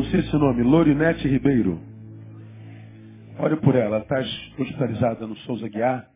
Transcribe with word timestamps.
pronuncia 0.00 0.20
esse 0.20 0.36
nome? 0.36 0.62
Lorinete 0.62 1.28
Ribeiro. 1.28 1.78
Ore 3.38 3.56
por 3.56 3.74
ela. 3.74 3.98
Está 3.98 4.18
hospitalizada 4.58 5.26
no 5.26 5.36
Souza 5.38 5.68
Guiar. 5.68 6.08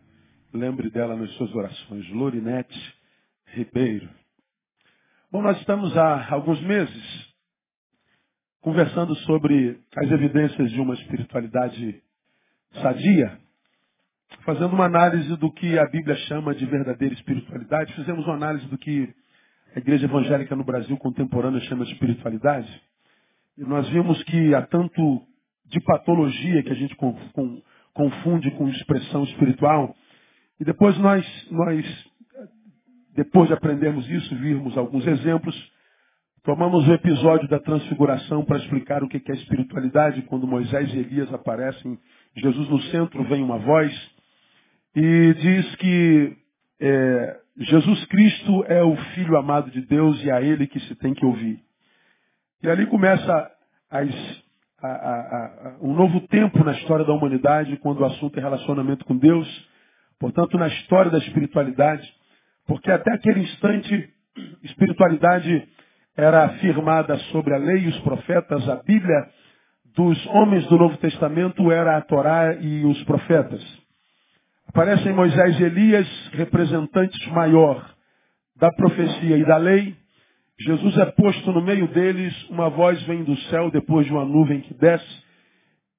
Lembre 0.53 0.91
dela 0.91 1.17
nas 1.17 1.31
suas 1.33 1.54
orações. 1.54 2.09
Lorinete 2.11 2.95
Ribeiro. 3.47 4.08
Bom, 5.31 5.43
nós 5.43 5.58
estamos 5.58 5.97
há 5.97 6.33
alguns 6.33 6.61
meses 6.62 7.35
conversando 8.61 9.15
sobre 9.17 9.79
as 9.97 10.11
evidências 10.11 10.71
de 10.71 10.80
uma 10.80 10.94
espiritualidade 10.94 12.03
sadia, 12.80 13.39
fazendo 14.47 14.72
uma 14.72 14.87
análise 14.87 15.37
do 15.37 15.53
que 15.53 15.79
a 15.79 15.87
Bíblia 15.87 16.16
chama 16.29 16.55
de 16.55 16.65
verdadeira 16.65 17.15
espiritualidade. 17.15 17.93
Fizemos 17.95 18.25
uma 18.25 18.37
análise 18.37 18.66
do 18.69 18.79
que 18.79 19.12
a 19.77 19.79
igreja 19.79 20.07
evangélica 20.07 20.57
no 20.57 20.65
Brasil 20.65 20.97
contemporânea 20.97 21.61
chama 21.62 21.85
de 21.85 21.93
espiritualidade. 21.93 22.94
Nós 23.57 23.89
vimos 23.91 24.23
que 24.25 24.55
há 24.55 24.63
tanto 24.63 25.23
de 25.67 25.81
patologia 25.81 26.62
que 26.62 26.73
a 26.73 26.75
gente 26.75 26.97
confunde 27.93 28.51
com 28.53 28.69
expressão 28.69 29.25
espiritual. 29.25 29.95
E 30.61 30.65
depois 30.65 30.99
nós, 30.99 31.25
nós 31.51 32.07
depois 33.15 33.48
de 33.48 33.55
aprendermos 33.55 34.09
isso, 34.11 34.35
virmos 34.37 34.77
alguns 34.77 35.07
exemplos, 35.07 35.55
tomamos 36.43 36.87
o 36.87 36.93
episódio 36.93 37.48
da 37.48 37.61
transfiguração 37.61 38.45
para 38.45 38.59
explicar 38.59 39.03
o 39.05 39.09
que 39.09 39.23
é 39.31 39.35
espiritualidade, 39.35 40.23
quando 40.23 40.47
Moisés 40.47 40.93
e 40.93 40.98
Elias 40.98 41.33
aparecem, 41.33 41.98
Jesus 42.37 42.69
no 42.69 42.81
centro, 42.83 43.23
vem 43.25 43.43
uma 43.43 43.59
voz 43.59 43.93
e 44.97 45.34
diz 45.34 45.77
que 45.77 46.37
é, 46.81 47.41
Jesus 47.59 48.05
Cristo 48.07 48.65
é 48.67 48.83
o 48.83 48.97
Filho 49.15 49.37
amado 49.37 49.71
de 49.71 49.81
Deus 49.83 50.23
e 50.25 50.31
é 50.31 50.33
a 50.33 50.43
Ele 50.43 50.67
que 50.67 50.81
se 50.81 50.95
tem 50.97 51.15
que 51.15 51.25
ouvir. 51.25 51.61
E 52.62 52.69
ali 52.69 52.87
começa 52.87 53.53
as, 53.95 54.42
a, 54.83 54.89
a, 54.89 54.89
a, 54.89 55.77
um 55.81 55.95
novo 55.95 56.20
tempo 56.27 56.64
na 56.64 56.73
história 56.73 57.05
da 57.05 57.12
humanidade, 57.12 57.77
quando 57.77 58.00
o 58.00 58.05
assunto 58.05 58.37
é 58.39 58.42
relacionamento 58.42 59.05
com 59.05 59.17
Deus, 59.17 59.48
portanto, 60.19 60.59
na 60.59 60.67
história 60.67 61.11
da 61.12 61.19
espiritualidade, 61.19 62.03
porque 62.67 62.91
até 62.91 63.12
aquele 63.12 63.41
instante, 63.41 64.11
espiritualidade 64.65 65.69
era 66.17 66.47
afirmada 66.47 67.17
sobre 67.33 67.55
a 67.55 67.59
lei 67.59 67.87
os 67.87 67.98
profetas, 68.00 68.69
a 68.69 68.77
Bíblia 68.77 69.28
dos 69.95 70.27
homens 70.27 70.67
do 70.67 70.77
Novo 70.77 70.97
Testamento 70.97 71.70
era 71.70 71.97
a 71.97 72.00
Torá 72.00 72.55
e 72.55 72.84
os 72.84 73.00
profetas. 73.05 73.62
Aparecem 74.69 75.12
Moisés 75.12 75.61
e 75.61 75.62
Elias, 75.62 76.31
representantes 76.33 77.25
maior 77.28 77.95
da 78.56 78.72
profecia 78.72 79.37
e 79.37 79.45
da 79.45 79.56
lei. 79.56 79.97
Jesus 80.60 80.97
é 80.98 81.06
posto 81.06 81.52
no 81.52 81.60
meio 81.60 81.88
deles, 81.88 82.33
uma 82.48 82.70
voz 82.70 83.02
vem 83.02 83.24
do 83.24 83.36
céu 83.48 83.70
depois 83.70 84.06
de 84.06 84.12
uma 84.12 84.24
nuvem 84.24 84.60
que 84.60 84.74
desce 84.74 85.24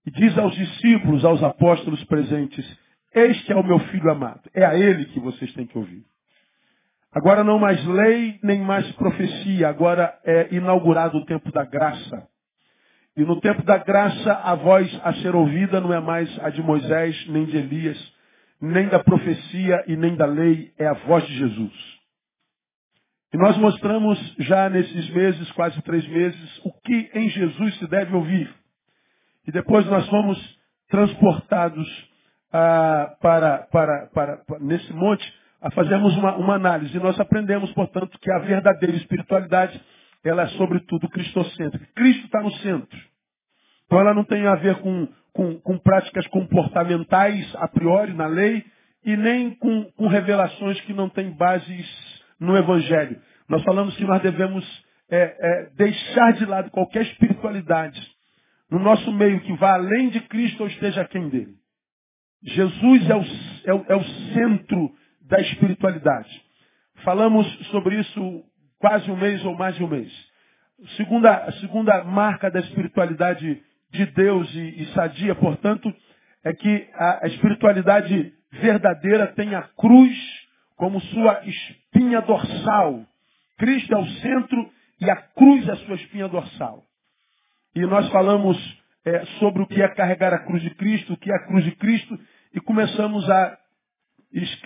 e 0.05 0.11
diz 0.11 0.37
aos 0.37 0.55
discípulos, 0.55 1.25
aos 1.25 1.43
apóstolos 1.43 2.03
presentes, 2.05 2.65
este 3.13 3.51
é 3.51 3.55
o 3.55 3.63
meu 3.63 3.79
filho 3.79 4.09
amado, 4.09 4.41
é 4.53 4.63
a 4.65 4.77
ele 4.77 5.05
que 5.05 5.19
vocês 5.19 5.51
têm 5.53 5.65
que 5.65 5.77
ouvir. 5.77 6.03
Agora 7.11 7.43
não 7.43 7.57
mais 7.57 7.83
lei, 7.85 8.39
nem 8.43 8.61
mais 8.61 8.89
profecia, 8.93 9.67
agora 9.67 10.17
é 10.23 10.53
inaugurado 10.53 11.17
o 11.17 11.25
tempo 11.25 11.51
da 11.51 11.65
graça. 11.65 12.27
E 13.17 13.23
no 13.23 13.39
tempo 13.39 13.63
da 13.63 13.77
graça, 13.77 14.33
a 14.33 14.53
voz 14.55 15.01
a 15.03 15.13
ser 15.15 15.33
ouvida 15.33 15.79
não 15.79 15.93
é 15.93 15.99
mais 15.99 16.29
a 16.43 16.49
de 16.49 16.61
Moisés, 16.61 17.27
nem 17.29 17.45
de 17.45 17.57
Elias, 17.57 18.13
nem 18.61 18.87
da 18.89 18.99
profecia 18.99 19.83
e 19.87 19.95
nem 19.95 20.15
da 20.15 20.25
lei, 20.25 20.71
é 20.77 20.87
a 20.87 20.93
voz 20.93 21.25
de 21.25 21.37
Jesus. 21.37 21.94
E 23.36 23.38
nós 23.38 23.58
mostramos 23.58 24.17
já 24.39 24.69
nesses 24.69 25.09
meses, 25.09 25.52
quase 25.52 25.81
três 25.81 26.08
meses, 26.08 26.61
o 26.64 26.72
que 26.72 27.11
em 27.14 27.28
Jesus 27.28 27.78
se 27.80 27.88
deve 27.88 28.16
ouvir. 28.16 28.50
E 29.46 29.51
depois 29.51 29.85
nós 29.88 30.07
fomos 30.07 30.40
transportados 30.90 32.09
ah, 32.53 33.13
para, 33.22 33.68
para, 33.69 34.07
para, 34.13 34.38
para, 34.38 34.59
nesse 34.62 34.94
monte 34.94 35.34
a 35.62 35.69
fazermos 35.72 36.16
uma, 36.16 36.38
uma 36.38 36.56
análise. 36.56 36.95
E 36.95 37.00
nós 37.01 37.19
aprendemos, 37.19 37.69
portanto, 37.74 38.18
que 38.22 38.31
a 38.31 38.40
verdadeira 38.40 38.95
espiritualidade 38.95 39.81
ela 40.24 40.44
é 40.44 40.47
sobretudo 40.51 41.09
cristocêntrica. 41.09 41.90
Cristo 41.94 42.28
está 42.28 42.41
no 42.41 42.51
centro. 42.59 42.97
Então 43.85 44.00
ela 44.00 44.13
não 44.13 44.24
tem 44.24 44.47
a 44.47 44.56
ver 44.56 44.75
com, 44.78 45.09
com, 45.34 45.59
com, 45.59 45.78
práticas 45.78 46.25
comportamentais 46.28 47.53
a 47.57 47.68
priori 47.68 48.13
na 48.13 48.28
lei 48.28 48.63
e 49.03 49.18
nem 49.18 49.53
com, 49.56 49.91
com, 49.91 50.07
revelações 50.07 50.79
que 50.81 50.94
não 50.94 51.09
têm 51.09 51.31
bases 51.31 52.14
no 52.40 52.57
Evangelho. 52.57 53.19
Nós 53.47 53.63
falamos 53.63 53.96
que 53.96 54.03
nós 54.03 54.22
devemos 54.22 54.66
é, 55.09 55.18
é, 55.18 55.69
deixar 55.75 56.34
de 56.34 56.46
lado 56.46 56.72
qualquer 56.72 57.03
espiritualidade 57.03 58.01
no 58.69 58.79
nosso 58.79 59.12
meio 59.12 59.40
que 59.41 59.56
vá 59.57 59.73
além 59.73 60.09
de 60.09 60.19
Cristo 60.22 60.62
ou 60.62 60.68
esteja 60.68 61.01
aquém 61.01 61.29
dele. 61.29 61.56
Jesus 62.44 63.09
é 63.09 63.16
o, 63.16 63.24
é 63.66 63.74
o, 63.74 63.85
é 63.90 63.95
o 63.95 64.03
centro 64.34 64.91
da 65.22 65.40
espiritualidade. 65.40 66.29
Falamos 67.03 67.47
sobre 67.69 68.00
isso 68.00 68.44
quase 68.79 69.09
um 69.09 69.18
mês 69.18 69.44
ou 69.45 69.56
mais 69.56 69.75
de 69.75 69.84
um 69.84 69.88
mês. 69.88 70.12
Segunda, 70.97 71.35
a 71.35 71.51
segunda 71.53 72.03
marca 72.03 72.51
da 72.51 72.59
espiritualidade 72.59 73.62
de 73.91 74.06
Deus 74.07 74.53
e, 74.53 74.81
e 74.81 74.85
sadia, 74.94 75.34
portanto, 75.35 75.94
é 76.44 76.53
que 76.53 76.88
a, 76.94 77.25
a 77.25 77.28
espiritualidade 77.28 78.34
verdadeira 78.51 79.28
tem 79.28 79.56
a 79.56 79.63
cruz 79.63 80.16
como 80.75 81.00
sua 81.00 81.41
espinha 81.95 82.22
dorsal. 82.22 83.06
Cristo 83.57 83.94
é 83.94 83.97
o 83.97 84.07
centro 84.07 84.69
e 85.00 85.09
a 85.09 85.16
cruz 85.16 85.67
é 85.67 85.72
a 85.72 85.75
sua 85.78 85.95
espinha 85.95 86.28
dorsal. 86.28 86.83
E 87.73 87.81
nós 87.81 88.09
falamos 88.09 88.57
é, 89.06 89.25
sobre 89.39 89.63
o 89.63 89.67
que 89.67 89.81
é 89.81 89.88
carregar 89.89 90.33
a 90.33 90.39
cruz 90.39 90.61
de 90.61 90.72
Cristo, 90.72 91.13
o 91.13 91.17
que 91.17 91.31
é 91.31 91.35
a 91.35 91.47
cruz 91.47 91.63
de 91.63 91.72
Cristo, 91.72 92.19
e 92.53 92.59
começamos 92.59 93.29
a 93.29 93.57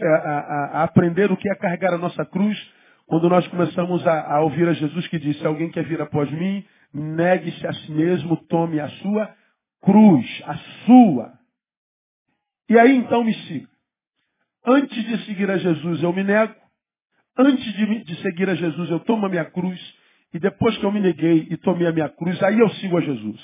a, 0.01 0.79
a, 0.79 0.83
aprender 0.83 1.31
o 1.31 1.37
que 1.37 1.47
é 1.47 1.53
carregar 1.53 1.93
a 1.93 1.97
nossa 1.97 2.25
cruz 2.25 2.57
quando 3.05 3.29
nós 3.29 3.47
começamos 3.49 4.05
a, 4.07 4.35
a 4.35 4.41
ouvir 4.41 4.67
a 4.67 4.73
Jesus 4.73 5.07
que 5.09 5.19
disse, 5.19 5.45
alguém 5.45 5.69
quer 5.69 5.83
vir 5.83 6.01
após 6.01 6.31
mim, 6.31 6.65
negue-se 6.91 7.67
a 7.67 7.73
si 7.73 7.91
mesmo, 7.91 8.35
tome 8.47 8.79
a 8.79 8.89
sua 8.89 9.35
cruz, 9.81 10.43
a 10.45 10.57
sua. 10.85 11.33
E 12.67 12.79
aí 12.79 12.95
então 12.95 13.23
me 13.23 13.33
siga. 13.33 13.67
Antes 14.65 15.03
de 15.03 15.25
seguir 15.25 15.51
a 15.51 15.57
Jesus 15.57 16.01
eu 16.01 16.13
me 16.13 16.23
nego, 16.23 16.55
antes 17.39 17.73
de, 17.73 18.03
de 18.03 18.15
seguir 18.21 18.49
a 18.49 18.55
Jesus 18.55 18.89
eu 18.91 18.99
tomo 18.99 19.25
a 19.25 19.29
minha 19.29 19.45
cruz, 19.45 19.79
e 20.33 20.39
depois 20.39 20.77
que 20.77 20.85
eu 20.85 20.91
me 20.91 20.99
neguei 20.99 21.47
e 21.49 21.57
tomei 21.57 21.87
a 21.87 21.91
minha 21.91 22.09
cruz, 22.09 22.41
aí 22.43 22.59
eu 22.59 22.69
sigo 22.71 22.97
a 22.97 23.01
Jesus. 23.01 23.39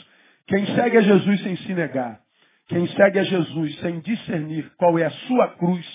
Quem 0.47 0.66
segue 0.75 0.97
a 0.97 1.01
Jesus 1.01 1.41
sem 1.41 1.56
se 1.57 1.73
negar, 1.73 2.19
quem 2.67 2.85
segue 2.89 3.19
a 3.19 3.23
Jesus 3.23 3.79
sem 3.79 4.00
discernir 4.01 4.72
qual 4.78 5.00
é 5.00 5.05
a 5.05 5.11
sua 5.11 5.47
cruz, 5.55 5.85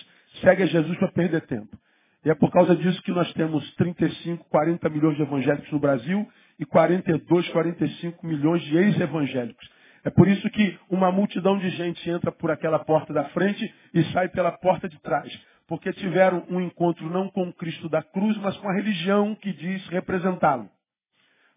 segue 0.41 0.65
a 0.65 0.67
Jesus 0.67 0.97
para 0.99 1.13
perder 1.13 1.43
tempo. 1.43 1.79
E 2.25 2.31
é 2.31 2.35
por 2.35 2.51
causa 2.51 2.75
disso 2.77 3.01
que 3.03 3.13
nós 3.13 3.33
temos 3.35 3.69
35, 3.77 4.45
40 4.49 4.89
milhões 4.89 5.17
de 5.17 5.23
evangélicos 5.23 5.71
no 5.71 5.79
Brasil 5.79 6.27
e 6.59 6.67
42, 6.67 7.49
45 7.49 8.27
milhões 8.27 8.63
de 8.63 8.77
ex-evangélicos. 8.77 9.71
É 10.05 10.11
por 10.11 10.29
isso 10.29 10.49
que 10.51 10.79
uma 10.91 11.13
multidão 11.13 11.59
de 11.59 11.69
gente 11.71 12.09
entra 12.11 12.33
por 12.33 12.51
aquela 12.51 12.79
porta 12.79 13.13
da 13.13 13.25
frente 13.27 13.75
e 13.95 14.03
sai 14.13 14.29
pela 14.29 14.53
porta 14.53 14.89
de 14.89 14.99
trás. 15.01 15.31
Porque 15.71 15.93
tiveram 15.93 16.45
um 16.51 16.61
encontro 16.61 17.09
não 17.09 17.29
com 17.31 17.49
o 17.49 17.53
Cristo 17.53 17.89
da 17.89 18.03
cruz, 18.03 18.37
mas 18.39 18.57
com 18.57 18.69
a 18.69 18.73
religião 18.73 19.37
que 19.37 19.53
diz 19.53 19.87
representá-lo. 19.87 20.69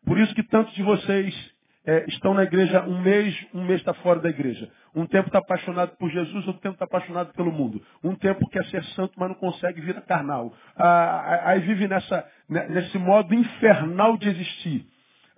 Por 0.05 0.19
isso 0.19 0.35
que 0.35 0.43
tantos 0.43 0.71
de 0.75 0.83
vocês 0.83 1.53
é, 1.83 2.05
estão 2.07 2.31
na 2.35 2.43
igreja 2.43 2.83
um 2.83 3.01
mês, 3.01 3.35
um 3.55 3.65
mês 3.65 3.79
está 3.79 3.91
fora 3.95 4.19
da 4.19 4.29
igreja. 4.29 4.69
Um 4.93 5.07
tempo 5.07 5.29
está 5.29 5.39
apaixonado 5.39 5.97
por 5.97 6.11
Jesus, 6.11 6.45
outro 6.45 6.61
tempo 6.61 6.75
está 6.75 6.85
apaixonado 6.85 7.33
pelo 7.33 7.51
mundo. 7.51 7.81
Um 8.03 8.13
tempo 8.13 8.47
quer 8.49 8.63
ser 8.65 8.83
santo, 8.93 9.13
mas 9.17 9.29
não 9.29 9.35
consegue 9.35 9.81
vir 9.81 9.97
a 9.97 10.01
carnal. 10.01 10.53
Ah, 10.77 11.49
aí 11.49 11.61
vive 11.61 11.87
nessa, 11.87 12.23
nesse 12.47 12.99
modo 12.99 13.33
infernal 13.33 14.15
de 14.15 14.29
existir. 14.29 14.85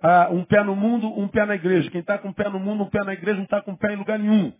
Ah, 0.02 0.28
um 0.30 0.44
pé 0.44 0.62
no 0.62 0.76
mundo, 0.76 1.18
um 1.18 1.28
pé 1.28 1.46
na 1.46 1.54
igreja. 1.54 1.90
Quem 1.90 2.02
está 2.02 2.18
com 2.18 2.28
um 2.28 2.34
pé 2.34 2.50
no 2.50 2.60
mundo, 2.60 2.82
um 2.82 2.90
pé 2.90 3.02
na 3.04 3.14
igreja, 3.14 3.38
não 3.38 3.44
está 3.44 3.62
com 3.62 3.70
um 3.70 3.76
pé 3.76 3.94
em 3.94 3.96
lugar 3.96 4.18
nenhum. 4.18 4.52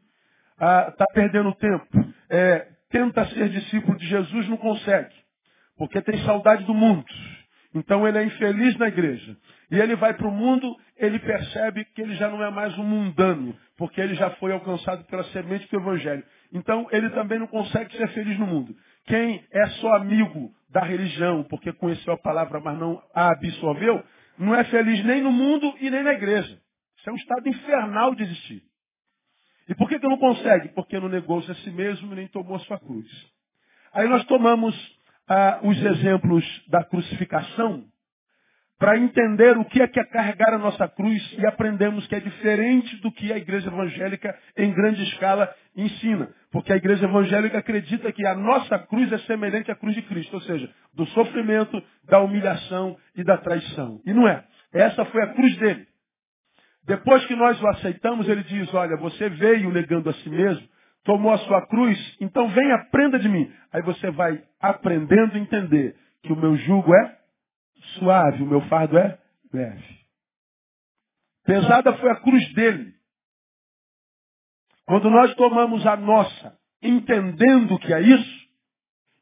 Está 0.52 1.04
ah, 1.04 1.12
perdendo 1.12 1.54
tempo. 1.56 1.86
É, 2.30 2.75
tenta 2.90 3.26
ser 3.28 3.48
discípulo 3.48 3.96
de 3.96 4.06
Jesus, 4.06 4.48
não 4.48 4.56
consegue. 4.56 5.14
Porque 5.76 6.00
tem 6.02 6.18
saudade 6.24 6.64
do 6.64 6.74
mundo. 6.74 7.04
Então 7.74 8.08
ele 8.08 8.18
é 8.18 8.24
infeliz 8.24 8.76
na 8.78 8.88
igreja. 8.88 9.36
E 9.70 9.78
ele 9.78 9.96
vai 9.96 10.14
para 10.14 10.26
o 10.26 10.30
mundo, 10.30 10.74
ele 10.96 11.18
percebe 11.18 11.84
que 11.84 12.00
ele 12.00 12.14
já 12.14 12.28
não 12.28 12.42
é 12.42 12.50
mais 12.50 12.76
um 12.78 12.84
mundano, 12.84 13.54
porque 13.76 14.00
ele 14.00 14.14
já 14.14 14.30
foi 14.36 14.52
alcançado 14.52 15.04
pela 15.04 15.24
semente 15.24 15.68
do 15.70 15.76
Evangelho. 15.78 16.24
Então 16.52 16.86
ele 16.90 17.10
também 17.10 17.38
não 17.38 17.46
consegue 17.46 17.94
ser 17.96 18.08
feliz 18.08 18.38
no 18.38 18.46
mundo. 18.46 18.74
Quem 19.06 19.44
é 19.52 19.66
só 19.66 19.96
amigo 19.96 20.50
da 20.70 20.80
religião, 20.80 21.44
porque 21.44 21.72
conheceu 21.72 22.14
a 22.14 22.18
palavra, 22.18 22.60
mas 22.60 22.78
não 22.78 23.02
a 23.14 23.30
absorveu, 23.32 24.02
não 24.38 24.54
é 24.54 24.64
feliz 24.64 25.04
nem 25.04 25.20
no 25.20 25.32
mundo 25.32 25.74
e 25.80 25.90
nem 25.90 26.02
na 26.02 26.14
igreja. 26.14 26.58
Isso 26.98 27.10
é 27.10 27.12
um 27.12 27.16
estado 27.16 27.48
infernal 27.48 28.14
de 28.14 28.22
existir. 28.22 28.62
E 29.68 29.74
por 29.74 29.88
que, 29.88 29.98
que 29.98 30.08
não 30.08 30.18
consegue? 30.18 30.68
Porque 30.68 30.98
não 30.98 31.08
negou-se 31.08 31.50
a 31.50 31.54
si 31.56 31.70
mesmo 31.70 32.12
e 32.12 32.16
nem 32.16 32.28
tomou 32.28 32.56
a 32.56 32.60
sua 32.60 32.78
cruz. 32.78 33.06
Aí 33.92 34.08
nós 34.08 34.24
tomamos 34.24 34.74
ah, 35.28 35.60
os 35.62 35.76
exemplos 35.82 36.44
da 36.68 36.84
crucificação 36.84 37.84
para 38.78 38.98
entender 38.98 39.56
o 39.56 39.64
que 39.64 39.80
é 39.80 39.88
que 39.88 39.98
é 39.98 40.04
carregar 40.04 40.52
a 40.52 40.58
nossa 40.58 40.86
cruz 40.86 41.34
e 41.38 41.46
aprendemos 41.46 42.06
que 42.06 42.14
é 42.14 42.20
diferente 42.20 42.94
do 42.96 43.10
que 43.10 43.32
a 43.32 43.38
igreja 43.38 43.68
evangélica 43.68 44.38
em 44.56 44.72
grande 44.72 45.02
escala 45.02 45.52
ensina. 45.74 46.28
Porque 46.52 46.72
a 46.72 46.76
igreja 46.76 47.06
evangélica 47.06 47.58
acredita 47.58 48.12
que 48.12 48.26
a 48.26 48.34
nossa 48.34 48.78
cruz 48.80 49.10
é 49.10 49.18
semelhante 49.20 49.70
à 49.70 49.74
cruz 49.74 49.94
de 49.94 50.02
Cristo, 50.02 50.34
ou 50.34 50.42
seja, 50.42 50.70
do 50.94 51.06
sofrimento, 51.06 51.82
da 52.04 52.20
humilhação 52.20 52.96
e 53.16 53.24
da 53.24 53.38
traição. 53.38 54.00
E 54.04 54.12
não 54.12 54.28
é. 54.28 54.44
Essa 54.72 55.04
foi 55.06 55.22
a 55.22 55.28
cruz 55.28 55.56
dele. 55.56 55.86
Depois 56.86 57.24
que 57.26 57.34
nós 57.34 57.60
o 57.60 57.66
aceitamos, 57.66 58.28
ele 58.28 58.44
diz, 58.44 58.72
olha, 58.72 58.96
você 58.96 59.28
veio 59.28 59.72
negando 59.72 60.08
a 60.08 60.14
si 60.14 60.28
mesmo, 60.28 60.66
tomou 61.02 61.32
a 61.32 61.38
sua 61.38 61.66
cruz, 61.66 62.16
então 62.20 62.48
vem 62.48 62.72
aprenda 62.72 63.18
de 63.18 63.28
mim. 63.28 63.52
Aí 63.72 63.82
você 63.82 64.10
vai 64.12 64.42
aprendendo 64.60 65.34
a 65.34 65.38
entender 65.38 65.96
que 66.22 66.32
o 66.32 66.36
meu 66.36 66.56
jugo 66.56 66.94
é 66.94 67.18
suave, 67.98 68.42
o 68.42 68.46
meu 68.46 68.60
fardo 68.68 68.96
é 68.96 69.18
leve. 69.52 69.96
Pesada 71.44 71.96
foi 71.96 72.10
a 72.10 72.20
cruz 72.20 72.54
dele. 72.54 72.94
Quando 74.84 75.10
nós 75.10 75.34
tomamos 75.34 75.84
a 75.86 75.96
nossa, 75.96 76.56
entendendo 76.80 77.78
que 77.80 77.92
é 77.92 78.00
isso, 78.00 78.46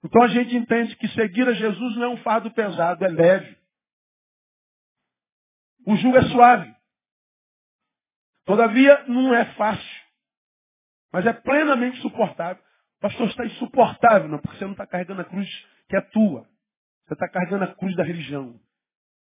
então 0.05 0.23
a 0.23 0.29
gente 0.29 0.55
entende 0.55 0.95
que 0.97 1.09
seguir 1.09 1.49
a 1.49 1.55
Jesus 1.55 1.97
não 1.97 2.05
é 2.05 2.09
um 2.09 2.17
fardo 2.19 2.51
pesado, 2.51 3.03
é 3.07 3.09
leve. 3.09 3.57
O 5.87 5.97
jugo 5.97 6.19
é 6.19 6.23
suave. 6.25 6.74
Todavia, 8.45 9.05
não 9.09 9.35
é 9.35 9.45
fácil. 9.55 10.05
Mas 11.13 11.27
é 11.27 11.33
plenamente 11.33 12.01
suportável. 12.01 12.63
Pastor, 13.01 13.29
está 13.29 13.45
insuportável, 13.45 14.29
não, 14.29 14.39
porque 14.39 14.59
você 14.59 14.65
não 14.65 14.73
está 14.73 14.87
carregando 14.87 15.21
a 15.21 15.25
cruz 15.25 15.49
que 15.89 15.97
é 15.97 16.01
tua. 16.01 16.47
Você 17.07 17.15
está 17.15 17.29
carregando 17.29 17.65
a 17.65 17.75
cruz 17.75 17.95
da 17.97 18.03
religião. 18.03 18.59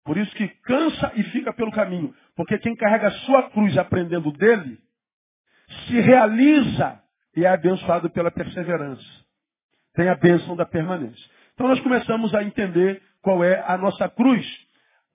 Por 0.05 0.17
isso 0.17 0.35
que 0.35 0.49
cansa 0.49 1.13
e 1.15 1.23
fica 1.25 1.53
pelo 1.53 1.71
caminho. 1.73 2.15
Porque 2.35 2.59
quem 2.59 2.75
carrega 2.75 3.09
a 3.09 3.13
sua 3.27 3.51
cruz 3.51 3.77
aprendendo 3.77 4.33
dele, 4.33 4.79
se 5.87 6.01
realiza 6.01 7.01
e 7.37 7.45
é 7.45 7.49
abençoado 7.49 8.11
pela 8.11 8.31
perseverança. 8.31 9.05
Tem 9.95 10.09
a 10.09 10.15
bênção 10.15 10.57
da 10.57 10.67
permanência. 10.67 11.31
Então 11.55 11.69
nós 11.69 11.81
começamos 11.81 12.35
a 12.35 12.43
entender 12.43 13.03
qual 13.21 13.45
é 13.45 13.63
a 13.67 13.77
nossa 13.77 14.09
cruz. 14.09 14.47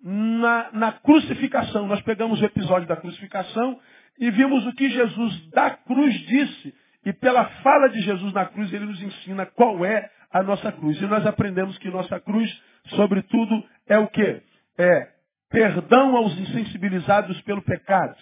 Na, 0.02 0.70
na 0.74 0.92
crucificação, 0.92 1.88
nós 1.88 2.02
pegamos 2.02 2.42
o 2.42 2.46
episódio 2.46 2.88
da 2.88 2.96
crucificação 2.96 3.80
e 4.20 4.30
vimos 4.32 4.66
o 4.66 4.74
que 4.74 4.90
Jesus 4.90 5.50
da 5.50 5.72
cruz 5.72 6.14
disse. 6.28 6.74
E 7.06 7.14
pela 7.14 7.46
fala 7.62 7.88
de 7.90 8.02
Jesus 8.02 8.34
na 8.34 8.46
cruz, 8.46 8.72
ele 8.74 8.86
nos 8.86 9.02
ensina 9.02 9.46
qual 9.46 9.86
é 9.86 10.10
a 10.32 10.44
nossa 10.44 10.72
cruz. 10.72 11.02
E 11.02 11.06
nós 11.06 11.26
aprendemos 11.26 11.78
que 11.78 11.90
nossa 11.90 12.20
cruz, 12.20 12.50
sobretudo, 12.96 13.64
é 13.88 13.98
o 13.98 14.08
quê? 14.08 14.42
É 14.78 15.10
perdão 15.50 16.16
aos 16.16 16.38
insensibilizados 16.38 17.40
pelo 17.42 17.62
pecado. 17.62 18.16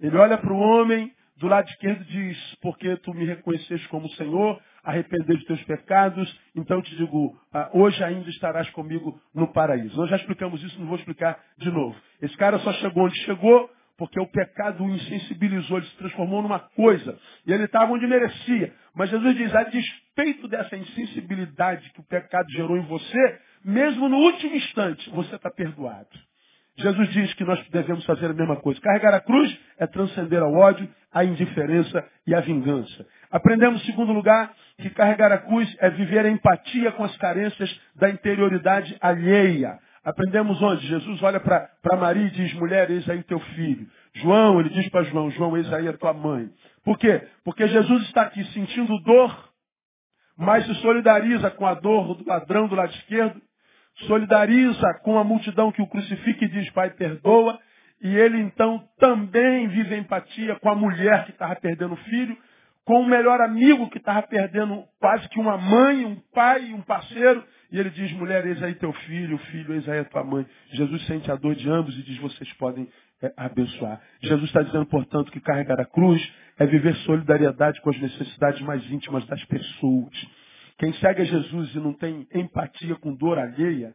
Ele 0.00 0.16
olha 0.16 0.36
para 0.36 0.52
o 0.52 0.58
homem 0.58 1.12
do 1.36 1.48
lado 1.48 1.68
esquerdo 1.68 2.04
diz, 2.04 2.54
porque 2.62 2.96
tu 2.98 3.12
me 3.12 3.26
reconheceste 3.26 3.86
como 3.88 4.08
Senhor, 4.10 4.60
arrepender 4.86 5.36
dos 5.36 5.44
teus 5.46 5.62
pecados, 5.64 6.40
então 6.54 6.80
te 6.80 6.96
digo, 6.96 7.36
ah, 7.52 7.68
hoje 7.74 8.02
ainda 8.04 8.30
estarás 8.30 8.70
comigo 8.70 9.20
no 9.34 9.52
paraíso. 9.52 9.96
Nós 9.96 10.08
já 10.08 10.16
explicamos 10.16 10.62
isso, 10.62 10.78
não 10.78 10.86
vou 10.86 10.96
explicar 10.96 11.38
de 11.58 11.70
novo. 11.72 11.96
Esse 12.22 12.36
cara 12.36 12.56
só 12.60 12.72
chegou 12.74 13.04
onde 13.04 13.18
chegou, 13.24 13.68
porque 13.98 14.20
o 14.20 14.28
pecado 14.28 14.84
o 14.84 14.88
insensibilizou, 14.88 15.78
ele 15.78 15.86
se 15.86 15.96
transformou 15.96 16.40
numa 16.40 16.60
coisa. 16.60 17.18
E 17.44 17.52
ele 17.52 17.64
estava 17.64 17.92
onde 17.92 18.06
merecia. 18.06 18.72
Mas 18.94 19.10
Jesus 19.10 19.36
diz, 19.36 19.52
a 19.54 19.64
despeito 19.64 20.46
dessa 20.46 20.76
insensibilidade 20.76 21.90
que 21.90 22.00
o 22.00 22.04
pecado 22.04 22.48
gerou 22.52 22.76
em 22.76 22.86
você, 22.86 23.40
mesmo 23.64 24.08
no 24.08 24.18
último 24.18 24.54
instante, 24.54 25.10
você 25.10 25.34
está 25.34 25.50
perdoado. 25.50 26.25
Jesus 26.78 27.08
diz 27.10 27.32
que 27.34 27.44
nós 27.44 27.58
devemos 27.68 28.04
fazer 28.04 28.26
a 28.26 28.34
mesma 28.34 28.56
coisa. 28.56 28.80
Carregar 28.80 29.14
a 29.14 29.20
cruz 29.20 29.58
é 29.78 29.86
transcender 29.86 30.42
ao 30.42 30.52
ódio, 30.52 30.88
a 31.12 31.24
indiferença 31.24 32.04
e 32.26 32.34
a 32.34 32.40
vingança. 32.40 33.06
Aprendemos, 33.30 33.82
em 33.82 33.86
segundo 33.86 34.12
lugar, 34.12 34.52
que 34.78 34.90
carregar 34.90 35.32
a 35.32 35.38
cruz 35.38 35.74
é 35.80 35.88
viver 35.90 36.26
a 36.26 36.30
empatia 36.30 36.92
com 36.92 37.04
as 37.04 37.16
carências 37.16 37.80
da 37.94 38.10
interioridade 38.10 38.96
alheia. 39.00 39.78
Aprendemos 40.04 40.60
onde? 40.62 40.86
Jesus 40.86 41.22
olha 41.22 41.40
para 41.40 41.96
Maria 41.98 42.26
e 42.26 42.30
diz, 42.30 42.52
mulher, 42.54 42.90
eis 42.90 43.08
aí 43.08 43.22
teu 43.24 43.40
filho. 43.40 43.88
João, 44.14 44.60
ele 44.60 44.68
diz 44.70 44.88
para 44.90 45.02
João, 45.04 45.30
João, 45.30 45.56
eis 45.56 45.72
aí 45.72 45.88
a 45.88 45.96
tua 45.96 46.12
mãe. 46.12 46.48
Por 46.84 46.98
quê? 46.98 47.26
Porque 47.44 47.66
Jesus 47.66 48.02
está 48.04 48.22
aqui 48.22 48.44
sentindo 48.52 48.96
dor, 49.00 49.50
mas 50.38 50.64
se 50.66 50.74
solidariza 50.76 51.50
com 51.50 51.66
a 51.66 51.74
dor 51.74 52.14
do 52.14 52.28
ladrão 52.28 52.68
do 52.68 52.76
lado 52.76 52.92
esquerdo, 52.92 53.40
solidariza 54.00 54.86
com 55.02 55.18
a 55.18 55.24
multidão 55.24 55.72
que 55.72 55.82
o 55.82 55.86
crucifica 55.86 56.44
e 56.44 56.48
diz, 56.48 56.70
Pai, 56.70 56.90
perdoa. 56.90 57.58
E 58.02 58.14
ele 58.14 58.38
então 58.40 58.84
também 58.98 59.68
vive 59.68 59.96
empatia 59.96 60.54
com 60.56 60.68
a 60.68 60.74
mulher 60.74 61.24
que 61.24 61.30
estava 61.30 61.56
perdendo 61.56 61.94
o 61.94 61.96
filho, 61.96 62.36
com 62.84 63.00
o 63.00 63.06
melhor 63.06 63.40
amigo 63.40 63.88
que 63.88 63.98
estava 63.98 64.22
perdendo 64.22 64.84
quase 65.00 65.28
que 65.30 65.40
uma 65.40 65.56
mãe, 65.56 66.04
um 66.04 66.16
pai, 66.32 66.72
um 66.72 66.82
parceiro. 66.82 67.42
E 67.72 67.80
ele 67.80 67.90
diz, 67.90 68.12
mulher, 68.12 68.46
eis 68.46 68.62
aí 68.62 68.74
teu 68.74 68.92
filho, 68.92 69.38
filho, 69.38 69.74
eis 69.74 69.88
aí 69.88 70.00
a 70.00 70.04
tua 70.04 70.22
mãe. 70.22 70.46
Jesus 70.70 71.04
sente 71.06 71.30
a 71.32 71.34
dor 71.34 71.54
de 71.54 71.68
ambos 71.68 71.98
e 71.98 72.02
diz, 72.02 72.18
vocês 72.18 72.52
podem 72.54 72.88
é, 73.22 73.32
abençoar. 73.36 74.00
Jesus 74.22 74.44
está 74.44 74.62
dizendo, 74.62 74.86
portanto, 74.86 75.32
que 75.32 75.40
carregar 75.40 75.80
a 75.80 75.84
cruz 75.84 76.22
é 76.58 76.66
viver 76.66 76.94
solidariedade 76.98 77.80
com 77.80 77.90
as 77.90 77.98
necessidades 77.98 78.60
mais 78.60 78.88
íntimas 78.90 79.26
das 79.26 79.42
pessoas. 79.46 80.14
Quem 80.78 80.92
segue 80.94 81.22
a 81.22 81.24
Jesus 81.24 81.74
e 81.74 81.78
não 81.78 81.92
tem 81.94 82.26
empatia 82.34 82.96
com 82.96 83.14
dor 83.14 83.38
alheia, 83.38 83.94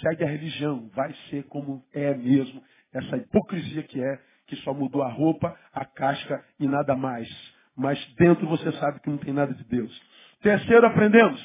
segue 0.00 0.24
a 0.24 0.28
religião. 0.28 0.90
Vai 0.94 1.14
ser 1.30 1.44
como 1.44 1.84
é 1.94 2.14
mesmo, 2.14 2.62
essa 2.92 3.16
hipocrisia 3.16 3.82
que 3.84 4.02
é, 4.02 4.18
que 4.46 4.56
só 4.56 4.72
mudou 4.72 5.02
a 5.02 5.10
roupa, 5.10 5.56
a 5.72 5.84
casca 5.84 6.44
e 6.58 6.66
nada 6.66 6.96
mais. 6.96 7.28
Mas 7.76 8.04
dentro 8.14 8.46
você 8.46 8.72
sabe 8.72 9.00
que 9.00 9.10
não 9.10 9.18
tem 9.18 9.32
nada 9.32 9.52
de 9.54 9.64
Deus. 9.64 10.02
Terceiro, 10.40 10.86
aprendemos 10.86 11.44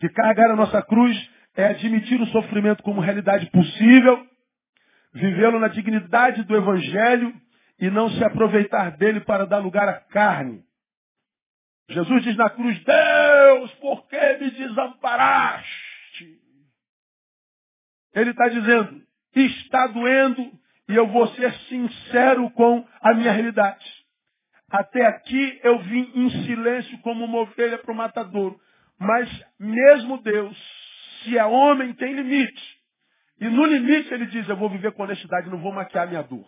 que 0.00 0.08
carregar 0.08 0.50
a 0.50 0.56
nossa 0.56 0.82
cruz 0.82 1.30
é 1.56 1.66
admitir 1.66 2.20
o 2.20 2.26
sofrimento 2.26 2.82
como 2.82 3.00
realidade 3.00 3.50
possível, 3.50 4.26
vivê-lo 5.14 5.60
na 5.60 5.68
dignidade 5.68 6.44
do 6.44 6.56
Evangelho 6.56 7.34
e 7.78 7.90
não 7.90 8.08
se 8.10 8.24
aproveitar 8.24 8.96
dele 8.96 9.20
para 9.20 9.46
dar 9.46 9.58
lugar 9.58 9.88
à 9.88 9.94
carne. 9.94 10.64
Jesus 11.88 12.22
diz 12.22 12.36
na 12.36 12.48
cruz, 12.50 12.82
Deus, 12.84 13.74
por 13.74 14.06
que 14.08 14.36
me 14.38 14.50
desamparaste? 14.50 16.40
Ele 18.14 18.30
está 18.30 18.48
dizendo, 18.48 19.02
está 19.34 19.86
doendo 19.88 20.52
e 20.88 20.94
eu 20.94 21.06
vou 21.08 21.26
ser 21.28 21.52
sincero 21.68 22.50
com 22.50 22.86
a 23.00 23.14
minha 23.14 23.32
realidade. 23.32 23.84
Até 24.70 25.06
aqui 25.06 25.60
eu 25.62 25.78
vim 25.80 26.10
em 26.14 26.30
silêncio 26.44 26.98
como 26.98 27.24
uma 27.24 27.40
ovelha 27.40 27.78
para 27.78 27.92
o 27.92 27.96
matador. 27.96 28.58
Mas 28.98 29.28
mesmo 29.58 30.22
Deus, 30.22 30.56
se 31.22 31.36
é 31.36 31.44
homem, 31.44 31.92
tem 31.94 32.14
limite. 32.14 32.80
E 33.40 33.48
no 33.48 33.64
limite 33.64 34.12
ele 34.12 34.26
diz, 34.26 34.48
eu 34.48 34.56
vou 34.56 34.70
viver 34.70 34.92
com 34.92 35.02
honestidade, 35.02 35.50
não 35.50 35.60
vou 35.60 35.72
maquiar 35.72 36.08
minha 36.08 36.22
dor. 36.22 36.46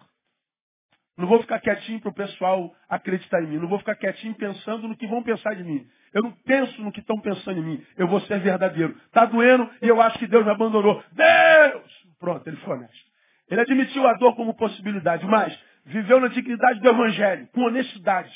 Não 1.17 1.29
vou 1.29 1.41
ficar 1.41 1.61
quietinho 1.61 2.01
para 2.01 2.11
o 2.11 2.15
pessoal 2.15 2.75
acreditar 2.89 3.43
em 3.43 3.47
mim. 3.47 3.59
Não 3.59 3.69
vou 3.69 3.79
ficar 3.79 3.95
quietinho 3.95 4.35
pensando 4.35 4.89
no 4.89 4.97
que 4.97 5.07
vão 5.07 5.23
pensar 5.23 5.55
de 5.55 5.63
mim. 5.63 5.87
Eu 6.13 6.23
não 6.23 6.33
penso 6.33 6.83
no 6.83 6.91
que 6.91 7.01
estão 7.01 7.21
pensando 7.21 7.61
em 7.61 7.63
mim. 7.63 7.87
Eu 7.97 8.09
vou 8.09 8.21
ser 8.23 8.41
verdadeiro. 8.41 8.97
Está 9.07 9.25
doendo 9.25 9.71
e 9.81 9.89
eu 9.89 10.01
acho 10.03 10.19
que 10.19 10.27
Deus 10.27 10.45
me 10.45 10.51
abandonou. 10.51 11.03
Deus! 11.13 12.05
Pronto, 12.19 12.47
ele 12.49 12.57
foi 12.59 12.77
honesto. 12.77 13.15
Ele 13.49 13.61
admitiu 13.61 14.07
a 14.07 14.15
dor 14.15 14.35
como 14.35 14.55
possibilidade, 14.55 15.25
mas 15.27 15.57
viveu 15.85 16.19
na 16.21 16.29
dignidade 16.29 16.81
do 16.81 16.89
Evangelho, 16.89 17.47
com 17.49 17.63
honestidade. 17.63 18.33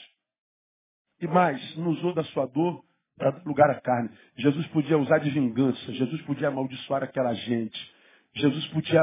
E 1.20 1.26
mais, 1.26 1.76
não 1.76 1.88
usou 1.88 2.14
da 2.14 2.22
sua 2.24 2.46
dor 2.46 2.84
para 3.16 3.30
dar 3.32 3.42
lugar 3.44 3.70
à 3.70 3.80
carne. 3.80 4.10
Jesus 4.36 4.66
podia 4.68 4.96
usar 4.96 5.18
de 5.18 5.30
vingança, 5.30 5.92
Jesus 5.92 6.22
podia 6.22 6.48
amaldiçoar 6.48 7.02
aquela 7.02 7.34
gente, 7.34 7.94
Jesus 8.36 8.66
podia 8.68 9.02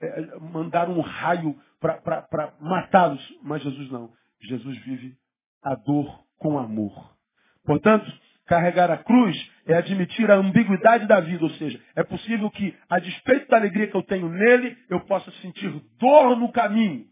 é, 0.00 0.38
mandar 0.40 0.88
um 0.88 1.00
raio 1.00 1.56
para 1.80 2.54
matá-los, 2.60 3.22
mas 3.42 3.62
Jesus 3.62 3.90
não. 3.90 4.10
Jesus 4.40 4.78
vive 4.84 5.16
a 5.62 5.74
dor 5.74 6.24
com 6.38 6.58
amor. 6.58 7.16
Portanto, 7.64 8.10
carregar 8.46 8.90
a 8.90 8.98
cruz 8.98 9.36
é 9.66 9.74
admitir 9.74 10.30
a 10.30 10.36
ambiguidade 10.36 11.06
da 11.06 11.20
vida, 11.20 11.44
ou 11.44 11.50
seja, 11.50 11.80
é 11.94 12.02
possível 12.02 12.50
que, 12.50 12.74
a 12.88 12.98
despeito 12.98 13.48
da 13.48 13.58
alegria 13.58 13.88
que 13.88 13.96
eu 13.96 14.02
tenho 14.02 14.28
nele, 14.28 14.76
eu 14.88 15.00
possa 15.00 15.30
sentir 15.42 15.70
dor 15.98 16.36
no 16.36 16.50
caminho. 16.50 17.06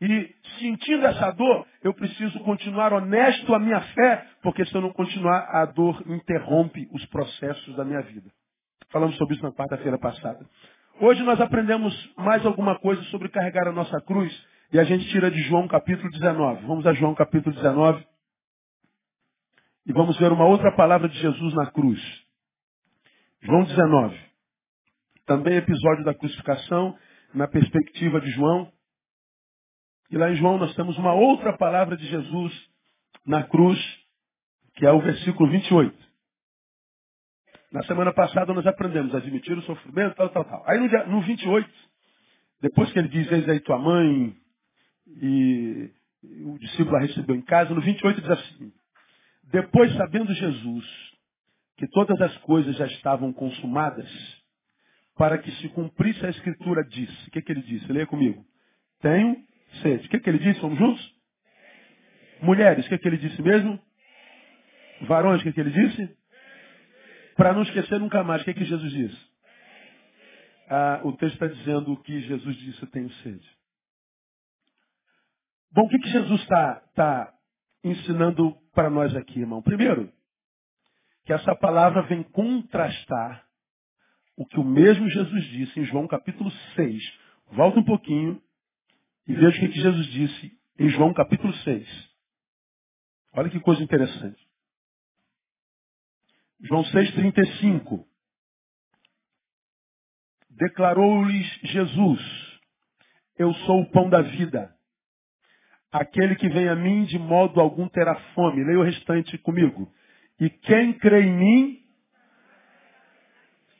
E 0.00 0.34
sentindo 0.60 1.04
essa 1.06 1.32
dor, 1.32 1.66
eu 1.82 1.92
preciso 1.92 2.38
continuar 2.40 2.92
honesto 2.92 3.52
à 3.52 3.58
minha 3.58 3.80
fé, 3.80 4.26
porque 4.42 4.64
se 4.64 4.74
eu 4.74 4.80
não 4.80 4.92
continuar, 4.92 5.48
a 5.50 5.64
dor 5.66 6.02
interrompe 6.06 6.88
os 6.92 7.04
processos 7.06 7.74
da 7.76 7.84
minha 7.84 8.00
vida. 8.02 8.30
Falamos 8.90 9.16
sobre 9.16 9.34
isso 9.34 9.42
na 9.42 9.52
quarta-feira 9.52 9.98
passada. 9.98 10.46
Hoje 11.00 11.22
nós 11.22 11.40
aprendemos 11.40 11.94
mais 12.16 12.44
alguma 12.44 12.76
coisa 12.76 13.00
sobre 13.04 13.28
carregar 13.28 13.68
a 13.68 13.72
nossa 13.72 14.00
cruz 14.00 14.32
e 14.72 14.80
a 14.80 14.82
gente 14.82 15.08
tira 15.10 15.30
de 15.30 15.40
João 15.42 15.68
capítulo 15.68 16.10
19. 16.10 16.66
Vamos 16.66 16.84
a 16.88 16.92
João 16.92 17.14
capítulo 17.14 17.54
19 17.54 18.04
e 19.86 19.92
vamos 19.92 20.18
ver 20.18 20.32
uma 20.32 20.44
outra 20.44 20.72
palavra 20.74 21.08
de 21.08 21.16
Jesus 21.16 21.54
na 21.54 21.70
cruz. 21.70 22.00
João 23.42 23.62
19. 23.62 24.18
Também 25.24 25.54
episódio 25.54 26.04
da 26.04 26.14
crucificação, 26.14 26.98
na 27.32 27.46
perspectiva 27.46 28.20
de 28.20 28.32
João. 28.32 28.68
E 30.10 30.18
lá 30.18 30.32
em 30.32 30.34
João 30.34 30.58
nós 30.58 30.74
temos 30.74 30.98
uma 30.98 31.14
outra 31.14 31.56
palavra 31.56 31.96
de 31.96 32.08
Jesus 32.08 32.52
na 33.24 33.44
cruz, 33.44 33.78
que 34.74 34.84
é 34.84 34.90
o 34.90 35.00
versículo 35.00 35.48
28. 35.48 36.07
Na 37.70 37.82
semana 37.82 38.12
passada 38.12 38.52
nós 38.54 38.66
aprendemos 38.66 39.14
a 39.14 39.18
admitir 39.18 39.56
o 39.56 39.62
sofrimento, 39.62 40.16
tal, 40.16 40.30
tal, 40.30 40.44
tal. 40.44 40.64
Aí 40.66 40.78
no, 40.78 40.88
dia, 40.88 41.04
no 41.06 41.20
28, 41.20 41.70
depois 42.62 42.90
que 42.92 42.98
ele 42.98 43.08
diz, 43.08 43.30
eis 43.30 43.48
aí 43.48 43.60
tua 43.60 43.78
mãe, 43.78 44.34
e 45.06 45.90
o 46.44 46.58
discípulo 46.58 46.96
a 46.96 47.00
recebeu 47.00 47.36
em 47.36 47.42
casa, 47.42 47.74
no 47.74 47.80
28 47.80 48.20
diz 48.20 48.30
assim, 48.30 48.72
depois 49.44 49.94
sabendo 49.94 50.32
Jesus 50.32 51.08
que 51.76 51.86
todas 51.88 52.20
as 52.20 52.36
coisas 52.38 52.76
já 52.76 52.86
estavam 52.86 53.32
consumadas, 53.32 54.08
para 55.16 55.38
que 55.38 55.50
se 55.52 55.68
cumprisse 55.70 56.24
a 56.24 56.30
escritura 56.30 56.84
disse. 56.84 57.28
O 57.28 57.30
que, 57.30 57.42
que 57.42 57.52
ele 57.52 57.62
disse? 57.62 57.92
Leia 57.92 58.06
comigo. 58.06 58.44
Tenho 59.00 59.36
sede. 59.82 60.06
O 60.06 60.10
que, 60.10 60.20
que 60.20 60.30
ele 60.30 60.38
disse? 60.38 60.60
Vamos 60.60 60.78
juntos? 60.78 61.14
Mulheres, 62.40 62.86
o 62.86 62.88
que, 62.88 62.98
que 62.98 63.08
ele 63.08 63.16
disse 63.16 63.40
mesmo? 63.42 63.80
Varões, 65.02 65.40
o 65.40 65.44
que, 65.44 65.52
que 65.52 65.60
ele 65.60 65.70
disse? 65.70 66.17
Para 67.38 67.52
não 67.52 67.62
esquecer 67.62 68.00
nunca 68.00 68.24
mais, 68.24 68.42
o 68.42 68.44
que, 68.44 68.52
que 68.52 68.64
Jesus 68.64 68.90
disse? 68.90 69.28
Ah, 70.68 71.00
o 71.04 71.12
texto 71.12 71.34
está 71.34 71.46
dizendo 71.46 71.96
que 72.02 72.20
Jesus 72.22 72.56
disse, 72.56 72.82
eu 72.82 72.90
tenho 72.90 73.08
sede. 73.22 73.48
Bom, 75.70 75.82
o 75.82 75.88
que, 75.88 76.00
que 76.00 76.10
Jesus 76.10 76.40
está 76.40 76.80
tá 76.96 77.32
ensinando 77.84 78.56
para 78.74 78.90
nós 78.90 79.14
aqui, 79.14 79.38
irmão? 79.38 79.62
Primeiro, 79.62 80.12
que 81.24 81.32
essa 81.32 81.54
palavra 81.54 82.02
vem 82.08 82.24
contrastar 82.24 83.46
o 84.36 84.44
que 84.44 84.58
o 84.58 84.64
mesmo 84.64 85.08
Jesus 85.08 85.44
disse 85.44 85.78
em 85.78 85.84
João 85.84 86.08
capítulo 86.08 86.50
6. 86.74 87.02
Volta 87.52 87.78
um 87.78 87.84
pouquinho 87.84 88.42
e 89.28 89.32
veja 89.32 89.56
o 89.58 89.60
que, 89.60 89.68
que 89.68 89.80
Jesus 89.80 90.06
disse 90.08 90.58
em 90.76 90.88
João 90.88 91.14
capítulo 91.14 91.54
6. 91.54 92.10
Olha 93.34 93.48
que 93.48 93.60
coisa 93.60 93.80
interessante. 93.80 94.47
João 96.62 96.82
6,35. 96.84 98.04
Declarou-lhes 100.50 101.46
Jesus: 101.62 102.20
Eu 103.38 103.52
sou 103.54 103.82
o 103.82 103.90
pão 103.90 104.08
da 104.10 104.22
vida. 104.22 104.74
Aquele 105.90 106.36
que 106.36 106.48
vem 106.48 106.68
a 106.68 106.74
mim 106.74 107.04
de 107.04 107.18
modo 107.18 107.60
algum 107.60 107.88
terá 107.88 108.14
fome. 108.34 108.64
Leia 108.64 108.78
o 108.78 108.82
restante 108.82 109.38
comigo. 109.38 109.90
E 110.38 110.50
quem 110.50 110.92
crê 110.92 111.22
em 111.22 111.32
mim 111.32 111.88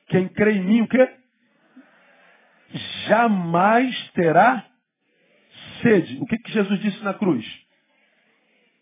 quem 0.08 0.26
crê 0.28 0.52
em 0.52 0.64
mim, 0.64 0.80
o 0.82 0.88
quê? 0.88 1.16
Jamais 3.06 4.10
terá 4.12 4.66
sede. 5.82 6.18
O 6.20 6.26
que, 6.26 6.38
que 6.38 6.52
Jesus 6.52 6.80
disse 6.80 7.02
na 7.02 7.14
cruz? 7.14 7.44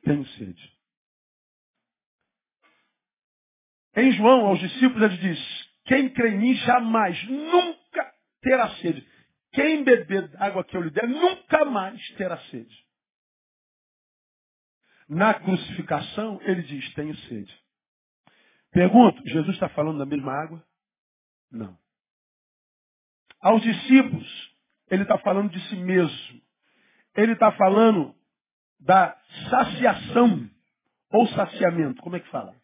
Tenho 0.04 0.24
sede. 0.26 0.75
Em 3.96 4.12
João, 4.12 4.46
aos 4.46 4.60
discípulos, 4.60 5.02
ele 5.02 5.16
diz: 5.16 5.70
Quem 5.86 6.10
crê 6.10 6.30
em 6.30 6.38
mim 6.38 6.54
jamais, 6.54 7.22
nunca 7.28 8.14
terá 8.42 8.68
sede. 8.76 9.06
Quem 9.52 9.82
beber 9.82 10.30
água 10.38 10.62
que 10.62 10.76
eu 10.76 10.82
lhe 10.82 10.90
der, 10.90 11.08
nunca 11.08 11.64
mais 11.64 12.06
terá 12.10 12.38
sede. 12.50 12.86
Na 15.08 15.32
crucificação, 15.32 16.38
ele 16.42 16.62
diz: 16.62 16.92
Tenho 16.92 17.16
sede. 17.16 17.58
Pergunto: 18.70 19.26
Jesus 19.26 19.54
está 19.54 19.70
falando 19.70 19.98
da 19.98 20.06
mesma 20.06 20.32
água? 20.32 20.62
Não. 21.50 21.78
Aos 23.40 23.62
discípulos, 23.62 24.56
ele 24.90 25.04
está 25.04 25.16
falando 25.18 25.50
de 25.50 25.60
si 25.68 25.76
mesmo. 25.76 26.42
Ele 27.14 27.32
está 27.32 27.50
falando 27.52 28.14
da 28.78 29.16
saciação 29.48 30.50
ou 31.10 31.26
saciamento. 31.28 32.02
Como 32.02 32.16
é 32.16 32.20
que 32.20 32.28
fala? 32.28 32.54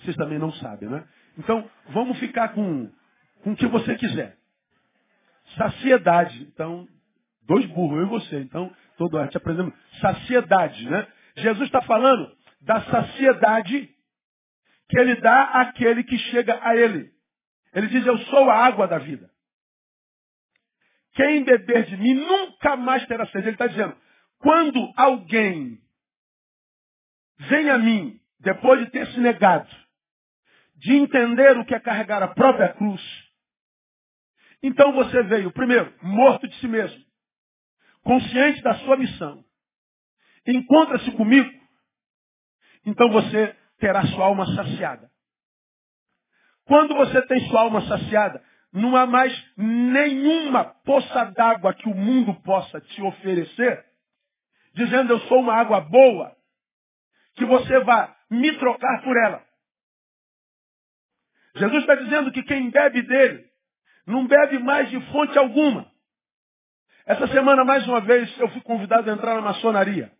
Vocês 0.00 0.16
também 0.16 0.38
não 0.38 0.52
sabem, 0.54 0.88
né? 0.88 1.06
Então, 1.38 1.68
vamos 1.88 2.18
ficar 2.18 2.48
com, 2.50 2.90
com 3.42 3.52
o 3.52 3.56
que 3.56 3.66
você 3.66 3.94
quiser. 3.96 4.36
Saciedade. 5.56 6.42
Então, 6.52 6.88
dois 7.46 7.66
burros, 7.66 7.98
eu 7.98 8.06
e 8.06 8.08
você. 8.08 8.40
Então, 8.40 8.74
todo 8.96 9.18
arte 9.18 9.36
aprendendo. 9.36 9.72
Saciedade, 10.00 10.88
né? 10.88 11.06
Jesus 11.36 11.66
está 11.66 11.82
falando 11.82 12.30
da 12.60 12.82
saciedade 12.82 13.90
que 14.88 14.98
ele 14.98 15.16
dá 15.16 15.44
àquele 15.60 16.02
que 16.02 16.18
chega 16.18 16.58
a 16.62 16.76
ele. 16.76 17.10
Ele 17.72 17.86
diz, 17.86 18.04
eu 18.04 18.18
sou 18.18 18.50
a 18.50 18.66
água 18.66 18.88
da 18.88 18.98
vida. 18.98 19.30
Quem 21.14 21.44
beber 21.44 21.86
de 21.86 21.96
mim 21.96 22.14
nunca 22.14 22.76
mais 22.76 23.06
terá 23.06 23.26
sede. 23.26 23.46
Ele 23.46 23.54
está 23.54 23.66
dizendo, 23.66 23.96
quando 24.38 24.92
alguém 24.96 25.78
vem 27.38 27.70
a 27.70 27.78
mim, 27.78 28.20
depois 28.40 28.80
de 28.80 28.90
ter 28.90 29.06
se 29.08 29.20
negado, 29.20 29.68
de 30.80 30.94
entender 30.94 31.58
o 31.58 31.64
que 31.64 31.74
é 31.74 31.80
carregar 31.80 32.22
a 32.22 32.28
própria 32.28 32.72
cruz, 32.72 33.02
então 34.62 34.92
você 34.92 35.22
veio, 35.24 35.52
primeiro, 35.52 35.92
morto 36.02 36.48
de 36.48 36.54
si 36.56 36.66
mesmo, 36.66 37.02
consciente 38.02 38.62
da 38.62 38.74
sua 38.76 38.96
missão, 38.96 39.44
encontra-se 40.46 41.10
comigo, 41.12 41.50
então 42.84 43.10
você 43.10 43.54
terá 43.78 44.04
sua 44.06 44.24
alma 44.24 44.46
saciada. 44.54 45.10
Quando 46.64 46.94
você 46.94 47.20
tem 47.26 47.40
sua 47.48 47.62
alma 47.62 47.86
saciada, 47.86 48.42
não 48.72 48.96
há 48.96 49.04
mais 49.04 49.32
nenhuma 49.56 50.64
poça 50.64 51.24
d'água 51.32 51.74
que 51.74 51.88
o 51.88 51.94
mundo 51.94 52.34
possa 52.42 52.80
te 52.80 53.02
oferecer, 53.02 53.84
dizendo 54.74 55.12
eu 55.12 55.20
sou 55.20 55.40
uma 55.40 55.54
água 55.54 55.80
boa, 55.80 56.34
que 57.34 57.44
você 57.44 57.80
vá 57.80 58.16
me 58.30 58.56
trocar 58.58 59.02
por 59.02 59.16
ela. 59.16 59.49
Jesus 61.60 61.82
está 61.82 61.94
dizendo 61.94 62.32
que 62.32 62.42
quem 62.42 62.70
bebe 62.70 63.02
dele 63.02 63.44
não 64.06 64.26
bebe 64.26 64.58
mais 64.58 64.90
de 64.90 65.00
fonte 65.12 65.38
alguma. 65.38 65.86
Essa 67.06 67.26
semana, 67.28 67.64
mais 67.64 67.86
uma 67.86 68.00
vez, 68.00 68.38
eu 68.38 68.48
fui 68.48 68.60
convidado 68.62 69.10
a 69.10 69.12
entrar 69.12 69.34
na 69.34 69.40
maçonaria. 69.40 70.10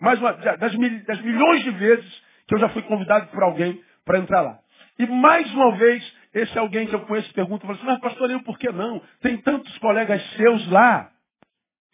Mais 0.00 0.18
uma, 0.20 0.32
das, 0.32 0.74
mil, 0.74 1.04
das 1.04 1.20
milhões 1.22 1.62
de 1.62 1.70
vezes 1.70 2.22
que 2.46 2.54
eu 2.54 2.58
já 2.58 2.68
fui 2.68 2.82
convidado 2.82 3.28
por 3.28 3.42
alguém 3.42 3.82
para 4.04 4.18
entrar 4.18 4.42
lá. 4.42 4.58
E 4.98 5.06
mais 5.06 5.52
uma 5.54 5.76
vez, 5.76 6.16
esse 6.34 6.58
alguém 6.58 6.86
que 6.86 6.94
eu 6.94 7.00
conheço 7.06 7.32
pergunta, 7.34 7.70
assim, 7.70 7.84
mas 7.84 8.00
pastor, 8.00 8.30
eu 8.30 8.42
por 8.42 8.58
que 8.58 8.70
não? 8.70 9.02
Tem 9.20 9.36
tantos 9.38 9.76
colegas 9.78 10.22
seus 10.36 10.70
lá. 10.70 11.10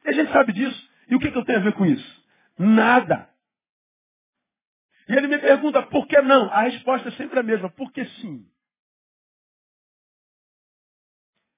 E 0.05 0.09
a 0.09 0.13
gente 0.13 0.33
sabe 0.33 0.53
disso. 0.53 0.91
E 1.09 1.15
o 1.15 1.19
que, 1.19 1.31
que 1.31 1.39
eu 1.39 1.45
tenho 1.45 1.59
a 1.59 1.63
ver 1.63 1.73
com 1.73 1.87
isso? 1.87 2.25
Nada. 2.59 3.29
E 5.09 5.13
ele 5.13 5.29
me 5.29 5.39
pergunta, 5.39 5.83
por 5.83 6.07
que 6.07 6.21
não? 6.23 6.51
A 6.53 6.63
resposta 6.63 7.09
é 7.09 7.13
sempre 7.13 7.39
a 7.39 7.43
mesma, 7.43 7.71
porque 7.71 8.05
sim. 8.05 8.47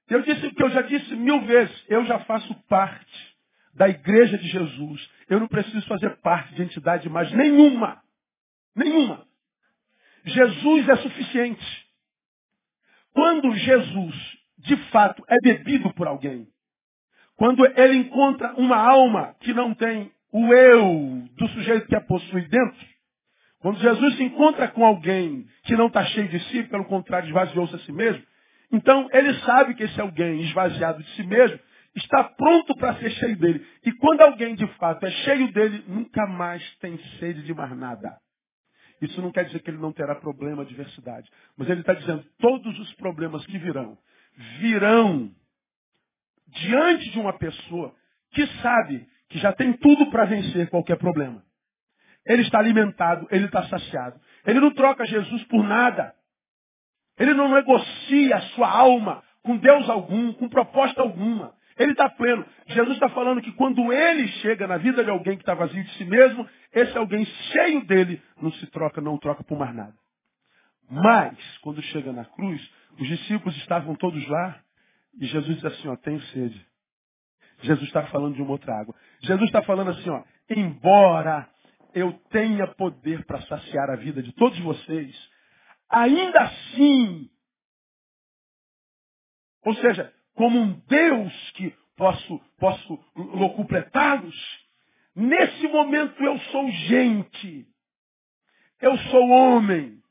Eu 0.08 0.22
disse 0.22 0.46
o 0.46 0.54
que 0.54 0.62
eu 0.62 0.70
já 0.70 0.82
disse 0.82 1.14
mil 1.16 1.40
vezes, 1.42 1.84
eu 1.88 2.04
já 2.04 2.20
faço 2.20 2.54
parte 2.68 3.34
da 3.74 3.88
igreja 3.88 4.38
de 4.38 4.48
Jesus. 4.48 5.10
Eu 5.28 5.40
não 5.40 5.48
preciso 5.48 5.86
fazer 5.86 6.16
parte 6.18 6.54
de 6.54 6.62
entidade 6.62 7.08
mais 7.08 7.30
nenhuma. 7.32 8.02
Nenhuma. 8.74 9.26
Jesus 10.24 10.88
é 10.88 10.96
suficiente. 10.96 11.84
Quando 13.12 13.54
Jesus, 13.54 14.38
de 14.58 14.76
fato, 14.90 15.24
é 15.28 15.36
bebido 15.42 15.92
por 15.94 16.06
alguém, 16.06 16.48
quando 17.36 17.64
ele 17.66 17.96
encontra 17.96 18.54
uma 18.54 18.76
alma 18.76 19.34
que 19.40 19.52
não 19.52 19.74
tem 19.74 20.12
o 20.32 20.52
eu 20.52 21.28
do 21.36 21.48
sujeito 21.48 21.86
que 21.86 21.96
a 21.96 22.00
possui 22.00 22.42
dentro, 22.48 22.93
quando 23.64 23.80
Jesus 23.80 24.18
se 24.18 24.22
encontra 24.22 24.68
com 24.68 24.84
alguém 24.84 25.46
que 25.62 25.74
não 25.74 25.86
está 25.86 26.04
cheio 26.04 26.28
de 26.28 26.38
si, 26.50 26.64
pelo 26.64 26.84
contrário, 26.84 27.28
esvaziou-se 27.28 27.74
a 27.74 27.78
si 27.78 27.92
mesmo, 27.92 28.22
então 28.70 29.08
ele 29.10 29.32
sabe 29.40 29.72
que 29.74 29.84
esse 29.84 29.98
alguém 29.98 30.42
esvaziado 30.42 31.02
de 31.02 31.10
si 31.12 31.22
mesmo 31.22 31.58
está 31.96 32.24
pronto 32.24 32.76
para 32.76 32.96
ser 32.96 33.08
cheio 33.12 33.38
dele. 33.38 33.66
E 33.82 33.90
quando 33.92 34.20
alguém 34.20 34.54
de 34.54 34.66
fato 34.74 35.06
é 35.06 35.10
cheio 35.10 35.50
dele, 35.50 35.82
nunca 35.88 36.26
mais 36.26 36.62
tem 36.76 36.98
sede 37.18 37.42
de 37.42 37.54
mais 37.54 37.74
nada. 37.74 38.18
Isso 39.00 39.22
não 39.22 39.32
quer 39.32 39.46
dizer 39.46 39.60
que 39.60 39.70
ele 39.70 39.78
não 39.78 39.94
terá 39.94 40.14
problema, 40.16 40.60
adversidade. 40.60 41.26
Mas 41.56 41.70
ele 41.70 41.80
está 41.80 41.94
dizendo, 41.94 42.22
todos 42.38 42.78
os 42.78 42.92
problemas 42.96 43.46
que 43.46 43.56
virão, 43.56 43.96
virão 44.60 45.30
diante 46.48 47.10
de 47.12 47.18
uma 47.18 47.32
pessoa 47.38 47.94
que 48.32 48.46
sabe 48.60 49.08
que 49.30 49.38
já 49.38 49.54
tem 49.54 49.72
tudo 49.72 50.10
para 50.10 50.26
vencer 50.26 50.68
qualquer 50.68 50.98
problema. 50.98 51.42
Ele 52.26 52.42
está 52.42 52.58
alimentado, 52.58 53.26
ele 53.30 53.46
está 53.46 53.64
saciado. 53.64 54.20
Ele 54.46 54.60
não 54.60 54.72
troca 54.72 55.04
Jesus 55.04 55.44
por 55.44 55.62
nada. 55.62 56.14
Ele 57.18 57.34
não 57.34 57.48
negocia 57.48 58.36
a 58.36 58.40
sua 58.40 58.68
alma 58.68 59.22
com 59.42 59.56
Deus 59.56 59.88
algum, 59.88 60.32
com 60.32 60.48
proposta 60.48 61.02
alguma. 61.02 61.54
Ele 61.78 61.92
está 61.92 62.08
pleno. 62.08 62.44
Jesus 62.68 62.94
está 62.94 63.08
falando 63.10 63.42
que 63.42 63.52
quando 63.52 63.92
ele 63.92 64.28
chega 64.40 64.66
na 64.66 64.76
vida 64.76 65.04
de 65.04 65.10
alguém 65.10 65.36
que 65.36 65.42
está 65.42 65.54
vazio 65.54 65.82
de 65.82 65.90
si 65.94 66.04
mesmo, 66.04 66.48
esse 66.72 66.96
alguém 66.96 67.24
cheio 67.24 67.84
dele 67.84 68.22
não 68.40 68.52
se 68.52 68.66
troca, 68.68 69.00
não 69.00 69.18
troca 69.18 69.42
por 69.44 69.58
mais 69.58 69.74
nada. 69.74 69.94
Mas, 70.88 71.36
quando 71.58 71.82
chega 71.82 72.12
na 72.12 72.24
cruz, 72.24 72.60
os 72.98 73.08
discípulos 73.08 73.56
estavam 73.58 73.94
todos 73.96 74.26
lá 74.28 74.60
e 75.20 75.26
Jesus 75.26 75.56
diz 75.56 75.64
assim, 75.64 75.88
ó, 75.88 75.96
tenho 75.96 76.20
sede. 76.20 76.66
Jesus 77.62 77.86
está 77.86 78.06
falando 78.06 78.34
de 78.34 78.42
uma 78.42 78.52
outra 78.52 78.78
água. 78.78 78.94
Jesus 79.20 79.44
está 79.44 79.62
falando 79.62 79.90
assim, 79.90 80.10
ó, 80.10 80.22
embora 80.50 81.48
eu 81.94 82.12
tenha 82.30 82.66
poder 82.74 83.24
para 83.24 83.40
saciar 83.42 83.90
a 83.90 83.96
vida 83.96 84.22
de 84.22 84.32
todos 84.32 84.58
vocês, 84.60 85.16
ainda 85.88 86.40
assim, 86.40 87.30
ou 89.64 89.74
seja, 89.76 90.12
como 90.34 90.58
um 90.58 90.72
Deus 90.86 91.50
que 91.52 91.74
posso, 91.96 92.38
posso 92.58 92.98
locupletá-los, 93.14 94.36
nesse 95.14 95.68
momento 95.68 96.22
eu 96.22 96.38
sou 96.40 96.68
gente, 96.70 97.66
eu 98.80 98.98
sou 98.98 99.28
homem, 99.28 100.02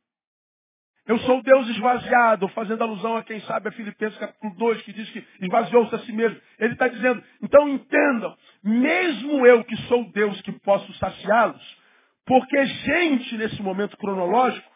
eu 1.06 1.20
sou 1.20 1.44
Deus 1.44 1.68
esvaziado, 1.68 2.48
fazendo 2.50 2.82
alusão 2.82 3.18
a 3.18 3.24
quem 3.24 3.42
sabe 3.42 3.68
a 3.68 3.72
Filipenses 3.74 4.18
capítulo 4.18 4.56
2, 4.56 4.82
que 4.84 4.94
diz 4.94 5.10
que 5.10 5.26
esvaziou-se 5.42 5.94
a 5.94 6.00
si 6.00 6.14
mesmo. 6.14 6.40
Ele 6.58 6.74
está 6.74 6.88
dizendo, 6.88 7.22
então 7.42 7.68
entendam, 7.68 8.38
mesmo 8.64 9.46
eu 9.46 9.66
que 9.66 9.76
sou 9.88 10.10
Deus 10.12 10.40
que 10.42 10.54
posso 10.60 10.92
saciá-los, 10.94 11.78
porque 12.26 12.66
gente 12.66 13.38
nesse 13.38 13.62
momento 13.62 13.98
cronológico, 13.98 14.72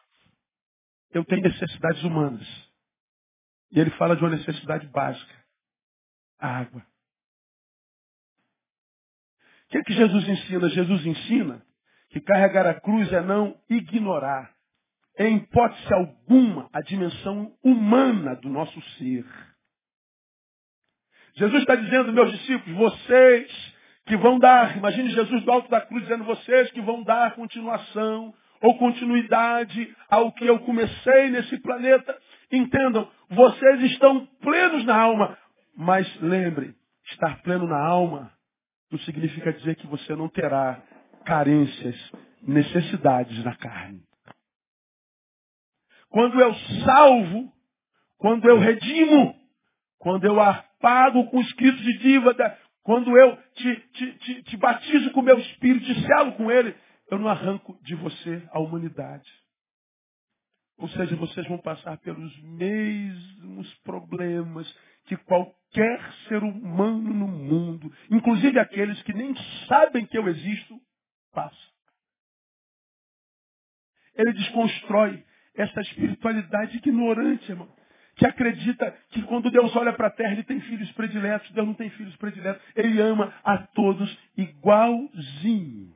eu 1.12 1.24
tenho 1.24 1.44
necessidades 1.44 2.04
humanas. 2.04 2.46
E 3.72 3.80
ele 3.80 3.92
fala 3.92 4.16
de 4.16 4.22
uma 4.22 4.32
necessidade 4.32 4.86
básica, 4.88 5.34
a 6.40 6.60
água. 6.60 6.86
O 9.66 9.70
que, 9.70 9.78
é 9.78 9.84
que 9.84 9.94
Jesus 9.94 10.28
ensina? 10.28 10.70
Jesus 10.70 11.06
ensina 11.06 11.66
que 12.10 12.20
carregar 12.20 12.68
a 12.68 12.80
cruz 12.80 13.12
é 13.14 13.22
não 13.22 13.58
ignorar 13.70 14.57
em 15.18 15.38
hipótese 15.38 15.94
alguma, 15.94 16.70
a 16.72 16.82
dimensão 16.82 17.52
humana 17.64 18.36
do 18.36 18.50
nosso 18.50 18.80
ser. 18.98 19.26
Jesus 21.36 21.62
está 21.62 21.76
dizendo, 21.76 22.14
meus 22.14 22.32
discípulos, 22.32 22.78
vocês 22.78 23.76
que 24.06 24.18
vão 24.18 24.40
dar, 24.40 24.78
imagine 24.78 25.10
Jesus 25.10 25.44
do 25.44 25.52
alto 25.52 25.70
da 25.70 25.82
cruz 25.82 26.04
dizendo, 26.04 26.24
vocês 26.24 26.72
que 26.72 26.82
vão 26.82 27.04
dar 27.04 27.36
continuação 27.36 28.34
ou 28.62 28.78
continuidade 28.78 29.96
ao 30.10 30.32
que 30.32 30.46
eu 30.46 30.60
comecei 30.60 31.30
nesse 31.30 31.60
planeta, 31.62 32.18
entendam, 32.52 33.08
vocês 33.30 33.84
estão 33.84 34.26
plenos 34.42 34.86
na 34.86 34.96
alma, 34.96 35.38
mas 35.76 36.08
lembre, 36.22 36.74
estar 37.06 37.42
pleno 37.44 37.68
na 37.68 37.80
alma 37.80 38.32
não 38.92 39.00
significa 39.00 39.52
dizer 39.52 39.76
que 39.76 39.88
você 39.88 40.16
não 40.16 40.30
terá 40.30 40.82
carências, 41.26 41.96
necessidades 42.42 43.44
na 43.44 43.56
carne. 43.56 44.07
Quando 46.18 46.42
eu 46.42 46.52
salvo, 46.84 47.54
quando 48.18 48.50
eu 48.50 48.58
redimo, 48.58 49.40
quando 50.00 50.26
eu 50.26 50.42
apago 50.42 51.30
com 51.30 51.40
escritos 51.42 51.80
de 51.80 51.96
dívida, 52.00 52.60
quando 52.82 53.16
eu 53.16 53.38
te, 53.54 53.76
te, 53.76 54.14
te, 54.18 54.42
te 54.42 54.58
batizo 54.58 55.12
com 55.12 55.20
o 55.20 55.24
meu 55.24 55.38
espírito, 55.38 55.86
te 55.86 56.08
selo 56.08 56.32
com 56.32 56.50
ele, 56.50 56.76
eu 57.12 57.20
não 57.20 57.28
arranco 57.28 57.80
de 57.84 57.94
você 57.94 58.42
a 58.50 58.60
humanidade. 58.60 59.32
Ou 60.80 60.90
seja, 60.90 61.16
vocês 61.16 61.48
vão 61.48 61.60
passar 61.60 62.00
pelos 62.00 62.36
mesmos 62.42 63.72
problemas 63.84 64.68
que 65.06 65.18
qualquer 65.18 66.14
ser 66.28 66.42
humano 66.42 67.14
no 67.14 67.28
mundo, 67.28 67.94
inclusive 68.10 68.58
aqueles 68.58 69.00
que 69.04 69.14
nem 69.14 69.36
sabem 69.68 70.04
que 70.04 70.18
eu 70.18 70.28
existo, 70.28 70.82
passam. 71.32 71.70
Ele 74.16 74.34
desconstrói 74.34 75.27
essa 75.58 75.82
espiritualidade 75.82 76.78
ignorante, 76.78 77.52
irmão. 77.52 77.68
Que 78.16 78.26
acredita 78.26 78.92
que 79.10 79.22
quando 79.24 79.52
Deus 79.52 79.76
olha 79.76 79.94
para 79.94 80.08
a 80.08 80.12
terra, 80.12 80.32
ele 80.32 80.44
tem 80.44 80.60
filhos 80.62 80.92
prediletos. 80.94 81.52
Deus 81.52 81.68
não 81.68 81.74
tem 81.74 81.90
filhos 81.92 82.16
prediletos. 82.16 82.62
Ele 82.76 83.02
ama 83.02 83.34
a 83.44 83.58
todos 83.58 84.18
igualzinho. 84.36 85.96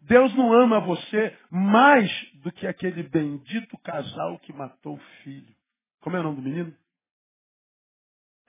Deus 0.00 0.34
não 0.34 0.52
ama 0.52 0.80
você 0.80 1.36
mais 1.50 2.10
do 2.42 2.52
que 2.52 2.66
aquele 2.66 3.02
bendito 3.02 3.78
casal 3.78 4.38
que 4.40 4.52
matou 4.52 4.96
o 4.96 5.04
filho. 5.22 5.54
Como 6.00 6.16
é 6.16 6.20
o 6.20 6.22
nome 6.22 6.36
do 6.36 6.42
menino? 6.42 6.76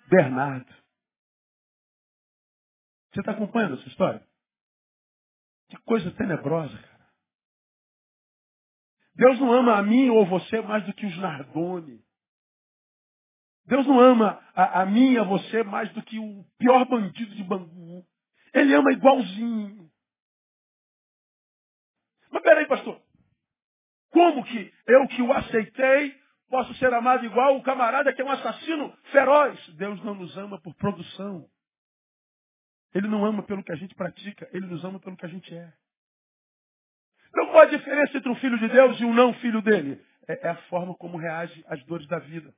Bernardo. 0.09 0.73
Você 3.13 3.21
está 3.21 3.31
acompanhando 3.31 3.75
essa 3.75 3.87
história? 3.87 4.21
Que 5.69 5.77
coisa 5.83 6.11
tenebrosa, 6.11 6.77
cara. 6.77 6.94
Deus 9.15 9.39
não 9.39 9.51
ama 9.51 9.77
a 9.77 9.81
mim 9.81 10.09
ou 10.09 10.25
você 10.25 10.61
mais 10.61 10.85
do 10.85 10.93
que 10.93 11.05
os 11.05 11.17
Nardoni. 11.17 12.03
Deus 13.65 13.87
não 13.87 13.99
ama 13.99 14.39
a, 14.53 14.81
a 14.81 14.85
mim 14.85 15.13
e 15.13 15.17
a 15.17 15.23
você 15.23 15.63
mais 15.63 15.91
do 15.93 16.03
que 16.03 16.19
o 16.19 16.45
pior 16.57 16.85
bandido 16.85 17.33
de 17.33 17.43
Bangu. 17.43 18.05
Ele 18.53 18.73
ama 18.73 18.91
igualzinho. 18.91 19.89
Mas 22.31 22.43
peraí, 22.43 22.67
pastor. 22.67 23.01
Como 24.11 24.43
que 24.45 24.73
eu 24.87 25.07
que 25.07 25.21
o 25.21 25.31
aceitei 25.33 26.15
posso 26.49 26.73
ser 26.75 26.93
amado 26.93 27.25
igual 27.25 27.57
o 27.57 27.63
camarada 27.63 28.13
que 28.13 28.21
é 28.21 28.25
um 28.25 28.31
assassino 28.31 28.95
feroz? 29.11 29.75
Deus 29.75 30.01
não 30.03 30.15
nos 30.15 30.37
ama 30.37 30.59
por 30.61 30.75
produção. 30.75 31.49
Ele 32.93 33.07
não 33.07 33.25
ama 33.25 33.43
pelo 33.43 33.63
que 33.63 33.71
a 33.71 33.75
gente 33.75 33.93
pratica, 33.95 34.49
ele 34.53 34.67
nos 34.67 34.83
ama 34.85 34.99
pelo 34.99 35.17
que 35.17 35.25
a 35.25 35.29
gente 35.29 35.53
é. 35.53 35.73
Então 37.35 37.47
qual 37.47 37.63
a 37.63 37.65
diferença 37.65 38.17
entre 38.17 38.29
um 38.29 38.35
filho 38.35 38.57
de 38.57 38.69
Deus 38.69 38.97
e 38.97 39.03
um 39.03 39.13
não 39.13 39.33
filho 39.35 39.61
dele? 39.61 40.01
É, 40.25 40.47
é 40.47 40.49
a 40.51 40.55
forma 40.69 40.95
como 40.95 41.17
reage 41.17 41.65
às 41.67 41.83
dores 41.83 42.07
da 42.07 42.17
vida. 42.17 42.55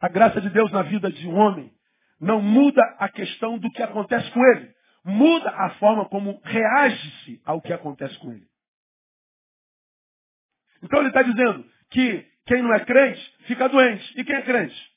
A 0.00 0.08
graça 0.08 0.40
de 0.40 0.48
Deus 0.48 0.72
na 0.72 0.80
vida 0.80 1.12
de 1.12 1.28
um 1.28 1.34
homem 1.34 1.70
não 2.18 2.40
muda 2.40 2.82
a 2.98 3.10
questão 3.10 3.58
do 3.58 3.70
que 3.72 3.82
acontece 3.82 4.30
com 4.30 4.42
ele. 4.46 4.74
Muda 5.04 5.50
a 5.50 5.70
forma 5.74 6.08
como 6.08 6.40
reage-se 6.42 7.42
ao 7.44 7.60
que 7.60 7.74
acontece 7.74 8.18
com 8.20 8.32
ele. 8.32 8.46
Então 10.82 11.00
ele 11.00 11.08
está 11.08 11.22
dizendo 11.22 11.70
que 11.90 12.26
quem 12.46 12.62
não 12.62 12.72
é 12.72 12.82
crente 12.86 13.20
fica 13.46 13.68
doente. 13.68 14.18
E 14.18 14.24
quem 14.24 14.34
é 14.34 14.42
crente? 14.42 14.92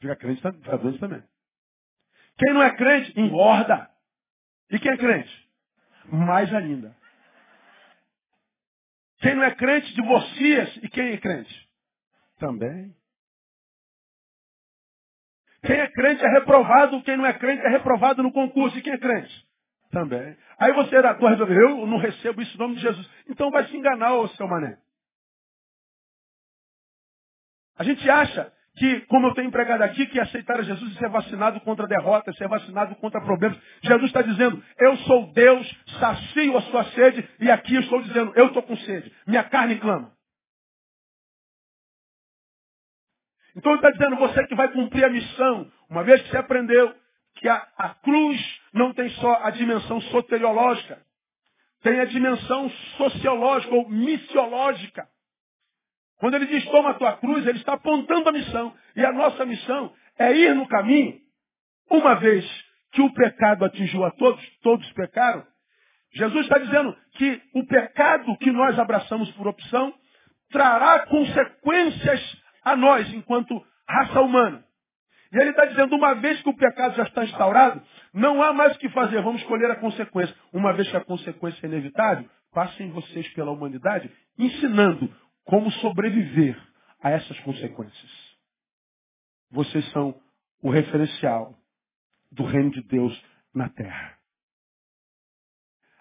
Fica 0.00 0.14
crente, 0.14 0.40
fica 0.40 0.78
doente 0.78 1.00
também. 1.00 1.24
Quem 2.38 2.54
não 2.54 2.62
é 2.62 2.70
crente, 2.76 3.18
engorda. 3.18 3.90
E 4.70 4.78
quem 4.78 4.92
é 4.92 4.96
crente? 4.96 5.50
Mais 6.06 6.52
ainda. 6.54 7.01
Quem 9.22 9.36
não 9.36 9.44
é 9.44 9.54
crente, 9.54 9.94
divorcia-se. 9.94 10.84
E 10.84 10.88
quem 10.88 11.12
é 11.12 11.16
crente? 11.16 11.68
Também. 12.38 12.92
Quem 15.64 15.76
é 15.76 15.88
crente 15.92 16.24
é 16.24 16.28
reprovado, 16.28 17.02
quem 17.04 17.16
não 17.16 17.24
é 17.24 17.32
crente 17.32 17.62
é 17.64 17.68
reprovado 17.68 18.20
no 18.20 18.32
concurso. 18.32 18.76
E 18.76 18.82
quem 18.82 18.92
é 18.92 18.98
crente? 18.98 19.32
Também. 19.92 20.36
Aí 20.58 20.72
você 20.72 20.96
era 20.96 21.14
tua 21.14 21.30
resolver, 21.30 21.56
eu 21.56 21.86
não 21.86 21.98
recebo 21.98 22.42
isso 22.42 22.54
em 22.56 22.58
nome 22.58 22.74
de 22.74 22.80
Jesus. 22.80 23.08
Então 23.28 23.50
vai 23.50 23.64
se 23.68 23.76
enganar, 23.76 24.14
ô 24.14 24.26
seu 24.28 24.48
mané. 24.48 24.76
A 27.76 27.84
gente 27.84 28.08
acha 28.10 28.52
que, 28.76 29.00
como 29.02 29.26
eu 29.26 29.34
tenho 29.34 29.48
empregado 29.48 29.82
aqui, 29.82 30.06
que 30.06 30.18
aceitar 30.18 30.62
Jesus 30.62 30.92
e 30.92 30.98
ser 30.98 31.08
vacinado 31.08 31.60
contra 31.60 31.86
derrotas, 31.86 32.36
ser 32.36 32.48
vacinado 32.48 32.94
contra 32.96 33.20
problemas. 33.20 33.58
Jesus 33.82 34.06
está 34.06 34.22
dizendo, 34.22 34.62
eu 34.78 34.96
sou 34.98 35.32
Deus, 35.32 35.76
sacio 36.00 36.56
a 36.56 36.62
sua 36.62 36.84
sede, 36.84 37.28
e 37.40 37.50
aqui 37.50 37.74
eu 37.74 37.80
estou 37.82 38.02
dizendo, 38.02 38.32
eu 38.34 38.46
estou 38.46 38.62
com 38.62 38.76
sede, 38.76 39.12
minha 39.26 39.44
carne 39.44 39.78
clama. 39.78 40.12
Então 43.54 43.72
ele 43.72 43.86
está 43.86 43.90
dizendo, 43.90 44.16
você 44.16 44.46
que 44.46 44.54
vai 44.54 44.68
cumprir 44.72 45.04
a 45.04 45.10
missão, 45.10 45.70
uma 45.90 46.02
vez 46.02 46.22
que 46.22 46.30
você 46.30 46.38
aprendeu 46.38 46.94
que 47.36 47.48
a, 47.48 47.66
a 47.76 47.90
cruz 47.90 48.60
não 48.72 48.92
tem 48.94 49.08
só 49.10 49.40
a 49.42 49.50
dimensão 49.50 50.00
soteriológica, 50.00 50.98
tem 51.82 52.00
a 52.00 52.04
dimensão 52.04 52.70
sociológica 52.96 53.74
ou 53.74 53.88
missiológica. 53.88 55.06
Quando 56.22 56.34
ele 56.34 56.46
diz 56.46 56.64
toma 56.66 56.90
a 56.90 56.94
tua 56.94 57.16
cruz, 57.16 57.44
ele 57.44 57.58
está 57.58 57.72
apontando 57.72 58.28
a 58.28 58.32
missão. 58.32 58.72
E 58.94 59.04
a 59.04 59.10
nossa 59.10 59.44
missão 59.44 59.92
é 60.16 60.32
ir 60.32 60.54
no 60.54 60.68
caminho, 60.68 61.18
uma 61.90 62.14
vez 62.14 62.48
que 62.92 63.02
o 63.02 63.12
pecado 63.12 63.64
atingiu 63.64 64.04
a 64.04 64.10
todos, 64.12 64.40
todos 64.62 64.88
pecaram. 64.92 65.44
Jesus 66.14 66.44
está 66.44 66.58
dizendo 66.58 66.96
que 67.14 67.42
o 67.56 67.66
pecado 67.66 68.36
que 68.36 68.52
nós 68.52 68.78
abraçamos 68.78 69.32
por 69.32 69.48
opção 69.48 69.92
trará 70.52 71.06
consequências 71.06 72.40
a 72.62 72.76
nós, 72.76 73.12
enquanto 73.12 73.60
raça 73.88 74.20
humana. 74.20 74.64
E 75.32 75.38
ele 75.38 75.50
está 75.50 75.64
dizendo, 75.64 75.96
uma 75.96 76.14
vez 76.14 76.40
que 76.40 76.48
o 76.48 76.56
pecado 76.56 76.94
já 76.94 77.02
está 77.02 77.24
instaurado, 77.24 77.82
não 78.14 78.40
há 78.40 78.52
mais 78.52 78.76
o 78.76 78.78
que 78.78 78.88
fazer, 78.90 79.20
vamos 79.22 79.40
escolher 79.40 79.72
a 79.72 79.76
consequência. 79.76 80.36
Uma 80.52 80.72
vez 80.72 80.88
que 80.88 80.96
a 80.96 81.04
consequência 81.04 81.66
é 81.66 81.68
inevitável, 81.68 82.30
passem 82.54 82.92
vocês 82.92 83.26
pela 83.30 83.50
humanidade 83.50 84.08
ensinando 84.38 85.12
como 85.44 85.70
sobreviver 85.72 86.60
a 87.00 87.10
essas 87.10 87.38
consequências. 87.40 88.10
Vocês 89.50 89.84
são 89.90 90.20
o 90.62 90.70
referencial 90.70 91.58
do 92.30 92.44
reino 92.44 92.70
de 92.70 92.82
Deus 92.82 93.24
na 93.54 93.68
terra. 93.68 94.18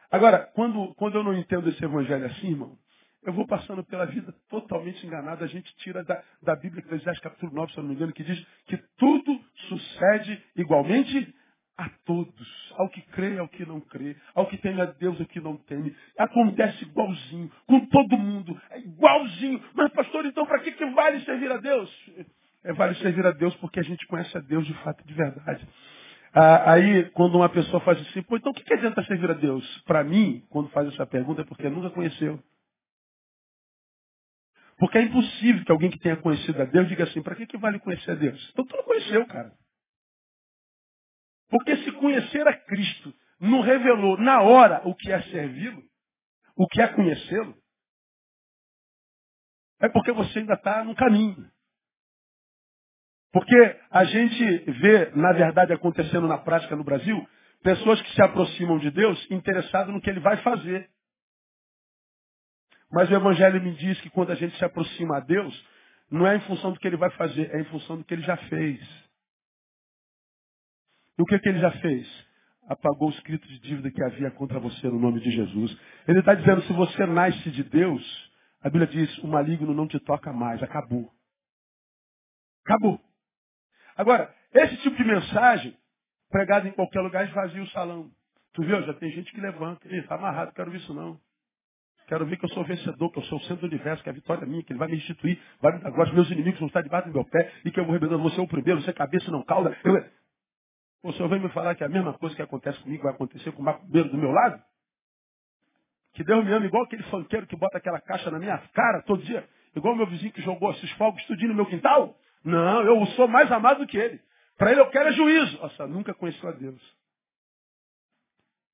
Agora, 0.09 0.51
quando, 0.53 0.93
quando 0.95 1.15
eu 1.17 1.23
não 1.23 1.33
entendo 1.33 1.69
esse 1.69 1.83
evangelho 1.83 2.25
assim, 2.25 2.49
irmão, 2.49 2.77
eu 3.23 3.33
vou 3.33 3.45
passando 3.45 3.83
pela 3.83 4.05
vida 4.05 4.33
totalmente 4.49 5.05
enganado. 5.05 5.43
A 5.43 5.47
gente 5.47 5.73
tira 5.77 6.03
da, 6.03 6.23
da 6.41 6.55
Bíblia, 6.55 6.81
Eclesiastes 6.81 7.23
capítulo 7.23 7.53
9, 7.53 7.71
se 7.71 7.77
eu 7.77 7.83
não 7.83 7.89
me 7.89 7.95
engano, 7.95 8.13
que 8.13 8.23
diz 8.23 8.45
que 8.65 8.77
tudo 8.97 9.39
sucede 9.69 10.43
igualmente 10.55 11.33
a 11.81 11.89
todos, 12.05 12.73
ao 12.77 12.89
que 12.89 13.01
crê 13.01 13.37
ao 13.39 13.47
que 13.47 13.65
não 13.65 13.79
crê, 13.81 14.15
ao 14.35 14.45
que 14.47 14.57
teme 14.57 14.81
a 14.81 14.85
Deus 14.85 15.19
ao 15.19 15.25
que 15.25 15.39
não 15.39 15.57
teme. 15.57 15.95
Acontece 16.17 16.83
igualzinho, 16.83 17.51
com 17.65 17.85
todo 17.87 18.17
mundo, 18.17 18.59
é 18.69 18.79
igualzinho. 18.79 19.61
Mas, 19.73 19.91
pastor, 19.91 20.25
então 20.25 20.45
para 20.45 20.59
que, 20.59 20.71
que 20.71 20.85
vale 20.91 21.19
servir 21.21 21.51
a 21.51 21.57
Deus? 21.57 22.11
É, 22.63 22.73
vale 22.73 22.95
servir 22.95 23.25
a 23.25 23.31
Deus 23.31 23.55
porque 23.55 23.79
a 23.79 23.83
gente 23.83 24.05
conhece 24.07 24.37
a 24.37 24.41
Deus 24.41 24.65
de 24.65 24.73
fato 24.75 25.01
e 25.03 25.07
de 25.07 25.13
verdade. 25.13 25.67
Ah, 26.33 26.73
aí, 26.73 27.09
quando 27.11 27.35
uma 27.35 27.49
pessoa 27.49 27.81
faz 27.81 27.99
assim, 27.99 28.21
pô, 28.21 28.37
então 28.37 28.51
o 28.51 28.55
que, 28.55 28.63
que 28.63 28.73
adianta 28.73 29.03
servir 29.03 29.29
a 29.29 29.33
Deus? 29.33 29.83
Para 29.85 30.03
mim, 30.03 30.45
quando 30.49 30.69
faz 30.69 30.87
essa 30.87 31.05
pergunta, 31.05 31.41
é 31.41 31.45
porque 31.45 31.69
nunca 31.69 31.89
conheceu. 31.89 32.39
Porque 34.77 34.97
é 34.97 35.01
impossível 35.03 35.65
que 35.65 35.71
alguém 35.71 35.91
que 35.91 35.99
tenha 35.99 36.15
conhecido 36.15 36.61
a 36.61 36.65
Deus 36.65 36.87
diga 36.87 37.03
assim, 37.03 37.21
para 37.21 37.35
que, 37.35 37.45
que 37.45 37.57
vale 37.57 37.79
conhecer 37.79 38.11
a 38.11 38.15
Deus? 38.15 38.49
Então 38.51 38.65
tu 38.65 38.75
não 38.77 38.83
conheceu, 38.83 39.25
cara. 39.27 39.51
Porque 41.51 41.75
se 41.83 41.91
conhecer 41.91 42.47
a 42.47 42.57
Cristo 42.57 43.13
não 43.39 43.59
revelou 43.59 44.17
na 44.17 44.41
hora 44.41 44.81
o 44.87 44.95
que 44.95 45.11
é 45.11 45.21
servi-lo, 45.23 45.83
o 46.55 46.65
que 46.67 46.81
é 46.81 46.87
conhecê-lo, 46.87 47.55
é 49.81 49.89
porque 49.89 50.13
você 50.13 50.39
ainda 50.39 50.53
está 50.53 50.83
no 50.83 50.95
caminho. 50.95 51.51
Porque 53.33 53.79
a 53.89 54.03
gente 54.05 54.57
vê, 54.79 55.11
na 55.15 55.33
verdade, 55.33 55.73
acontecendo 55.73 56.27
na 56.27 56.37
prática 56.37 56.75
no 56.75 56.83
Brasil, 56.83 57.27
pessoas 57.61 58.01
que 58.01 58.13
se 58.13 58.21
aproximam 58.21 58.77
de 58.79 58.89
Deus 58.91 59.29
interessadas 59.29 59.93
no 59.93 60.01
que 60.01 60.09
ele 60.09 60.19
vai 60.19 60.37
fazer. 60.37 60.89
Mas 62.91 63.09
o 63.09 63.13
Evangelho 63.13 63.61
me 63.61 63.73
diz 63.75 63.99
que 64.01 64.09
quando 64.09 64.31
a 64.31 64.35
gente 64.35 64.57
se 64.57 64.63
aproxima 64.63 65.17
a 65.17 65.21
Deus, 65.21 65.67
não 66.09 66.27
é 66.27 66.35
em 66.35 66.41
função 66.41 66.71
do 66.71 66.79
que 66.79 66.87
ele 66.87 66.97
vai 66.97 67.09
fazer, 67.11 67.53
é 67.53 67.59
em 67.59 67.65
função 67.65 67.97
do 67.97 68.03
que 68.05 68.13
ele 68.13 68.23
já 68.23 68.37
fez. 68.37 69.10
O 71.21 71.25
que, 71.25 71.37
que 71.39 71.49
ele 71.49 71.59
já 71.59 71.71
fez? 71.71 72.07
Apagou 72.67 73.09
o 73.09 73.11
escrito 73.11 73.47
de 73.47 73.59
dívida 73.59 73.91
que 73.91 74.03
havia 74.03 74.31
contra 74.31 74.59
você 74.59 74.87
no 74.87 74.99
nome 74.99 75.19
de 75.19 75.29
Jesus. 75.29 75.77
Ele 76.07 76.19
está 76.19 76.33
dizendo, 76.33 76.61
se 76.63 76.73
você 76.73 77.05
nasce 77.05 77.51
de 77.51 77.63
Deus, 77.63 78.31
a 78.61 78.69
Bíblia 78.69 78.87
diz, 78.87 79.17
o 79.19 79.27
maligno 79.27 79.73
não 79.73 79.87
te 79.87 79.99
toca 79.99 80.33
mais, 80.33 80.61
acabou. 80.63 81.11
Acabou. 82.65 82.99
Agora, 83.95 84.33
esse 84.53 84.77
tipo 84.77 84.95
de 84.95 85.03
mensagem, 85.03 85.77
pregada 86.29 86.67
em 86.67 86.71
qualquer 86.71 87.01
lugar, 87.01 87.27
esvazia 87.27 87.61
o 87.61 87.69
salão. 87.69 88.09
Tu 88.53 88.63
viu? 88.63 88.81
Já 88.83 88.93
tem 88.95 89.11
gente 89.11 89.31
que 89.31 89.41
levanta. 89.41 89.87
Está 89.95 90.15
amarrado, 90.15 90.53
quero 90.53 90.71
ver 90.71 90.77
isso 90.77 90.93
não. 90.93 91.19
Quero 92.07 92.25
ver 92.25 92.37
que 92.37 92.45
eu 92.45 92.49
sou 92.49 92.65
vencedor, 92.65 93.11
que 93.11 93.19
eu 93.19 93.23
sou 93.23 93.37
o 93.37 93.41
centro 93.43 93.67
do 93.67 93.67
universo, 93.67 94.03
que 94.03 94.09
a 94.09 94.13
vitória 94.13 94.43
é 94.43 94.47
minha, 94.47 94.63
que 94.63 94.73
ele 94.73 94.79
vai 94.79 94.89
me 94.89 94.95
restituir, 94.95 95.39
vai 95.61 95.73
me 95.73 95.81
dar 95.81 95.91
glória, 95.91 96.11
meus 96.13 96.29
inimigos 96.29 96.59
vão 96.59 96.67
estar 96.67 96.81
debaixo 96.81 97.07
do 97.07 97.13
meu 97.13 97.23
pé, 97.23 97.53
e 97.63 97.71
que 97.71 97.79
eu 97.79 97.85
vou 97.85 97.93
rebelando, 97.93 98.21
você 98.21 98.37
é 98.39 98.43
o 98.43 98.47
primeiro, 98.47 98.81
você 98.81 98.89
é 98.89 98.93
cabeça 98.93 99.31
não 99.31 99.43
cauda. 99.43 99.77
Eu... 99.83 100.20
O 101.03 101.11
senhor 101.13 101.29
vem 101.29 101.39
me 101.39 101.49
falar 101.49 101.75
que 101.75 101.83
a 101.83 101.89
mesma 101.89 102.13
coisa 102.13 102.35
que 102.35 102.41
acontece 102.41 102.79
comigo 102.79 103.03
vai 103.03 103.13
acontecer 103.13 103.51
com 103.53 103.61
o 103.61 103.65
macumbeiro 103.65 104.09
do 104.09 104.17
meu 104.17 104.31
lado? 104.31 104.61
Que 106.13 106.23
Deus 106.23 106.45
me 106.45 106.51
ama 106.51 106.65
igual 106.65 106.83
aquele 106.83 107.03
fanqueiro 107.03 107.47
que 107.47 107.55
bota 107.55 107.77
aquela 107.77 107.99
caixa 107.99 108.29
na 108.29 108.37
minha 108.37 108.57
cara 108.73 109.01
todo 109.03 109.23
dia, 109.23 109.47
igual 109.75 109.95
meu 109.95 110.05
vizinho 110.05 110.31
que 110.31 110.41
jogou 110.41 110.71
esses 110.71 110.91
fogos 110.91 111.23
tudinho 111.25 111.49
no 111.49 111.55
meu 111.55 111.65
quintal? 111.65 112.15
Não, 112.43 112.83
eu 112.83 113.05
sou 113.15 113.27
mais 113.27 113.51
amado 113.51 113.79
do 113.79 113.87
que 113.87 113.97
ele. 113.97 114.21
Para 114.57 114.71
ele 114.71 114.81
eu 114.81 114.89
quero 114.89 115.09
é 115.09 115.13
juízo. 115.13 115.57
Nossa, 115.59 115.87
nunca 115.87 116.13
conheceu 116.13 116.49
a 116.49 116.51
Deus. 116.51 116.81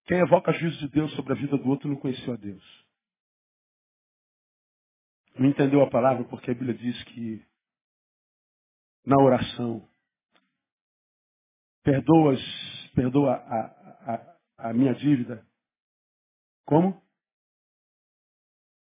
Quem 0.05 0.19
evoca 0.19 0.51
juízo 0.53 0.79
de 0.79 0.89
Deus 0.89 1.13
sobre 1.15 1.33
a 1.33 1.35
vida 1.35 1.57
do 1.57 1.69
outro 1.69 1.87
não 1.87 1.95
conheceu 1.95 2.33
a 2.33 2.37
Deus. 2.37 2.63
Não 5.37 5.47
entendeu 5.47 5.81
a 5.81 5.89
palavra 5.89 6.23
porque 6.25 6.51
a 6.51 6.53
Bíblia 6.53 6.73
diz 6.73 7.03
que 7.05 7.45
na 9.05 9.15
oração 9.21 9.87
perdoas, 11.87 12.41
perdoa 12.93 13.33
a, 13.33 14.13
a, 14.13 14.69
a 14.69 14.73
minha 14.73 14.93
dívida. 14.93 15.41
Como? 16.65 17.01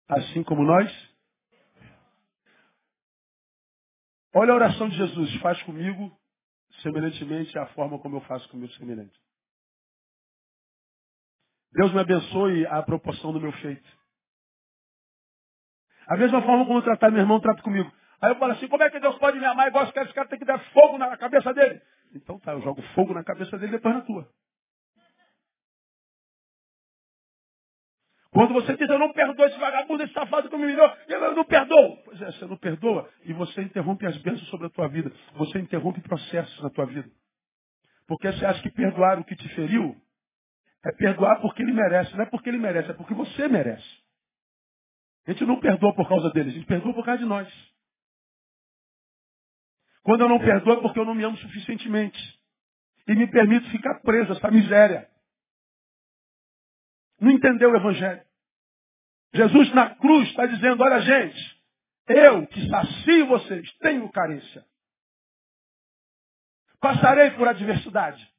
Assim 0.10 0.44
como 0.44 0.64
nós 0.64 0.92
Olha 4.38 4.52
a 4.52 4.56
oração 4.56 4.90
de 4.90 4.98
Jesus, 4.98 5.34
faz 5.40 5.62
comigo 5.64 6.12
semelhantemente 6.82 7.58
à 7.58 7.68
forma 7.68 7.98
como 8.00 8.18
eu 8.18 8.22
faço 8.22 8.50
com 8.50 8.58
o 8.58 8.60
meu 8.60 8.70
semelhante. 8.72 9.18
Deus 11.72 11.94
me 11.94 12.02
abençoe 12.02 12.66
a 12.66 12.84
proporção 12.84 13.32
do 13.32 13.40
meu 13.40 13.54
feito. 13.54 13.90
A 16.08 16.18
mesma 16.18 16.42
forma 16.42 16.66
como 16.66 16.80
eu 16.80 16.84
tratar 16.84 17.12
meu 17.12 17.22
irmão, 17.22 17.40
trata 17.40 17.62
comigo. 17.62 17.90
Aí 18.22 18.32
eu 18.32 18.36
falo 18.38 18.54
assim, 18.54 18.68
como 18.68 18.84
é 18.84 18.90
que 18.90 19.00
Deus 19.00 19.18
pode 19.18 19.40
me 19.40 19.46
amar 19.46 19.68
igual 19.68 19.84
esse 19.84 19.94
cara 19.94 20.28
tem 20.28 20.40
que 20.40 20.46
dar 20.46 20.60
fogo 20.72 20.98
na 20.98 21.16
cabeça 21.18 21.54
dele? 21.54 21.82
Então 22.14 22.40
tá, 22.40 22.54
eu 22.54 22.62
jogo 22.62 22.82
fogo 22.94 23.14
na 23.14 23.24
cabeça 23.24 23.58
dele 23.58 23.74
e 23.74 23.76
depois 23.78 23.96
na 23.96 24.02
tua. 24.02 24.28
Quando 28.36 28.54
você 28.54 28.76
diz, 28.76 28.90
eu 28.90 29.00
não 29.00 29.14
perdoo 29.14 29.46
esse 29.46 29.58
vagabundo, 29.58 30.04
esse 30.04 30.12
safado 30.12 30.50
que 30.50 30.58
me 30.58 30.66
humilhou, 30.66 30.94
eu 31.08 31.36
não 31.36 31.46
perdoo. 31.46 32.04
Pois 32.04 32.22
é, 32.22 32.32
você 32.34 32.46
não 32.46 32.58
perdoa 32.58 33.10
e 33.24 33.32
você 33.32 33.62
interrompe 33.62 34.06
as 34.06 34.18
bênçãos 34.18 34.50
sobre 34.50 34.68
a 34.68 34.70
tua 34.70 34.90
vida. 34.90 35.10
Você 35.36 35.60
interrompe 35.60 36.02
processos 36.02 36.62
na 36.62 36.70
tua 36.70 36.86
vida. 36.86 37.10
Porque 38.06 38.30
você 38.30 38.46
acha 38.46 38.62
que 38.62 38.70
perdoar 38.72 39.20
o 39.20 39.24
que 39.24 39.38
te 39.38 39.48
feriu 39.56 39.96
é 40.84 40.92
perdoar 40.92 41.40
porque 41.40 41.62
ele 41.62 41.72
merece. 41.72 42.14
Não 42.14 42.24
é 42.24 42.26
porque 42.26 42.50
ele 42.50 42.58
merece, 42.58 42.92
é 42.92 42.94
porque 42.94 43.14
você 43.14 43.48
merece. 43.48 43.88
A 45.26 45.32
gente 45.32 45.46
não 45.46 45.60
perdoa 45.60 45.96
por 45.96 46.08
causa 46.08 46.30
dele, 46.32 46.50
a 46.50 46.54
gente 46.54 46.66
perdoa 46.66 46.94
por 46.94 47.06
causa 47.06 47.20
de 47.20 47.26
nós. 47.26 47.75
Quando 50.06 50.22
eu 50.22 50.30
não 50.30 50.38
perdoo 50.38 50.78
é 50.78 50.82
porque 50.82 51.00
eu 51.00 51.06
não 51.06 51.16
me 51.16 51.24
amo 51.24 51.36
suficientemente. 51.38 52.20
E 53.08 53.16
me 53.16 53.26
permito 53.26 53.68
ficar 53.72 54.02
preso 54.02 54.34
a 54.34 54.36
essa 54.36 54.52
miséria. 54.52 55.10
Não 57.20 57.32
entendeu 57.32 57.72
o 57.72 57.76
Evangelho. 57.76 58.24
Jesus 59.34 59.74
na 59.74 59.96
cruz 59.96 60.30
está 60.30 60.46
dizendo, 60.46 60.84
olha 60.84 61.02
gente, 61.02 61.62
eu 62.08 62.46
que 62.46 62.70
sacio 62.70 63.26
vocês, 63.26 63.72
tenho 63.80 64.08
carência. 64.12 64.64
Passarei 66.80 67.32
por 67.32 67.48
adversidade. 67.48 68.32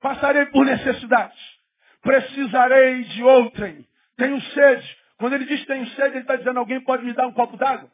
Passarei 0.00 0.46
por 0.46 0.66
necessidades. 0.66 1.38
Precisarei 2.02 3.04
de 3.04 3.22
outrem. 3.22 3.86
Tenho 4.16 4.40
sede. 4.40 4.98
Quando 5.18 5.34
ele 5.34 5.46
diz 5.46 5.64
tenho 5.66 5.86
sede, 5.90 6.16
ele 6.16 6.18
está 6.18 6.34
dizendo, 6.34 6.58
alguém 6.58 6.82
pode 6.82 7.04
me 7.04 7.12
dar 7.12 7.28
um 7.28 7.32
copo 7.32 7.56
d'água? 7.56 7.88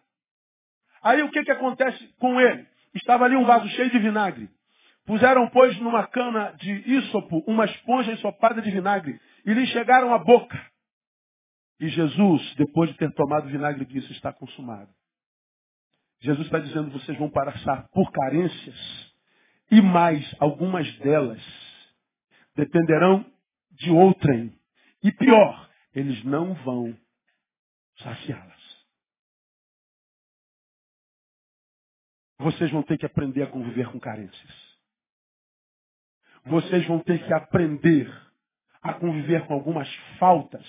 Aí 1.05 1.23
o 1.23 1.31
que, 1.31 1.45
que 1.45 1.53
acontece 1.53 2.03
com 2.19 2.40
ele? 2.40 2.67
Estava 2.95 3.27
ali 3.27 3.37
um 3.37 3.45
vaso 3.45 3.69
cheio 3.69 3.90
de 3.90 3.99
vinagre. 3.99 4.49
Puseram, 5.05 5.49
pois, 5.51 5.79
numa 5.81 6.07
cana 6.07 6.53
de 6.59 6.73
ísopo 6.90 7.45
uma 7.47 7.67
esponja 7.67 8.12
ensopada 8.12 8.62
de 8.62 8.71
vinagre 8.71 9.21
e 9.45 9.53
lhe 9.53 9.67
chegaram 9.67 10.14
à 10.14 10.19
boca. 10.19 10.59
E 11.79 11.88
Jesus, 11.88 12.55
depois 12.55 12.90
de 12.90 12.97
ter 12.97 13.12
tomado 13.12 13.49
vinagre, 13.49 13.85
disse: 13.85 14.11
Está 14.12 14.33
consumado. 14.33 14.88
Jesus 16.21 16.47
está 16.47 16.59
dizendo: 16.59 16.90
vocês 16.90 17.19
vão 17.19 17.29
passar 17.29 17.87
por 17.93 18.11
carências 18.11 19.12
e 19.71 19.83
mais, 19.83 20.35
algumas 20.38 20.90
delas 20.99 21.43
dependerão 22.57 23.27
de 23.73 23.90
outrem. 23.90 24.57
E 25.03 25.12
pior, 25.12 25.69
eles 25.95 26.25
não 26.25 26.55
vão 26.55 26.97
saciá-las. 27.99 28.54
Vocês 32.38 32.70
vão 32.70 32.83
ter 32.83 32.99
que 32.99 33.07
aprender 33.07 33.42
a 33.42 33.47
conviver 33.47 33.88
com 33.88 34.01
carências 34.01 34.75
vocês 36.47 36.87
vão 36.87 36.99
ter 37.01 37.25
que 37.25 37.33
aprender 37.33 38.11
a 38.83 38.92
conviver 38.92 39.47
com 39.47 39.55
algumas 39.55 39.88
faltas, 40.18 40.64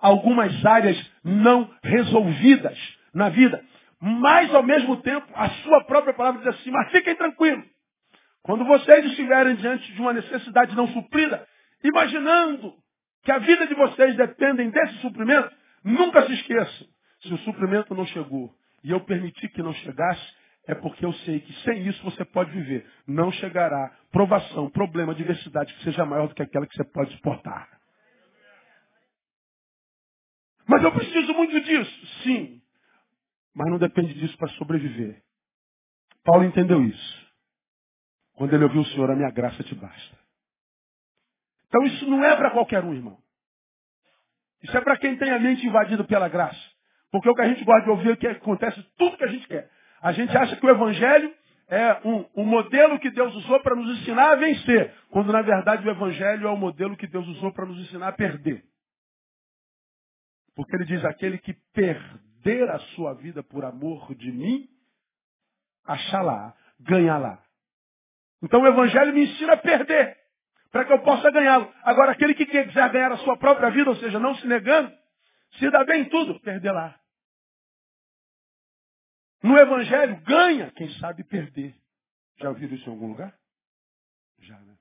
algumas 0.00 0.64
áreas 0.66 0.98
não 1.22 1.72
resolvidas 1.82 2.78
na 3.14 3.28
vida. 3.28 3.62
Mas, 4.00 4.52
ao 4.54 4.62
mesmo 4.62 4.96
tempo, 5.02 5.26
a 5.34 5.48
sua 5.50 5.84
própria 5.84 6.14
palavra 6.14 6.40
diz 6.40 6.48
assim, 6.58 6.70
mas 6.70 6.90
fiquem 6.90 7.14
tranquilos. 7.14 7.64
Quando 8.42 8.64
vocês 8.64 9.04
estiverem 9.04 9.54
diante 9.56 9.92
de 9.92 10.00
uma 10.00 10.12
necessidade 10.12 10.74
não 10.74 10.88
suprida, 10.88 11.46
imaginando 11.84 12.74
que 13.22 13.30
a 13.30 13.38
vida 13.38 13.66
de 13.66 13.74
vocês 13.74 14.16
dependem 14.16 14.70
desse 14.70 14.94
suprimento, 15.00 15.54
nunca 15.84 16.26
se 16.26 16.32
esqueçam. 16.32 16.86
Se 17.22 17.34
o 17.34 17.38
suprimento 17.38 17.94
não 17.94 18.06
chegou 18.06 18.52
e 18.82 18.90
eu 18.90 19.00
permitir 19.00 19.50
que 19.50 19.62
não 19.62 19.74
chegasse, 19.74 20.34
é 20.70 20.74
porque 20.74 21.04
eu 21.04 21.12
sei 21.12 21.40
que 21.40 21.52
sem 21.64 21.86
isso 21.88 22.02
você 22.04 22.24
pode 22.24 22.50
viver. 22.52 22.88
Não 23.06 23.32
chegará 23.32 23.90
provação, 24.12 24.70
problema, 24.70 25.14
diversidade 25.14 25.74
que 25.74 25.84
seja 25.84 26.04
maior 26.04 26.28
do 26.28 26.34
que 26.34 26.42
aquela 26.42 26.66
que 26.66 26.76
você 26.76 26.84
pode 26.84 27.12
suportar. 27.16 27.68
Mas 30.66 30.82
eu 30.84 30.92
preciso 30.92 31.34
muito 31.34 31.60
disso. 31.60 32.06
Sim. 32.22 32.62
Mas 33.54 33.68
não 33.68 33.78
depende 33.78 34.14
disso 34.14 34.36
para 34.38 34.48
sobreviver. 34.50 35.20
Paulo 36.24 36.44
entendeu 36.44 36.84
isso. 36.84 37.30
Quando 38.34 38.54
ele 38.54 38.64
ouviu 38.64 38.82
o 38.82 38.86
Senhor, 38.86 39.10
a 39.10 39.16
minha 39.16 39.30
graça 39.30 39.64
te 39.64 39.74
basta. 39.74 40.18
Então 41.66 41.82
isso 41.84 42.08
não 42.08 42.24
é 42.24 42.36
para 42.36 42.52
qualquer 42.52 42.84
um, 42.84 42.94
irmão. 42.94 43.18
Isso 44.62 44.76
é 44.76 44.80
para 44.80 44.96
quem 44.98 45.16
tem 45.16 45.30
a 45.32 45.38
mente 45.38 45.66
invadida 45.66 46.04
pela 46.04 46.28
graça. 46.28 46.60
Porque 47.10 47.28
o 47.28 47.34
que 47.34 47.42
a 47.42 47.48
gente 47.48 47.64
gosta 47.64 47.82
de 47.82 47.90
ouvir 47.90 48.12
é 48.12 48.16
que 48.16 48.26
acontece 48.28 48.80
tudo 48.96 49.16
que 49.16 49.24
a 49.24 49.28
gente 49.28 49.48
quer. 49.48 49.68
A 50.00 50.12
gente 50.12 50.36
acha 50.36 50.56
que 50.56 50.64
o 50.64 50.70
Evangelho 50.70 51.34
é 51.68 52.00
um 52.34 52.44
modelo 52.44 52.98
que 52.98 53.10
Deus 53.10 53.34
usou 53.34 53.60
para 53.60 53.76
nos 53.76 54.00
ensinar 54.00 54.32
a 54.32 54.36
vencer, 54.36 54.92
quando 55.10 55.32
na 55.32 55.42
verdade 55.42 55.86
o 55.86 55.90
Evangelho 55.90 56.48
é 56.48 56.50
o 56.50 56.56
modelo 56.56 56.96
que 56.96 57.06
Deus 57.06 57.26
usou 57.28 57.52
para 57.52 57.66
nos 57.66 57.78
ensinar 57.78 58.08
a 58.08 58.12
perder. 58.12 58.64
Porque 60.54 60.74
ele 60.74 60.84
diz: 60.84 61.04
aquele 61.04 61.38
que 61.38 61.54
perder 61.72 62.68
a 62.70 62.78
sua 62.94 63.14
vida 63.14 63.42
por 63.42 63.64
amor 63.64 64.14
de 64.14 64.32
mim, 64.32 64.68
achá-la, 65.84 66.54
ganhá-la. 66.80 67.42
Então 68.42 68.62
o 68.62 68.66
Evangelho 68.66 69.12
me 69.12 69.24
ensina 69.24 69.52
a 69.52 69.56
perder, 69.56 70.16
para 70.72 70.84
que 70.84 70.92
eu 70.92 71.02
possa 71.02 71.30
ganhá-lo. 71.30 71.72
Agora, 71.82 72.12
aquele 72.12 72.34
que 72.34 72.46
quiser 72.46 72.90
ganhar 72.90 73.12
a 73.12 73.18
sua 73.18 73.36
própria 73.36 73.70
vida, 73.70 73.90
ou 73.90 73.96
seja, 73.96 74.18
não 74.18 74.34
se 74.34 74.46
negando, 74.46 74.92
se 75.58 75.70
dá 75.70 75.84
bem 75.84 76.02
em 76.02 76.08
tudo, 76.08 76.40
perder 76.40 76.72
lá. 76.72 76.99
No 79.42 79.56
Evangelho, 79.56 80.20
ganha 80.22 80.70
quem 80.72 80.90
sabe 80.98 81.24
perder. 81.24 81.74
Já 82.38 82.48
ouviram 82.48 82.74
isso 82.74 82.88
em 82.88 82.92
algum 82.92 83.08
lugar? 83.08 83.38
Já, 84.40 84.58
né? 84.60 84.76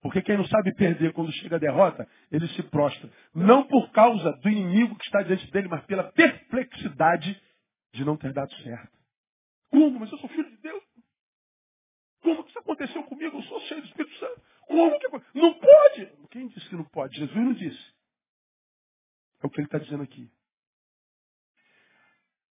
Porque 0.00 0.20
quem 0.20 0.36
não 0.36 0.46
sabe 0.46 0.74
perder 0.74 1.12
quando 1.14 1.32
chega 1.32 1.56
a 1.56 1.58
derrota, 1.58 2.06
ele 2.30 2.46
se 2.48 2.62
prostra. 2.64 3.10
Não 3.34 3.66
por 3.66 3.90
causa 3.90 4.32
do 4.32 4.50
inimigo 4.50 4.96
que 4.96 5.04
está 5.04 5.22
diante 5.22 5.50
dele, 5.50 5.68
mas 5.68 5.84
pela 5.86 6.12
perplexidade 6.12 7.40
de 7.92 8.04
não 8.04 8.16
ter 8.16 8.32
dado 8.32 8.52
certo. 8.56 8.98
Como? 9.70 9.98
Mas 9.98 10.12
eu 10.12 10.18
sou 10.18 10.28
filho 10.28 10.50
de 10.50 10.58
Deus. 10.58 10.82
Como 12.20 12.44
que 12.44 12.50
isso 12.50 12.58
aconteceu 12.58 13.02
comigo? 13.04 13.38
Eu 13.38 13.42
sou 13.44 13.60
cheio 13.62 13.80
do 13.80 13.86
Espírito 13.86 14.14
Santo. 14.18 14.42
Como 14.66 14.98
que 14.98 15.38
Não 15.38 15.54
pode! 15.54 16.12
Quem 16.30 16.48
disse 16.48 16.68
que 16.68 16.76
não 16.76 16.84
pode? 16.84 17.16
Jesus 17.16 17.36
não 17.36 17.52
disse. 17.52 17.94
É 19.42 19.46
o 19.46 19.50
que 19.50 19.60
ele 19.60 19.66
está 19.66 19.78
dizendo 19.78 20.02
aqui. 20.02 20.30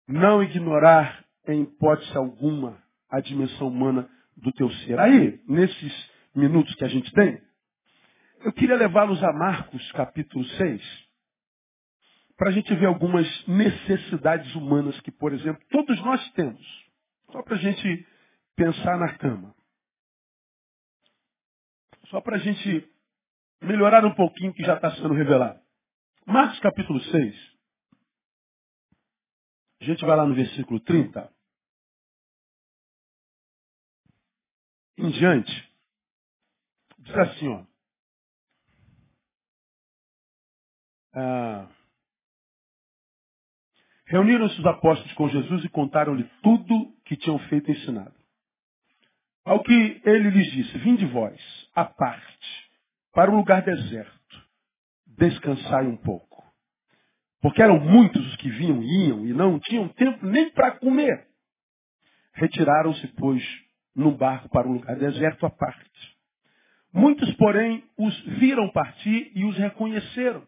Não 0.09 0.41
ignorar 0.41 1.23
em 1.47 1.61
hipótese 1.61 2.17
alguma 2.17 2.81
a 3.07 3.19
dimensão 3.19 3.67
humana 3.67 4.09
do 4.35 4.51
teu 4.51 4.67
ser. 4.71 4.99
Aí, 4.99 5.39
nesses 5.47 6.11
minutos 6.33 6.73
que 6.73 6.83
a 6.83 6.87
gente 6.87 7.11
tem, 7.13 7.39
eu 8.41 8.51
queria 8.51 8.75
levá-los 8.75 9.23
a 9.23 9.31
Marcos 9.31 9.91
capítulo 9.91 10.43
6, 10.43 11.07
para 12.35 12.49
a 12.49 12.51
gente 12.51 12.73
ver 12.73 12.87
algumas 12.87 13.27
necessidades 13.47 14.55
humanas 14.55 14.99
que, 15.01 15.11
por 15.11 15.31
exemplo, 15.31 15.61
todos 15.69 16.01
nós 16.01 16.31
temos. 16.31 16.89
Só 17.31 17.43
para 17.43 17.55
a 17.55 17.59
gente 17.59 18.07
pensar 18.55 18.97
na 18.97 19.13
cama. 19.15 19.53
Só 22.07 22.19
para 22.19 22.37
a 22.37 22.39
gente 22.39 22.89
melhorar 23.61 24.03
um 24.03 24.15
pouquinho 24.15 24.55
que 24.55 24.63
já 24.63 24.73
está 24.73 24.89
sendo 24.95 25.13
revelado. 25.13 25.59
Marcos 26.25 26.59
capítulo 26.61 26.99
6. 26.99 27.48
A 29.81 29.85
gente 29.85 30.05
vai 30.05 30.15
lá 30.15 30.25
no 30.25 30.35
versículo 30.35 30.79
30. 30.79 31.33
Em 34.97 35.11
diante. 35.11 35.73
Diz 36.99 37.15
assim, 37.15 37.47
ó. 37.47 37.65
Ah, 41.13 41.69
Reuniram-se 44.09 44.59
os 44.59 44.65
apóstolos 44.65 45.13
com 45.13 45.29
Jesus 45.29 45.63
e 45.63 45.69
contaram-lhe 45.69 46.23
tudo 46.41 46.91
que 47.05 47.15
tinham 47.15 47.37
feito 47.47 47.69
e 47.69 47.75
ensinado. 47.75 48.15
Ao 49.45 49.61
que 49.61 50.01
ele 50.03 50.31
lhes 50.31 50.51
disse, 50.51 50.77
vinde 50.79 51.05
vós, 51.05 51.39
à 51.75 51.85
parte, 51.85 52.71
para 53.13 53.29
um 53.29 53.37
lugar 53.37 53.61
deserto, 53.61 54.47
descansai 55.05 55.85
um 55.85 55.97
pouco. 55.97 56.28
Porque 57.41 57.61
eram 57.61 57.79
muitos 57.79 58.25
os 58.27 58.35
que 58.37 58.49
vinham 58.49 58.83
e 58.83 59.07
iam 59.07 59.25
e 59.25 59.33
não 59.33 59.59
tinham 59.59 59.87
tempo 59.89 60.25
nem 60.25 60.49
para 60.51 60.71
comer. 60.71 61.27
Retiraram-se, 62.33 63.07
pois, 63.17 63.43
num 63.95 64.15
barco 64.15 64.49
para 64.49 64.67
um 64.67 64.73
lugar 64.73 64.95
deserto 64.97 65.45
à 65.45 65.49
parte. 65.49 66.17
Muitos, 66.91 67.31
porém, 67.35 67.83
os 67.97 68.19
viram 68.39 68.69
partir 68.71 69.31
e 69.35 69.45
os 69.45 69.55
reconheceram. 69.57 70.45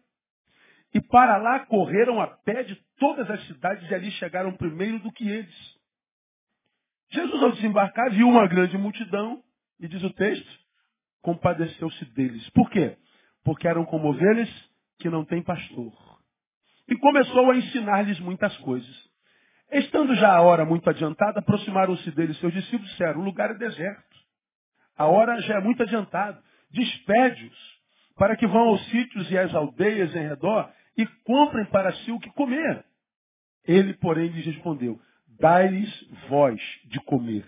E 0.94 1.00
para 1.00 1.38
lá 1.38 1.60
correram 1.60 2.20
a 2.20 2.26
pé 2.26 2.62
de 2.64 2.76
todas 2.98 3.30
as 3.30 3.42
cidades 3.46 3.90
e 3.90 3.94
ali 3.94 4.10
chegaram 4.12 4.52
primeiro 4.56 4.98
do 4.98 5.10
que 5.12 5.26
eles. 5.26 5.80
Jesus, 7.10 7.42
ao 7.42 7.52
desembarcar, 7.52 8.10
viu 8.10 8.28
uma 8.28 8.46
grande 8.46 8.76
multidão 8.76 9.42
e, 9.80 9.88
diz 9.88 10.02
o 10.02 10.12
texto, 10.12 10.50
compadeceu-se 11.22 12.04
deles. 12.06 12.48
Por 12.50 12.68
quê? 12.70 12.98
Porque 13.44 13.66
eram 13.66 13.84
como 13.84 14.08
ovelhas 14.08 14.50
que 14.98 15.08
não 15.08 15.24
têm 15.24 15.42
pastor 15.42 16.11
e 16.88 16.96
começou 16.96 17.50
a 17.50 17.56
ensinar-lhes 17.56 18.18
muitas 18.20 18.56
coisas. 18.58 19.12
Estando 19.70 20.14
já 20.16 20.34
a 20.36 20.42
hora 20.42 20.64
muito 20.64 20.88
adiantada, 20.90 21.40
aproximaram-se 21.40 22.10
dele 22.10 22.34
seus 22.34 22.52
discípulos 22.52 22.88
e 22.88 22.92
disseram, 22.92 23.20
o 23.20 23.24
lugar 23.24 23.50
é 23.50 23.54
deserto. 23.54 24.16
A 24.96 25.06
hora 25.06 25.40
já 25.40 25.56
é 25.56 25.60
muito 25.60 25.82
adiantada. 25.82 26.42
Despede-os 26.70 27.72
para 28.16 28.36
que 28.36 28.46
vão 28.46 28.68
aos 28.68 28.84
sítios 28.90 29.30
e 29.30 29.38
às 29.38 29.54
aldeias 29.54 30.14
em 30.14 30.28
redor 30.28 30.70
e 30.96 31.06
comprem 31.24 31.64
para 31.66 31.92
si 31.92 32.12
o 32.12 32.20
que 32.20 32.30
comer. 32.30 32.84
Ele, 33.66 33.94
porém, 33.94 34.28
lhes 34.28 34.44
respondeu, 34.44 35.00
dai-lhes 35.40 35.90
vós 36.28 36.60
de 36.86 37.00
comer. 37.00 37.44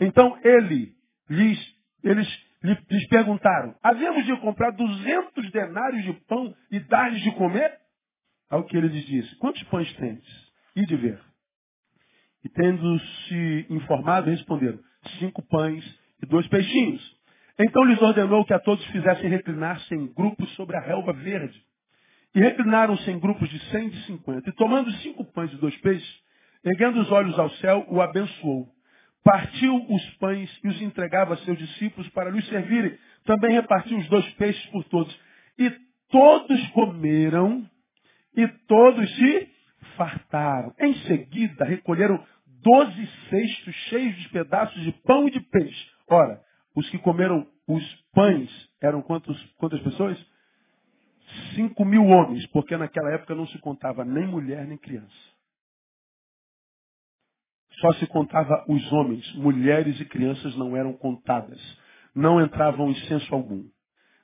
Então 0.00 0.38
ele 0.42 0.94
lhes, 1.28 1.76
eles 2.02 2.28
lhes 2.62 3.08
perguntaram, 3.08 3.74
havemos 3.82 4.24
de 4.24 4.36
comprar 4.40 4.72
duzentos 4.72 5.50
denários 5.52 6.04
de 6.04 6.12
pão 6.26 6.54
e 6.70 6.80
dar-lhes 6.80 7.22
de 7.22 7.30
comer? 7.32 7.78
Ao 8.50 8.64
que 8.64 8.76
ele 8.76 8.88
lhes 8.88 9.04
disse, 9.06 9.36
quantos 9.36 9.62
pães 9.64 9.92
tendes? 9.94 10.48
E 10.74 10.86
de 10.86 10.96
ver. 10.96 11.20
E 12.44 12.48
tendo-se 12.48 13.66
informado, 13.68 14.30
responderam, 14.30 14.78
cinco 15.18 15.42
pães 15.48 15.84
e 16.22 16.26
dois 16.26 16.46
peixinhos. 16.48 17.18
Então 17.58 17.84
lhes 17.84 18.00
ordenou 18.00 18.44
que 18.44 18.54
a 18.54 18.60
todos 18.60 18.84
fizessem 18.86 19.28
reclinar-se 19.28 19.92
em 19.94 20.06
grupos 20.06 20.48
sobre 20.54 20.76
a 20.76 20.80
relva 20.80 21.12
verde. 21.12 21.60
E 22.34 22.40
reclinaram-se 22.40 23.10
em 23.10 23.18
grupos 23.18 23.48
de 23.48 23.58
cem 23.70 23.88
e 23.88 23.96
cinquenta. 24.04 24.48
E 24.48 24.52
tomando 24.52 24.90
cinco 24.98 25.24
pães 25.32 25.52
e 25.52 25.56
dois 25.56 25.76
peixes, 25.78 26.08
erguendo 26.64 27.00
os 27.00 27.10
olhos 27.10 27.36
ao 27.38 27.50
céu, 27.56 27.84
o 27.88 28.00
abençoou. 28.00 28.68
Partiu 29.24 29.74
os 29.90 30.10
pães 30.16 30.48
e 30.62 30.68
os 30.68 30.80
entregava 30.80 31.34
a 31.34 31.36
seus 31.38 31.58
discípulos 31.58 32.08
para 32.10 32.30
lhes 32.30 32.46
servirem. 32.46 32.96
Também 33.24 33.52
repartiu 33.52 33.98
os 33.98 34.08
dois 34.08 34.26
peixes 34.34 34.64
por 34.66 34.84
todos. 34.84 35.18
E 35.58 35.70
todos 36.10 36.68
comeram 36.68 37.68
e 38.38 38.46
todos 38.68 39.16
se 39.16 39.50
fartaram. 39.96 40.72
Em 40.78 40.94
seguida, 41.00 41.64
recolheram 41.64 42.24
doze 42.62 43.06
cestos 43.28 43.74
cheios 43.88 44.16
de 44.16 44.28
pedaços 44.28 44.80
de 44.82 44.92
pão 45.02 45.26
e 45.26 45.32
de 45.32 45.40
peixe. 45.40 45.90
Ora, 46.08 46.40
os 46.74 46.88
que 46.88 46.98
comeram 46.98 47.44
os 47.66 47.84
pães 48.14 48.48
eram 48.80 49.02
quantos, 49.02 49.36
quantas 49.56 49.80
pessoas? 49.80 50.16
Cinco 51.56 51.84
mil 51.84 52.04
homens, 52.06 52.46
porque 52.46 52.76
naquela 52.76 53.12
época 53.12 53.34
não 53.34 53.46
se 53.48 53.58
contava 53.58 54.04
nem 54.04 54.26
mulher 54.26 54.66
nem 54.66 54.78
criança. 54.78 55.12
Só 57.80 57.92
se 57.94 58.06
contava 58.06 58.64
os 58.68 58.92
homens, 58.92 59.34
mulheres 59.34 60.00
e 60.00 60.04
crianças 60.04 60.56
não 60.56 60.76
eram 60.76 60.92
contadas. 60.92 61.60
Não 62.14 62.40
entravam 62.40 62.88
em 62.88 62.94
senso 63.06 63.34
algum. 63.34 63.64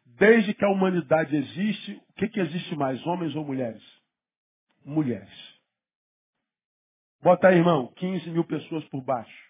Desde 0.07 0.55
que 0.55 0.65
a 0.65 0.71
humanidade 0.71 1.35
existe, 1.35 2.01
o 2.11 2.13
que, 2.15 2.29
que 2.29 2.41
existe 2.41 2.77
mais, 2.77 3.05
homens 3.05 3.35
ou 3.35 3.45
mulheres? 3.45 3.83
Mulheres. 4.85 5.55
Bota 7.23 7.49
aí, 7.49 7.57
irmão, 7.57 7.93
15 7.95 8.31
mil 8.31 8.45
pessoas 8.45 8.85
por 8.89 9.01
baixo. 9.03 9.45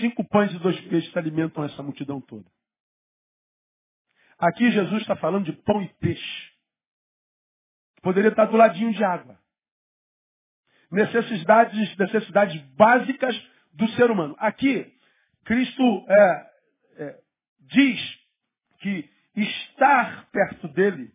Cinco 0.00 0.22
pães 0.28 0.52
e 0.52 0.58
dois 0.58 0.78
peixes 0.82 1.16
alimentam 1.16 1.64
essa 1.64 1.82
multidão 1.82 2.20
toda. 2.20 2.44
Aqui 4.38 4.70
Jesus 4.70 5.00
está 5.00 5.16
falando 5.16 5.46
de 5.46 5.52
pão 5.52 5.82
e 5.82 5.88
peixe. 5.94 6.52
Poderia 8.02 8.30
estar 8.30 8.44
do 8.44 8.56
ladinho 8.56 8.92
de 8.92 9.02
água. 9.02 9.40
Necessidades, 10.90 11.96
necessidades 11.96 12.60
básicas 12.74 13.34
do 13.72 13.88
ser 13.90 14.10
humano. 14.10 14.36
Aqui, 14.38 14.94
Cristo 15.44 16.06
é, 16.08 16.52
é, 16.96 17.22
diz 17.60 18.00
que 18.80 19.10
estar 19.34 20.30
perto 20.30 20.68
dele 20.68 21.12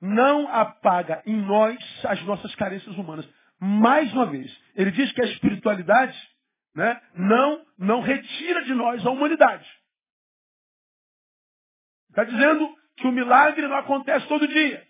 não 0.00 0.48
apaga 0.48 1.22
em 1.26 1.36
nós 1.36 1.78
as 2.04 2.22
nossas 2.24 2.54
carências 2.54 2.96
humanas. 2.96 3.28
Mais 3.60 4.12
uma 4.12 4.26
vez, 4.26 4.50
ele 4.74 4.90
diz 4.90 5.10
que 5.12 5.22
a 5.22 5.26
espiritualidade 5.26 6.16
né, 6.74 7.00
não, 7.14 7.64
não 7.78 8.00
retira 8.00 8.64
de 8.64 8.74
nós 8.74 9.04
a 9.06 9.10
humanidade. 9.10 9.66
Está 12.10 12.24
dizendo 12.24 12.74
que 12.96 13.06
o 13.06 13.12
milagre 13.12 13.66
não 13.66 13.76
acontece 13.76 14.26
todo 14.28 14.46
dia. 14.46 14.86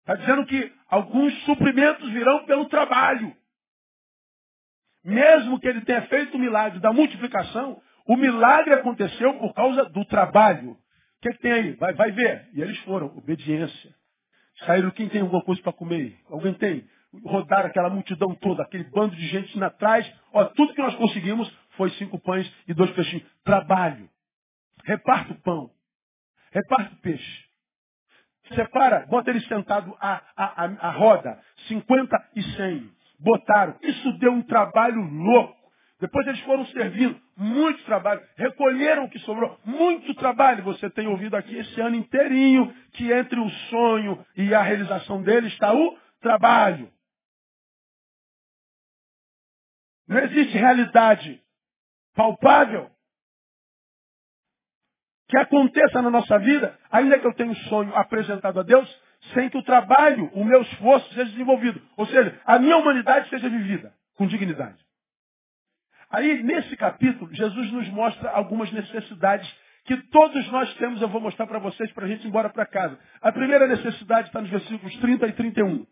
Está 0.00 0.14
dizendo 0.14 0.46
que 0.46 0.72
alguns 0.88 1.34
suprimentos 1.44 2.08
virão 2.10 2.46
pelo 2.46 2.68
trabalho. 2.68 3.36
Mesmo 5.04 5.60
que 5.60 5.68
ele 5.68 5.82
tenha 5.82 6.06
feito 6.06 6.36
o 6.36 6.40
milagre 6.40 6.80
da 6.80 6.92
multiplicação, 6.92 7.82
o 8.06 8.16
milagre 8.16 8.74
aconteceu 8.74 9.38
por 9.38 9.52
causa 9.52 9.84
do 9.84 10.04
trabalho. 10.06 10.78
O 11.18 11.20
que, 11.22 11.28
é 11.28 11.32
que 11.32 11.40
tem 11.40 11.52
aí? 11.52 11.72
Vai, 11.72 11.92
vai 11.94 12.12
ver. 12.12 12.48
E 12.54 12.62
eles 12.62 12.78
foram, 12.80 13.06
obediência. 13.16 13.94
Saíram, 14.64 14.90
quem 14.90 15.08
tem 15.08 15.20
alguma 15.20 15.42
coisa 15.42 15.60
para 15.62 15.72
comer? 15.72 16.16
Alguém 16.30 16.54
tem? 16.54 16.88
Rodaram 17.24 17.68
aquela 17.68 17.90
multidão 17.90 18.34
toda, 18.34 18.62
aquele 18.62 18.84
bando 18.84 19.16
de 19.16 19.26
gente 19.28 19.56
indo 19.56 19.64
atrás. 19.64 20.10
Ó, 20.32 20.44
tudo 20.44 20.74
que 20.74 20.82
nós 20.82 20.94
conseguimos 20.96 21.50
foi 21.76 21.90
cinco 21.92 22.18
pães 22.20 22.50
e 22.68 22.74
dois 22.74 22.90
peixinhos. 22.92 23.26
Trabalho. 23.44 24.08
Reparta 24.84 25.32
o 25.32 25.40
pão. 25.42 25.70
Reparta 26.52 26.94
o 26.94 26.98
peixe. 26.98 27.48
Separa, 28.54 29.06
bota 29.06 29.30
ele 29.30 29.40
sentado 29.42 29.94
a, 30.00 30.22
a, 30.36 30.88
a 30.88 30.90
roda. 30.92 31.38
50 31.66 32.30
e 32.36 32.42
100. 32.42 32.90
Botaram. 33.20 33.76
Isso 33.82 34.12
deu 34.18 34.32
um 34.32 34.42
trabalho 34.42 35.00
louco. 35.00 35.57
Depois 36.00 36.24
eles 36.28 36.40
foram 36.40 36.64
servindo, 36.66 37.20
muito 37.36 37.84
trabalho, 37.84 38.24
recolheram 38.36 39.04
o 39.04 39.10
que 39.10 39.18
sobrou, 39.20 39.58
muito 39.64 40.14
trabalho. 40.14 40.62
Você 40.62 40.88
tem 40.90 41.08
ouvido 41.08 41.34
aqui 41.36 41.56
esse 41.56 41.80
ano 41.80 41.96
inteirinho 41.96 42.72
que 42.92 43.12
entre 43.12 43.40
o 43.40 43.50
sonho 43.68 44.24
e 44.36 44.54
a 44.54 44.62
realização 44.62 45.22
dele 45.22 45.48
está 45.48 45.74
o 45.74 45.98
trabalho. 46.20 46.92
Não 50.06 50.18
existe 50.20 50.56
realidade 50.56 51.42
palpável 52.14 52.90
que 55.28 55.36
aconteça 55.36 56.00
na 56.00 56.10
nossa 56.10 56.38
vida, 56.38 56.78
ainda 56.90 57.18
que 57.18 57.26
eu 57.26 57.34
tenha 57.34 57.50
um 57.50 57.56
sonho 57.68 57.94
apresentado 57.94 58.58
a 58.60 58.62
Deus, 58.62 58.88
sem 59.34 59.50
que 59.50 59.58
o 59.58 59.62
trabalho, 59.62 60.30
o 60.32 60.44
meu 60.44 60.62
esforço 60.62 61.08
seja 61.12 61.26
desenvolvido. 61.26 61.82
Ou 61.96 62.06
seja, 62.06 62.40
a 62.46 62.58
minha 62.58 62.76
humanidade 62.76 63.28
seja 63.28 63.48
vivida 63.48 63.92
com 64.16 64.26
dignidade. 64.26 64.87
Aí, 66.10 66.42
nesse 66.42 66.76
capítulo, 66.76 67.32
Jesus 67.34 67.72
nos 67.72 67.88
mostra 67.90 68.30
algumas 68.30 68.70
necessidades 68.72 69.48
que 69.84 69.96
todos 70.08 70.46
nós 70.50 70.72
temos, 70.74 71.00
eu 71.00 71.08
vou 71.08 71.20
mostrar 71.20 71.46
para 71.46 71.58
vocês 71.58 71.90
para 71.92 72.04
a 72.04 72.08
gente 72.08 72.24
ir 72.24 72.28
embora 72.28 72.50
para 72.50 72.66
casa. 72.66 72.98
A 73.20 73.32
primeira 73.32 73.66
necessidade 73.66 74.28
está 74.28 74.40
nos 74.40 74.50
versículos 74.50 74.94
30 74.98 75.26
e 75.26 75.32
31. 75.32 75.86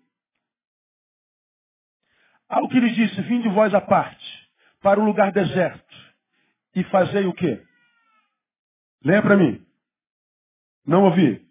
Ao 2.48 2.68
que 2.68 2.76
ele 2.76 2.90
disse, 2.90 3.20
vim 3.22 3.40
de 3.40 3.48
vós 3.48 3.74
à 3.74 3.80
parte, 3.80 4.50
para 4.80 5.00
um 5.00 5.04
lugar 5.04 5.32
deserto, 5.32 5.96
e 6.74 6.84
fazei 6.84 7.26
o 7.26 7.32
quê? 7.32 7.62
Leia 9.02 9.22
para 9.22 9.36
mim. 9.36 9.64
Não 10.84 11.04
ouvi. 11.04 11.46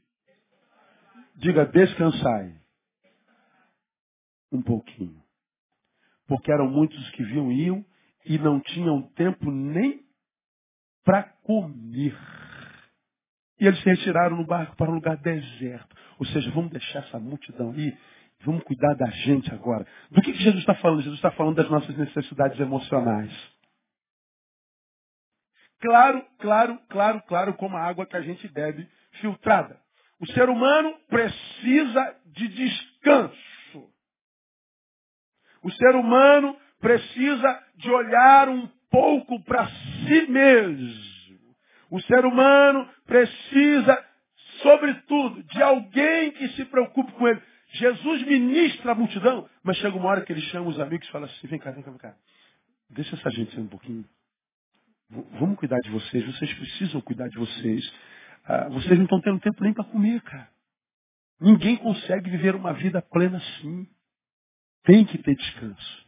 Diga, 1.36 1.66
descansai. 1.66 2.56
Um 4.52 4.62
pouquinho. 4.62 5.22
Porque 6.28 6.52
eram 6.52 6.70
muitos 6.70 7.10
que 7.12 7.24
viam 7.24 7.52
e 7.52 7.66
iam, 7.66 7.86
e 8.26 8.38
não 8.38 8.60
tinham 8.60 9.02
tempo 9.14 9.52
nem 9.52 10.04
para 11.04 11.24
comer. 11.44 12.18
E 13.60 13.68
eles 13.68 13.80
se 13.82 13.90
retiraram 13.90 14.38
no 14.38 14.46
barco 14.46 14.76
para 14.76 14.90
um 14.90 14.96
lugar 14.96 15.18
deserto. 15.18 15.96
Ou 16.20 16.26
seja, 16.26 16.52
vamos 16.52 16.72
deixar 16.72 17.00
essa 17.00 17.20
multidão 17.20 17.72
aí, 17.72 17.98
vamos 18.42 18.64
cuidar 18.64 18.94
da 18.96 19.10
gente 19.12 19.54
agora. 19.54 19.86
Do 20.12 20.22
que, 20.22 20.34
que 20.34 20.40
Jesus 20.40 20.60
está 20.60 20.76
falando? 20.76 21.02
Jesus 21.02 21.18
está 21.18 21.32
falando 21.32 21.56
das 21.56 21.70
nossas 21.70 21.96
necessidades 21.98 22.60
emocionais. 22.60 23.32
Claro, 25.80 26.26
claro, 26.40 26.80
claro, 26.90 27.22
claro, 27.28 27.54
como 27.56 27.78
a 27.78 27.82
água 27.82 28.06
que 28.06 28.18
a 28.18 28.22
gente 28.22 28.48
bebe 28.48 28.90
filtrada. 29.22 29.80
O 30.20 30.26
ser 30.28 30.50
humano 30.50 30.96
precisa 31.08 32.16
de 32.28 32.48
descanso. 32.48 33.94
O 35.62 35.72
ser 35.72 35.96
humano 35.96 36.58
precisa 36.86 37.64
de 37.78 37.90
olhar 37.90 38.48
um 38.48 38.68
pouco 38.92 39.44
para 39.44 39.68
si 39.68 40.28
mesmo. 40.30 41.56
O 41.90 42.00
ser 42.02 42.24
humano 42.24 42.88
precisa, 43.08 44.06
sobretudo, 44.62 45.42
de 45.46 45.64
alguém 45.64 46.32
que 46.34 46.48
se 46.50 46.64
preocupe 46.66 47.12
com 47.14 47.28
ele. 47.28 47.42
Jesus 47.70 48.22
ministra 48.28 48.92
a 48.92 48.96
multidão, 48.96 49.50
mas 49.64 49.78
chega 49.78 49.98
uma 49.98 50.10
hora 50.10 50.22
que 50.22 50.32
ele 50.32 50.42
chama 50.42 50.68
os 50.70 50.80
amigos 50.80 51.08
e 51.08 51.12
fala 51.12 51.26
assim, 51.26 51.48
vem 51.48 51.58
cá, 51.58 51.72
vem 51.72 51.82
cá, 51.82 51.90
vem 51.90 52.00
cá. 52.00 52.16
Deixa 52.92 53.16
essa 53.16 53.32
gente 53.32 53.60
um 53.60 53.68
pouquinho. 53.68 54.06
vamos 55.10 55.58
cuidar 55.58 55.80
de 55.80 55.90
vocês, 55.90 56.24
vocês 56.24 56.54
precisam 56.54 57.02
cuidar 57.02 57.28
de 57.30 57.38
vocês. 57.40 57.94
Ah, 58.44 58.70
vocês 58.70 58.96
não 58.96 59.06
estão 59.06 59.22
tendo 59.22 59.40
tempo 59.40 59.64
nem 59.64 59.74
para 59.74 59.86
comer, 59.86 60.22
cara. 60.22 60.50
Ninguém 61.42 61.78
consegue 61.78 62.30
viver 62.30 62.54
uma 62.54 62.74
vida 62.74 63.02
plena 63.02 63.38
assim. 63.40 63.88
Tem 64.84 65.04
que 65.04 65.18
ter 65.18 65.36
descanso. 65.36 66.05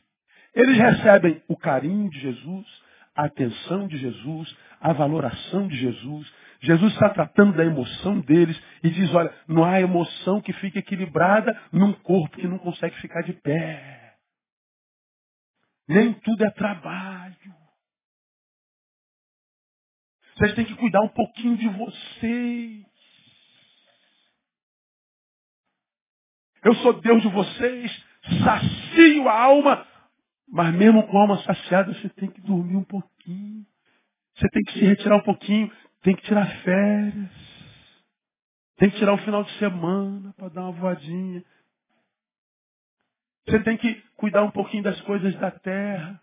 Eles 0.57 0.75
recebem 0.75 1.43
o 1.47 1.55
carinho 1.55 2.09
de 2.09 2.19
Jesus, 2.19 2.65
a 3.15 3.25
atenção 3.25 3.87
de 3.87 3.95
Jesus, 3.95 4.57
a 4.81 4.91
valoração 4.91 5.67
de 5.67 5.77
Jesus. 5.77 6.33
Jesus 6.61 6.93
está 6.93 7.11
tratando 7.11 7.55
da 7.55 7.63
emoção 7.63 8.19
deles 8.21 8.59
e 8.83 8.89
diz, 8.89 9.13
olha, 9.13 9.31
não 9.47 9.63
há 9.63 9.79
emoção 9.79 10.41
que 10.41 10.51
fique 10.53 10.79
equilibrada 10.79 11.55
num 11.71 11.93
corpo 11.93 12.37
que 12.37 12.47
não 12.47 12.57
consegue 12.57 12.99
ficar 12.99 13.21
de 13.21 13.33
pé. 13.33 14.15
Nem 15.87 16.11
tudo 16.13 16.43
é 16.43 16.49
trabalho. 16.49 17.55
Vocês 20.35 20.55
têm 20.55 20.65
que 20.65 20.75
cuidar 20.75 21.01
um 21.01 21.09
pouquinho 21.09 21.55
de 21.55 21.67
vocês. 21.67 22.83
Eu 26.63 26.73
sou 26.77 26.99
Deus 26.99 27.21
de 27.21 27.29
vocês, 27.29 28.05
sacio 28.43 29.29
a 29.29 29.39
alma 29.39 29.96
mas 30.47 30.73
mesmo 30.73 31.05
com 31.07 31.17
a 31.17 31.21
alma 31.21 31.37
saciada, 31.43 31.93
você 31.93 32.09
tem 32.09 32.29
que 32.29 32.41
dormir 32.41 32.77
um 32.77 32.83
pouquinho. 32.83 33.65
Você 34.35 34.47
tem 34.49 34.63
que 34.63 34.73
se 34.73 34.85
retirar 34.85 35.17
um 35.17 35.23
pouquinho. 35.23 35.71
Tem 36.01 36.15
que 36.15 36.23
tirar 36.23 36.45
férias. 36.61 37.29
Tem 38.77 38.89
que 38.89 38.97
tirar 38.97 39.13
um 39.13 39.17
final 39.19 39.43
de 39.43 39.51
semana 39.57 40.33
para 40.37 40.49
dar 40.49 40.61
uma 40.61 40.71
voadinha. 40.71 41.43
Você 43.47 43.59
tem 43.63 43.77
que 43.77 44.01
cuidar 44.15 44.43
um 44.43 44.51
pouquinho 44.51 44.83
das 44.83 44.99
coisas 45.01 45.35
da 45.35 45.51
terra. 45.51 46.21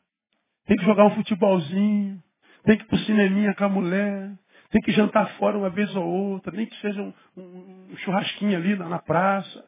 Tem 0.67 0.77
que 0.77 0.85
jogar 0.85 1.07
um 1.07 1.15
futebolzinho. 1.17 2.23
Tem 2.65 2.79
que 2.79 2.85
ir 2.85 2.87
pro 2.87 2.99
cineminha 2.99 3.55
com 3.55 3.65
a 3.65 3.69
mulher. 3.69 4.39
Tem 4.71 4.81
que 4.81 4.93
jantar 4.93 5.37
fora 5.37 5.59
uma 5.59 5.69
vez 5.69 5.95
ou 5.95 6.07
outra. 6.07 6.53
Nem 6.53 6.67
que 6.67 6.81
seja 6.81 7.03
um, 7.03 7.13
um, 7.37 7.89
um 7.91 7.97
churrasquinho 7.99 8.57
ali 8.57 8.75
na, 8.77 8.89
na 8.89 8.99
praça. 8.99 9.65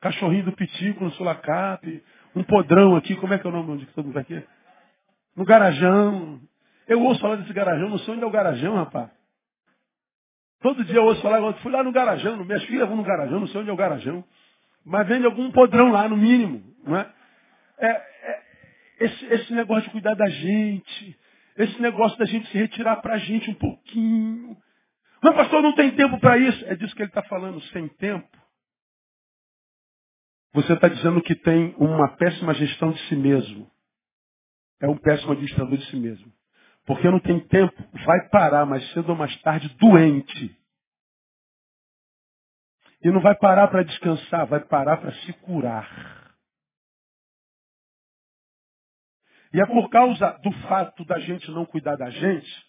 Cachorrinho 0.00 0.44
do 0.44 0.52
pitico 0.52 1.04
no 1.04 1.10
sulacap 1.12 2.02
um 2.36 2.44
podrão 2.44 2.94
aqui, 2.94 3.16
como 3.16 3.32
é 3.32 3.38
que 3.38 3.46
é 3.46 3.50
o 3.50 3.52
nome 3.52 3.72
onde 3.72 3.86
todo 3.86 4.04
mundo 4.04 4.18
aqui? 4.18 4.42
No 5.34 5.44
garajão. 5.44 6.38
Eu 6.86 7.02
ouço 7.02 7.20
falar 7.20 7.36
desse 7.36 7.52
garajão, 7.52 7.88
não 7.88 7.96
onde 7.96 8.22
é 8.22 8.26
o 8.26 8.30
garajão, 8.30 8.74
rapaz. 8.74 9.10
Todo 10.60 10.84
dia 10.84 10.96
eu 10.96 11.04
ouço 11.04 11.22
falar, 11.22 11.38
eu 11.38 11.52
fui 11.54 11.72
lá 11.72 11.82
no 11.82 11.92
garajão, 11.92 12.44
minhas 12.44 12.62
filhas 12.64 12.86
vão 12.86 12.96
no 12.96 13.02
garajão, 13.02 13.40
não 13.40 13.46
sei 13.48 13.60
onde 13.62 13.70
é 13.70 13.72
o 13.72 13.76
garajão. 13.76 14.22
Mas 14.84 15.08
vende 15.08 15.24
algum 15.24 15.50
podrão 15.50 15.90
lá, 15.90 16.08
no 16.08 16.16
mínimo. 16.16 16.62
Não 16.84 16.96
é? 16.96 17.10
É, 17.78 17.88
é, 17.88 18.42
esse, 19.00 19.24
esse 19.26 19.52
negócio 19.54 19.84
de 19.84 19.90
cuidar 19.90 20.14
da 20.14 20.28
gente, 20.28 21.18
esse 21.56 21.80
negócio 21.80 22.18
da 22.18 22.26
gente 22.26 22.46
se 22.48 22.58
retirar 22.58 22.96
para 22.96 23.14
a 23.14 23.18
gente 23.18 23.50
um 23.50 23.54
pouquinho. 23.54 24.56
Mas 25.22 25.34
pastor, 25.34 25.62
não 25.62 25.74
tem 25.74 25.90
tempo 25.92 26.20
para 26.20 26.36
isso. 26.36 26.64
É 26.66 26.74
disso 26.76 26.94
que 26.94 27.02
ele 27.02 27.08
está 27.08 27.22
falando, 27.22 27.60
sem 27.72 27.88
tempo. 27.88 28.28
Você 30.52 30.72
está 30.72 30.88
dizendo 30.88 31.22
que 31.22 31.34
tem 31.34 31.74
uma 31.78 32.16
péssima 32.16 32.54
gestão 32.54 32.92
de 32.92 33.00
si 33.08 33.16
mesmo. 33.16 33.70
É 34.80 34.88
um 34.88 34.96
péssimo 34.96 35.32
administrador 35.32 35.76
de 35.76 35.86
si 35.86 35.96
mesmo. 35.96 36.32
Porque 36.86 37.10
não 37.10 37.18
tem 37.18 37.40
tempo, 37.48 37.74
vai 38.04 38.28
parar 38.28 38.64
mais 38.64 38.88
cedo 38.92 39.10
ou 39.10 39.16
mais 39.16 39.34
tarde 39.42 39.68
doente. 39.76 40.56
E 43.02 43.10
não 43.10 43.20
vai 43.20 43.34
parar 43.34 43.68
para 43.68 43.82
descansar, 43.82 44.46
vai 44.46 44.60
parar 44.60 44.96
para 44.98 45.12
se 45.12 45.32
curar. 45.34 46.26
E 49.52 49.60
é 49.60 49.66
por 49.66 49.88
causa 49.90 50.32
do 50.42 50.52
fato 50.68 51.04
da 51.04 51.18
gente 51.18 51.50
não 51.50 51.64
cuidar 51.64 51.96
da 51.96 52.10
gente, 52.10 52.66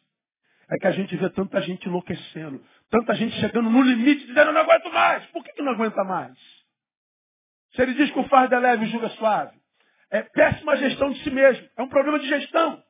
é 0.69 0.77
que 0.77 0.87
a 0.87 0.91
gente 0.91 1.15
vê 1.15 1.29
tanta 1.29 1.61
gente 1.61 1.87
enlouquecendo, 1.87 2.63
tanta 2.89 3.15
gente 3.15 3.35
chegando 3.39 3.69
no 3.69 3.81
limite, 3.81 4.25
dizendo, 4.25 4.52
não 4.52 4.62
aguento 4.62 4.91
mais. 4.91 5.25
Por 5.27 5.43
que, 5.43 5.54
que 5.54 5.62
não 5.62 5.73
aguenta 5.73 6.04
mais? 6.04 6.37
Se 7.78 7.84
ele 7.84 7.94
diz 7.94 8.10
que 8.10 8.19
o 8.19 8.28
fardo 8.28 8.56
é 8.56 8.60
leve 8.60 8.86
o 8.86 8.88
jugo 8.88 9.06
é 9.06 9.10
suave. 9.10 9.56
É 10.10 10.23
péssima 10.23 10.75
gestão 10.78 11.12
de 11.12 11.23
si 11.23 11.30
mesmo. 11.30 11.69
É 11.78 11.82
um 11.84 11.88
problema 11.88 12.17
de 12.17 12.28
gestão. 12.28 12.82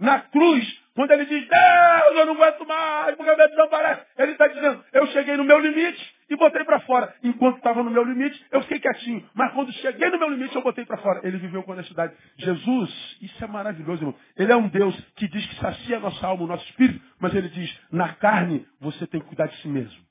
Na 0.00 0.18
cruz, 0.22 0.82
quando 0.96 1.12
ele 1.12 1.26
diz, 1.26 1.46
Deus, 1.46 2.16
eu 2.16 2.26
não 2.26 2.34
aguento 2.34 2.66
mais, 2.66 3.14
porque 3.14 3.30
a 3.30 3.36
minha 3.36 3.48
visão 3.48 3.68
parece. 3.68 4.04
Ele 4.18 4.32
está 4.32 4.48
dizendo, 4.48 4.84
eu 4.92 5.06
cheguei 5.08 5.36
no 5.36 5.44
meu 5.44 5.60
limite 5.60 6.16
e 6.28 6.34
botei 6.34 6.64
para 6.64 6.80
fora. 6.80 7.14
Enquanto 7.22 7.58
estava 7.58 7.84
no 7.84 7.90
meu 7.90 8.02
limite, 8.02 8.44
eu 8.50 8.62
fiquei 8.62 8.80
quietinho. 8.80 9.30
Mas 9.32 9.52
quando 9.52 9.72
cheguei 9.74 10.10
no 10.10 10.18
meu 10.18 10.30
limite, 10.30 10.56
eu 10.56 10.62
botei 10.62 10.84
para 10.84 10.98
fora. 10.98 11.20
Ele 11.22 11.38
viveu 11.38 11.62
com 11.62 11.70
honestidade. 11.70 12.16
Jesus, 12.36 13.18
isso 13.22 13.44
é 13.44 13.46
maravilhoso, 13.46 14.02
irmão. 14.02 14.16
Ele 14.36 14.50
é 14.50 14.56
um 14.56 14.66
Deus 14.66 14.98
que 15.14 15.28
diz 15.28 15.46
que 15.46 15.54
sacia 15.60 15.98
a 15.98 16.00
nossa 16.00 16.26
alma, 16.26 16.42
o 16.42 16.48
nosso 16.48 16.64
espírito, 16.64 17.00
mas 17.20 17.32
ele 17.32 17.48
diz, 17.48 17.80
na 17.92 18.14
carne, 18.14 18.66
você 18.80 19.06
tem 19.06 19.20
que 19.20 19.28
cuidar 19.28 19.46
de 19.46 19.56
si 19.58 19.68
mesmo. 19.68 20.09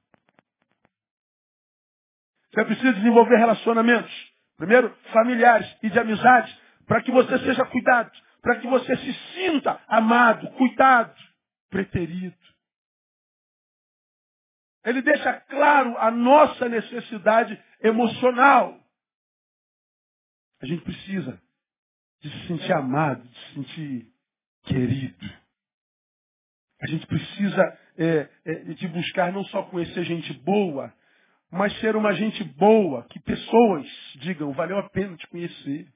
Você 2.52 2.66
precisa 2.66 2.94
desenvolver 2.94 3.38
relacionamentos. 3.38 4.12
Primeiro, 4.58 4.96
familiares 5.14 5.68
e 5.84 5.90
de 5.90 6.00
amizades, 6.00 6.54
para 6.86 7.02
que 7.02 7.12
você 7.12 7.38
seja 7.40 7.64
cuidado, 7.66 8.12
para 8.42 8.60
que 8.60 8.68
você 8.68 8.98
se 8.98 9.14
sinta 9.34 9.80
amado, 9.88 10.50
cuidado, 10.52 11.16
preterido. 11.70 12.36
ele 14.84 15.02
deixa 15.02 15.34
claro 15.42 15.98
a 15.98 16.10
nossa 16.10 16.68
necessidade 16.68 17.62
emocional. 17.82 18.80
A 20.62 20.66
gente 20.66 20.84
precisa 20.84 21.42
de 22.22 22.30
se 22.30 22.48
sentir 22.48 22.74
amado, 22.74 23.22
de 23.22 23.40
se 23.40 23.54
sentir 23.54 24.14
querido. 24.64 25.40
A 26.82 26.88
gente 26.88 27.06
precisa 27.08 27.80
é, 27.98 28.30
é, 28.46 28.54
de 28.74 28.88
buscar 28.88 29.32
não 29.32 29.44
só 29.46 29.64
conhecer 29.64 30.04
gente 30.06 30.34
boa, 30.34 30.94
mas 31.52 31.78
ser 31.80 31.96
uma 31.96 32.14
gente 32.14 32.44
boa, 32.44 33.04
que 33.10 33.20
pessoas 33.20 33.88
digam, 34.18 34.52
valeu 34.54 34.78
a 34.78 34.90
pena 34.90 35.18
te 35.18 35.28
conhecer. 35.28 35.88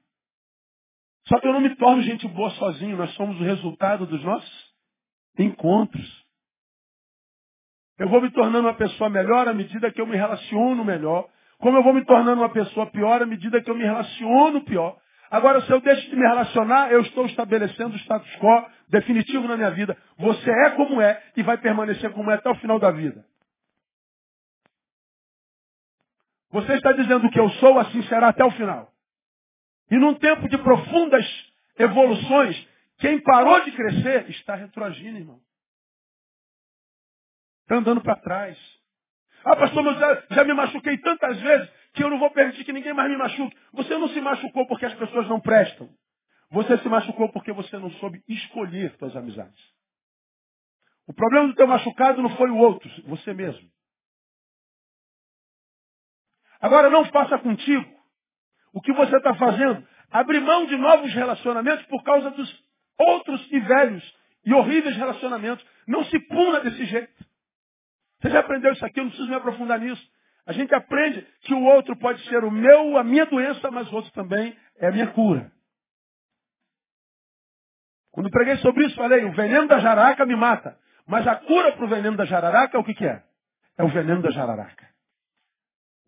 Só 1.28 1.38
que 1.40 1.46
eu 1.46 1.52
não 1.52 1.60
me 1.60 1.74
torno 1.76 2.02
gente 2.02 2.26
boa 2.28 2.50
sozinho, 2.50 2.96
nós 2.96 3.12
somos 3.14 3.40
o 3.40 3.44
resultado 3.44 4.06
dos 4.06 4.22
nossos 4.22 4.74
encontros. 5.38 6.24
Eu 7.98 8.08
vou 8.08 8.20
me 8.20 8.30
tornando 8.30 8.66
uma 8.66 8.74
pessoa 8.74 9.08
melhor 9.08 9.46
à 9.46 9.54
medida 9.54 9.90
que 9.90 10.00
eu 10.00 10.06
me 10.06 10.16
relaciono 10.16 10.84
melhor. 10.84 11.28
Como 11.58 11.78
eu 11.78 11.82
vou 11.82 11.94
me 11.94 12.04
tornando 12.04 12.42
uma 12.42 12.50
pessoa 12.50 12.86
pior 12.86 13.22
à 13.22 13.26
medida 13.26 13.62
que 13.62 13.70
eu 13.70 13.76
me 13.76 13.84
relaciono 13.84 14.64
pior. 14.64 14.98
Agora, 15.30 15.60
se 15.62 15.70
eu 15.70 15.80
deixo 15.80 16.10
de 16.10 16.16
me 16.16 16.22
relacionar, 16.22 16.92
eu 16.92 17.00
estou 17.00 17.24
estabelecendo 17.26 17.94
o 17.94 17.98
status 17.98 18.36
quo 18.36 18.66
definitivo 18.88 19.46
na 19.48 19.56
minha 19.56 19.70
vida. 19.70 19.96
Você 20.18 20.50
é 20.50 20.70
como 20.70 21.00
é 21.00 21.22
e 21.36 21.42
vai 21.42 21.56
permanecer 21.56 22.12
como 22.12 22.30
é 22.30 22.34
até 22.34 22.50
o 22.50 22.54
final 22.56 22.78
da 22.78 22.90
vida. 22.90 23.24
Você 26.54 26.74
está 26.74 26.92
dizendo 26.92 27.28
que 27.30 27.40
eu 27.40 27.50
sou, 27.54 27.80
assim 27.80 28.00
será 28.04 28.28
até 28.28 28.44
o 28.44 28.50
final. 28.52 28.94
E 29.90 29.96
num 29.96 30.14
tempo 30.14 30.48
de 30.48 30.56
profundas 30.56 31.26
evoluções, 31.76 32.68
quem 32.98 33.20
parou 33.20 33.60
de 33.64 33.72
crescer 33.72 34.30
está 34.30 34.54
retroagindo, 34.54 35.18
irmão. 35.18 35.40
Está 37.62 37.78
andando 37.78 38.00
para 38.00 38.14
trás. 38.14 38.56
Ah, 39.44 39.56
pastor, 39.56 39.84
eu 39.84 39.94
já, 39.94 40.26
já, 40.30 40.44
me 40.44 40.54
machuquei 40.54 40.96
tantas 40.98 41.40
vezes 41.40 41.68
que 41.92 42.04
eu 42.04 42.08
não 42.08 42.20
vou 42.20 42.30
permitir 42.30 42.64
que 42.64 42.72
ninguém 42.72 42.94
mais 42.94 43.10
me 43.10 43.16
machuque. 43.16 43.56
Você 43.72 43.98
não 43.98 44.08
se 44.10 44.20
machucou 44.20 44.64
porque 44.68 44.86
as 44.86 44.94
pessoas 44.94 45.26
não 45.28 45.40
prestam. 45.40 45.90
Você 46.52 46.78
se 46.78 46.88
machucou 46.88 47.32
porque 47.32 47.50
você 47.50 47.76
não 47.78 47.90
soube 47.94 48.22
escolher 48.28 48.94
suas 48.96 49.16
amizades. 49.16 49.60
O 51.08 51.12
problema 51.12 51.48
do 51.48 51.54
teu 51.56 51.66
machucado 51.66 52.22
não 52.22 52.30
foi 52.36 52.48
o 52.48 52.58
outro, 52.58 52.88
você 53.08 53.34
mesmo. 53.34 53.73
Agora 56.64 56.88
não 56.88 57.04
faça 57.04 57.38
contigo 57.40 57.84
o 58.72 58.80
que 58.80 58.90
você 58.94 59.14
está 59.18 59.34
fazendo. 59.34 59.86
Abrir 60.10 60.40
mão 60.40 60.64
de 60.64 60.74
novos 60.78 61.12
relacionamentos 61.12 61.84
por 61.88 62.02
causa 62.02 62.30
dos 62.30 62.64
outros 62.98 63.46
e 63.52 63.60
velhos 63.60 64.14
e 64.46 64.54
horríveis 64.54 64.96
relacionamentos. 64.96 65.62
Não 65.86 66.02
se 66.06 66.18
puna 66.20 66.60
desse 66.60 66.86
jeito. 66.86 67.12
Você 68.18 68.30
já 68.30 68.40
aprendeu 68.40 68.72
isso 68.72 68.86
aqui, 68.86 68.98
eu 68.98 69.04
não 69.04 69.10
preciso 69.10 69.28
me 69.28 69.36
aprofundar 69.36 69.78
nisso. 69.78 70.02
A 70.46 70.54
gente 70.54 70.74
aprende 70.74 71.20
que 71.42 71.52
o 71.52 71.64
outro 71.64 71.94
pode 71.98 72.26
ser 72.30 72.42
o 72.42 72.50
meu, 72.50 72.96
a 72.96 73.04
minha 73.04 73.26
doença, 73.26 73.70
mas 73.70 73.92
o 73.92 73.96
outro 73.96 74.10
também 74.12 74.56
é 74.78 74.86
a 74.86 74.90
minha 74.90 75.08
cura. 75.08 75.52
Quando 78.10 78.30
preguei 78.30 78.56
sobre 78.56 78.86
isso, 78.86 78.96
falei, 78.96 79.22
o 79.26 79.32
veneno 79.32 79.68
da 79.68 79.80
jararaca 79.80 80.24
me 80.24 80.34
mata. 80.34 80.78
Mas 81.06 81.26
a 81.26 81.36
cura 81.36 81.72
para 81.72 81.84
o 81.84 81.88
veneno 81.88 82.16
da 82.16 82.24
jararaca 82.24 82.74
é 82.74 82.80
o 82.80 82.84
que, 82.84 82.94
que 82.94 83.04
é? 83.04 83.22
É 83.76 83.84
o 83.84 83.88
veneno 83.88 84.22
da 84.22 84.30
jararaca. 84.30 84.93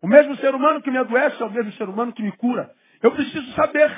O 0.01 0.07
mesmo 0.07 0.35
ser 0.37 0.53
humano 0.53 0.81
que 0.81 0.91
me 0.91 0.97
adoece 0.97 1.41
é 1.41 1.45
o 1.45 1.51
mesmo 1.51 1.71
ser 1.73 1.89
humano 1.89 2.13
que 2.13 2.21
me 2.21 2.31
cura. 2.33 2.71
Eu 3.01 3.11
preciso 3.11 3.51
saber 3.53 3.91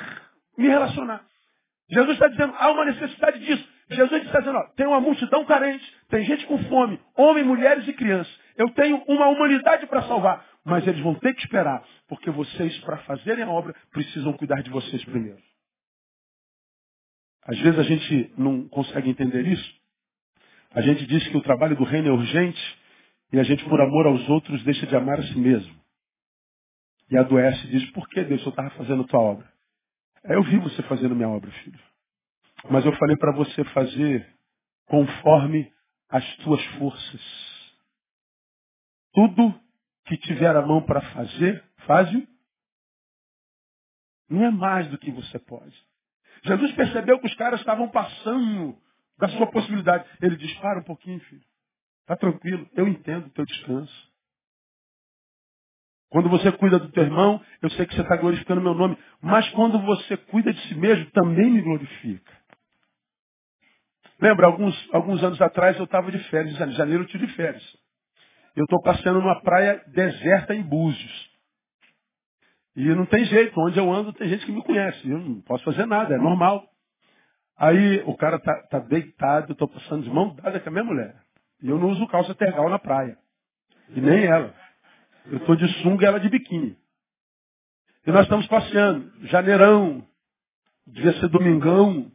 me 0.56 0.68
relacionar. 0.68 1.24
Jesus 1.90 2.12
está 2.12 2.28
dizendo, 2.28 2.54
há 2.56 2.70
uma 2.70 2.84
necessidade 2.84 3.38
disso. 3.40 3.68
Jesus 3.90 4.22
está 4.24 4.38
dizendo, 4.38 4.58
ó, 4.58 4.62
tem 4.76 4.86
uma 4.86 5.00
multidão 5.00 5.44
carente, 5.44 5.84
tem 6.08 6.24
gente 6.24 6.46
com 6.46 6.56
fome, 6.64 7.00
homens, 7.16 7.46
mulheres 7.46 7.86
e 7.88 7.92
crianças. 7.92 8.32
Eu 8.56 8.70
tenho 8.70 9.02
uma 9.08 9.26
humanidade 9.26 9.86
para 9.86 10.02
salvar. 10.02 10.48
Mas 10.64 10.86
eles 10.86 11.00
vão 11.00 11.14
ter 11.14 11.34
que 11.34 11.42
esperar, 11.42 11.82
porque 12.06 12.30
vocês, 12.30 12.78
para 12.80 12.98
fazerem 12.98 13.44
a 13.44 13.48
obra, 13.48 13.74
precisam 13.90 14.32
cuidar 14.34 14.62
de 14.62 14.70
vocês 14.70 15.02
primeiro. 15.06 15.38
Às 17.44 17.58
vezes 17.58 17.78
a 17.78 17.82
gente 17.82 18.32
não 18.36 18.68
consegue 18.68 19.08
entender 19.08 19.46
isso. 19.46 19.80
A 20.72 20.82
gente 20.82 21.06
diz 21.06 21.26
que 21.28 21.36
o 21.36 21.42
trabalho 21.42 21.76
do 21.76 21.84
reino 21.84 22.08
é 22.08 22.12
urgente 22.12 22.78
e 23.32 23.40
a 23.40 23.42
gente, 23.42 23.64
por 23.64 23.80
amor 23.80 24.06
aos 24.06 24.28
outros, 24.28 24.62
deixa 24.64 24.86
de 24.86 24.94
amar 24.94 25.18
a 25.18 25.22
si 25.22 25.38
mesmo. 25.38 25.79
E 27.10 27.18
adoece 27.18 27.66
e 27.66 27.70
diz, 27.70 27.90
por 27.90 28.08
que 28.08 28.22
Deus, 28.22 28.42
eu 28.42 28.50
estava 28.50 28.70
fazendo 28.70 29.04
tua 29.04 29.20
obra? 29.20 29.52
Eu 30.24 30.42
vi 30.44 30.58
você 30.58 30.82
fazendo 30.84 31.16
minha 31.16 31.28
obra, 31.28 31.50
filho. 31.50 31.80
Mas 32.70 32.84
eu 32.84 32.92
falei 32.96 33.16
para 33.16 33.32
você 33.32 33.64
fazer 33.64 34.26
conforme 34.86 35.72
as 36.08 36.36
tuas 36.38 36.64
forças. 36.76 37.20
Tudo 39.12 39.58
que 40.06 40.16
tiver 40.18 40.54
a 40.54 40.62
mão 40.62 40.82
para 40.82 41.00
fazer, 41.12 41.64
faz-o. 41.86 42.26
Não 44.28 44.44
é 44.44 44.50
mais 44.50 44.88
do 44.88 44.98
que 44.98 45.10
você 45.10 45.38
pode. 45.38 45.76
Jesus 46.44 46.72
percebeu 46.72 47.18
que 47.18 47.26
os 47.26 47.34
caras 47.34 47.60
estavam 47.60 47.88
passando 47.88 48.78
da 49.18 49.28
sua 49.30 49.50
possibilidade. 49.50 50.08
Ele 50.22 50.36
diz, 50.36 50.52
para 50.58 50.80
um 50.80 50.84
pouquinho, 50.84 51.20
filho. 51.20 51.44
Está 52.02 52.16
tranquilo, 52.16 52.68
eu 52.74 52.88
entendo 52.88 53.26
o 53.26 53.30
teu 53.30 53.44
descanso. 53.44 54.09
Quando 56.10 56.28
você 56.28 56.50
cuida 56.52 56.78
do 56.78 56.90
teu 56.90 57.04
irmão, 57.04 57.40
eu 57.62 57.70
sei 57.70 57.86
que 57.86 57.94
você 57.94 58.02
está 58.02 58.16
glorificando 58.16 58.60
meu 58.60 58.74
nome. 58.74 58.98
Mas 59.22 59.48
quando 59.50 59.80
você 59.80 60.16
cuida 60.16 60.52
de 60.52 60.60
si 60.68 60.74
mesmo, 60.74 61.08
também 61.12 61.50
me 61.50 61.62
glorifica. 61.62 62.32
Lembra, 64.20 64.46
alguns, 64.46 64.88
alguns 64.92 65.22
anos 65.22 65.40
atrás 65.40 65.78
eu 65.78 65.84
estava 65.84 66.10
de 66.10 66.18
férias, 66.30 66.60
em 66.60 66.72
janeiro 66.72 67.04
eu 67.04 67.06
tive 67.06 67.28
férias. 67.28 67.64
Eu 68.56 68.64
estou 68.64 68.82
passeando 68.82 69.20
numa 69.20 69.40
praia 69.40 69.82
deserta 69.86 70.54
em 70.54 70.62
Búzios. 70.62 71.30
E 72.74 72.84
não 72.94 73.06
tem 73.06 73.24
jeito, 73.24 73.58
onde 73.60 73.78
eu 73.78 73.90
ando 73.92 74.12
tem 74.12 74.28
gente 74.28 74.44
que 74.44 74.52
me 74.52 74.62
conhece. 74.62 75.08
Eu 75.08 75.18
não 75.18 75.40
posso 75.42 75.64
fazer 75.64 75.86
nada, 75.86 76.14
é 76.14 76.18
normal. 76.18 76.68
Aí 77.56 78.02
o 78.04 78.16
cara 78.16 78.38
tá, 78.40 78.54
tá 78.68 78.78
deitado, 78.80 79.50
eu 79.50 79.52
estou 79.52 79.68
passando 79.68 80.02
de 80.02 80.10
mão 80.10 80.34
dada 80.34 80.58
com 80.58 80.68
a 80.68 80.72
minha 80.72 80.84
mulher. 80.84 81.14
E 81.62 81.68
eu 81.68 81.78
não 81.78 81.88
uso 81.90 82.06
calça 82.08 82.34
tergal 82.34 82.68
na 82.68 82.78
praia. 82.78 83.16
E 83.90 84.00
nem 84.00 84.24
ela. 84.24 84.54
Eu 85.26 85.38
estou 85.38 85.56
de 85.56 85.68
sunga 85.82 86.04
e 86.04 86.06
ela 86.06 86.20
de 86.20 86.28
biquíni. 86.28 86.76
E 88.06 88.10
nós 88.10 88.22
estamos 88.22 88.46
passeando. 88.46 89.26
Janeirão. 89.26 90.06
Devia 90.86 91.12
ser 91.20 91.28
domingão. 91.28 92.10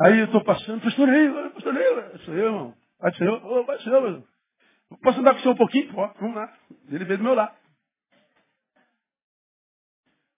Aí 0.00 0.18
eu 0.18 0.26
estou 0.26 0.42
passando, 0.44 0.80
pastor 0.82 1.08
aí, 1.08 1.50
pastor 1.52 1.76
aí, 1.76 2.18
sou 2.24 2.34
eu, 2.34 2.46
irmão. 2.46 2.74
Vai 2.98 3.14
ser 3.14 3.26
eu, 3.26 3.64
vai 3.64 3.78
ser 3.80 3.90
eu. 3.90 4.26
Posso 5.02 5.20
andar 5.20 5.32
com 5.32 5.40
o 5.40 5.42
senhor 5.42 5.54
um 5.54 5.58
pouquinho? 5.58 5.92
Pô, 5.92 6.06
vamos 6.20 6.36
lá. 6.36 6.52
Ele 6.88 7.04
veio 7.04 7.18
do 7.18 7.24
meu 7.24 7.34
lado. 7.34 7.54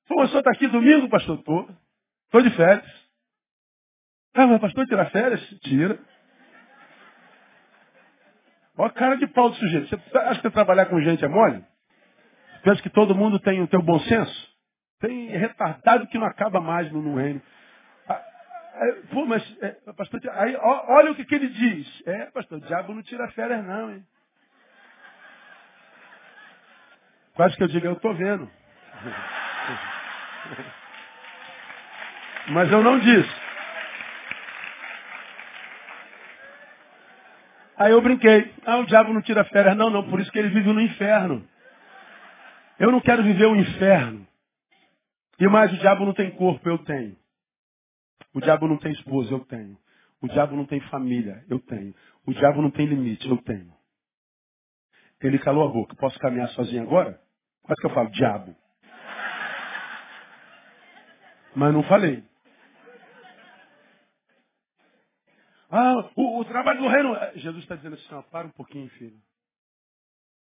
Pô, 0.08 0.22
o 0.22 0.26
senhor 0.26 0.40
está 0.40 0.50
aqui 0.50 0.66
domingo, 0.68 1.08
pastor? 1.08 1.38
Estou. 1.38 1.68
Estou 2.26 2.42
de 2.42 2.50
férias. 2.56 3.02
Ah, 4.34 4.46
mas 4.46 4.60
pastor 4.60 4.86
tirar 4.86 5.10
férias? 5.10 5.40
Tira. 5.60 5.98
Olha 8.76 8.88
a 8.88 8.92
cara 8.92 9.16
de 9.16 9.26
pau 9.26 9.50
do 9.50 9.56
sujeito. 9.56 9.88
Você 9.88 10.18
acha 10.18 10.40
que 10.40 10.50
trabalhar 10.50 10.86
com 10.86 11.00
gente 11.00 11.24
é 11.24 11.28
mole? 11.28 11.64
Pensa 12.62 12.80
que 12.82 12.90
todo 12.90 13.14
mundo 13.14 13.38
tem 13.40 13.60
o 13.60 13.66
teu 13.66 13.82
bom 13.82 13.98
senso? 14.00 14.52
Tem 15.00 15.28
retardado 15.28 16.06
que 16.06 16.18
não 16.18 16.26
acaba 16.26 16.60
mais 16.60 16.90
no, 16.92 17.02
no 17.02 17.16
reino. 17.16 17.42
Ah, 18.08 18.22
é, 18.74 18.92
pô, 19.12 19.26
mas, 19.26 19.42
é, 19.60 19.76
pastor, 19.96 20.20
aí, 20.34 20.56
ó, 20.56 20.94
olha 20.94 21.10
o 21.10 21.14
que, 21.14 21.24
que 21.24 21.34
ele 21.34 21.48
diz. 21.48 22.02
É, 22.06 22.26
pastor, 22.26 22.58
o 22.58 22.60
diabo 22.60 22.94
não 22.94 23.02
tira 23.02 23.28
férias 23.32 23.64
não, 23.64 23.90
hein? 23.92 24.06
Quase 27.34 27.56
que 27.56 27.62
eu 27.62 27.68
digo, 27.68 27.86
eu 27.86 27.94
estou 27.94 28.14
vendo. 28.14 28.48
Mas 32.48 32.70
eu 32.70 32.82
não 32.82 32.98
disse. 32.98 33.41
Aí 37.82 37.90
eu 37.90 38.00
brinquei. 38.00 38.54
Ah, 38.64 38.78
o 38.78 38.86
diabo 38.86 39.12
não 39.12 39.20
tira 39.22 39.44
férias. 39.46 39.76
Não, 39.76 39.90
não, 39.90 40.08
por 40.08 40.20
isso 40.20 40.30
que 40.30 40.38
ele 40.38 40.50
vive 40.50 40.72
no 40.72 40.80
inferno. 40.80 41.44
Eu 42.78 42.92
não 42.92 43.00
quero 43.00 43.24
viver 43.24 43.46
o 43.46 43.56
inferno. 43.56 44.24
E 45.40 45.48
mais, 45.48 45.72
o 45.72 45.76
diabo 45.78 46.06
não 46.06 46.14
tem 46.14 46.30
corpo, 46.30 46.68
eu 46.68 46.78
tenho. 46.78 47.16
O 48.32 48.40
diabo 48.40 48.68
não 48.68 48.78
tem 48.78 48.92
esposa, 48.92 49.32
eu 49.32 49.40
tenho. 49.40 49.76
O 50.22 50.28
diabo 50.28 50.54
não 50.54 50.64
tem 50.64 50.80
família, 50.82 51.44
eu 51.50 51.58
tenho. 51.58 51.92
O 52.24 52.32
diabo 52.32 52.62
não 52.62 52.70
tem 52.70 52.86
limite, 52.86 53.28
eu 53.28 53.36
tenho. 53.38 53.72
Ele 55.20 55.40
calou 55.40 55.68
a 55.68 55.72
boca. 55.72 55.96
Posso 55.96 56.16
caminhar 56.20 56.48
sozinho 56.50 56.84
agora? 56.84 57.20
Quase 57.64 57.80
que 57.80 57.86
eu 57.88 57.94
falo, 57.94 58.10
diabo. 58.10 58.54
Mas 61.56 61.72
não 61.74 61.82
falei. 61.82 62.22
Ah, 65.74 66.10
o, 66.14 66.40
o 66.40 66.44
trabalho 66.44 66.82
do 66.82 66.88
reino. 66.88 67.16
É, 67.16 67.38
Jesus 67.38 67.62
está 67.62 67.74
dizendo 67.74 67.94
assim, 67.94 68.14
ó, 68.14 68.20
para 68.20 68.46
um 68.46 68.50
pouquinho, 68.50 68.90
filho. 68.90 69.18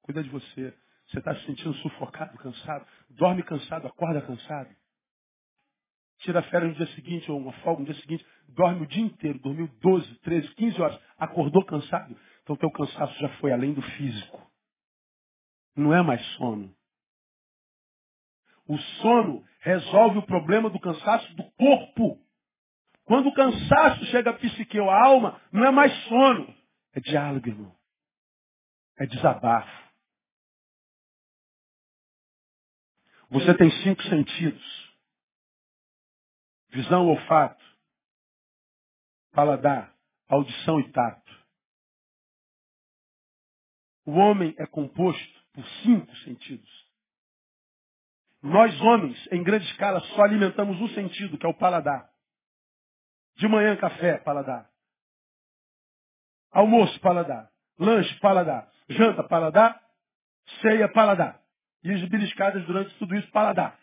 Cuida 0.01 0.23
de 0.23 0.29
você. 0.29 0.75
Você 1.07 1.19
está 1.19 1.35
se 1.35 1.45
sentindo 1.45 1.73
sufocado, 1.75 2.35
cansado. 2.39 2.87
Dorme 3.11 3.43
cansado, 3.43 3.85
acorda 3.85 4.23
cansado. 4.23 4.75
Tira 6.17 6.41
férias 6.43 6.71
no 6.71 6.77
dia 6.77 6.95
seguinte, 6.95 7.29
ou 7.31 7.37
uma 7.37 7.53
folga 7.61 7.81
no 7.81 7.85
dia 7.85 8.01
seguinte. 8.01 8.25
Dorme 8.49 8.81
o 8.81 8.87
dia 8.87 9.03
inteiro. 9.03 9.37
Dormiu 9.37 9.67
12, 9.81 10.15
13, 10.21 10.55
15 10.55 10.81
horas. 10.81 10.99
Acordou 11.19 11.63
cansado. 11.63 12.17
Então 12.41 12.55
teu 12.55 12.71
cansaço 12.71 13.13
já 13.19 13.29
foi 13.37 13.51
além 13.51 13.71
do 13.71 13.83
físico. 13.83 14.51
Não 15.75 15.93
é 15.93 16.01
mais 16.01 16.25
sono. 16.37 16.75
O 18.67 18.77
sono 18.77 19.45
resolve 19.59 20.17
o 20.17 20.25
problema 20.25 20.71
do 20.71 20.79
cansaço 20.79 21.35
do 21.35 21.43
corpo. 21.51 22.22
Quando 23.05 23.27
o 23.27 23.33
cansaço 23.33 24.05
chega 24.05 24.31
à 24.31 24.33
psique 24.33 24.79
ou 24.79 24.89
à 24.89 25.05
alma, 25.05 25.41
não 25.51 25.65
é 25.65 25.71
mais 25.71 25.93
sono. 26.05 26.55
É 26.93 26.99
diálogo, 26.99 27.47
irmão. 27.47 27.75
É 28.97 29.05
desabafo. 29.05 29.83
Você 33.29 33.53
tem 33.57 33.69
cinco 33.83 34.01
sentidos. 34.03 34.93
Visão, 36.69 37.07
olfato, 37.07 37.63
paladar, 39.31 39.93
audição 40.27 40.79
e 40.79 40.91
tato. 40.91 41.23
O 44.05 44.11
homem 44.11 44.55
é 44.57 44.65
composto 44.65 45.43
por 45.53 45.65
cinco 45.83 46.15
sentidos. 46.17 46.69
Nós, 48.41 48.79
homens, 48.81 49.17
em 49.31 49.43
grande 49.43 49.65
escala, 49.71 49.99
só 50.01 50.23
alimentamos 50.23 50.79
um 50.79 50.89
sentido, 50.89 51.37
que 51.37 51.45
é 51.45 51.49
o 51.49 51.57
paladar. 51.57 52.12
De 53.35 53.47
manhã, 53.47 53.75
café, 53.77 54.17
paladar. 54.19 54.69
Almoço, 56.51 56.99
paladar. 56.99 57.49
Lanche, 57.79 58.13
paladar. 58.19 58.69
Janta, 58.89 59.23
paladar. 59.23 59.81
Ceia, 60.61 60.87
paladar. 60.91 61.41
E 61.83 61.91
as 61.91 62.07
beliscadas 62.09 62.63
durante 62.65 62.93
tudo 62.97 63.15
isso, 63.15 63.29
paladar. 63.31 63.77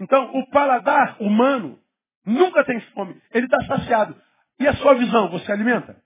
Então, 0.00 0.36
o 0.36 0.50
paladar 0.50 1.20
humano 1.20 1.82
nunca 2.24 2.64
tem 2.64 2.80
fome. 2.92 3.20
Ele 3.32 3.46
está 3.46 3.58
saciado. 3.66 4.20
E 4.60 4.66
a 4.66 4.74
sua 4.76 4.94
visão, 4.94 5.28
você 5.30 5.50
alimenta? 5.50 6.02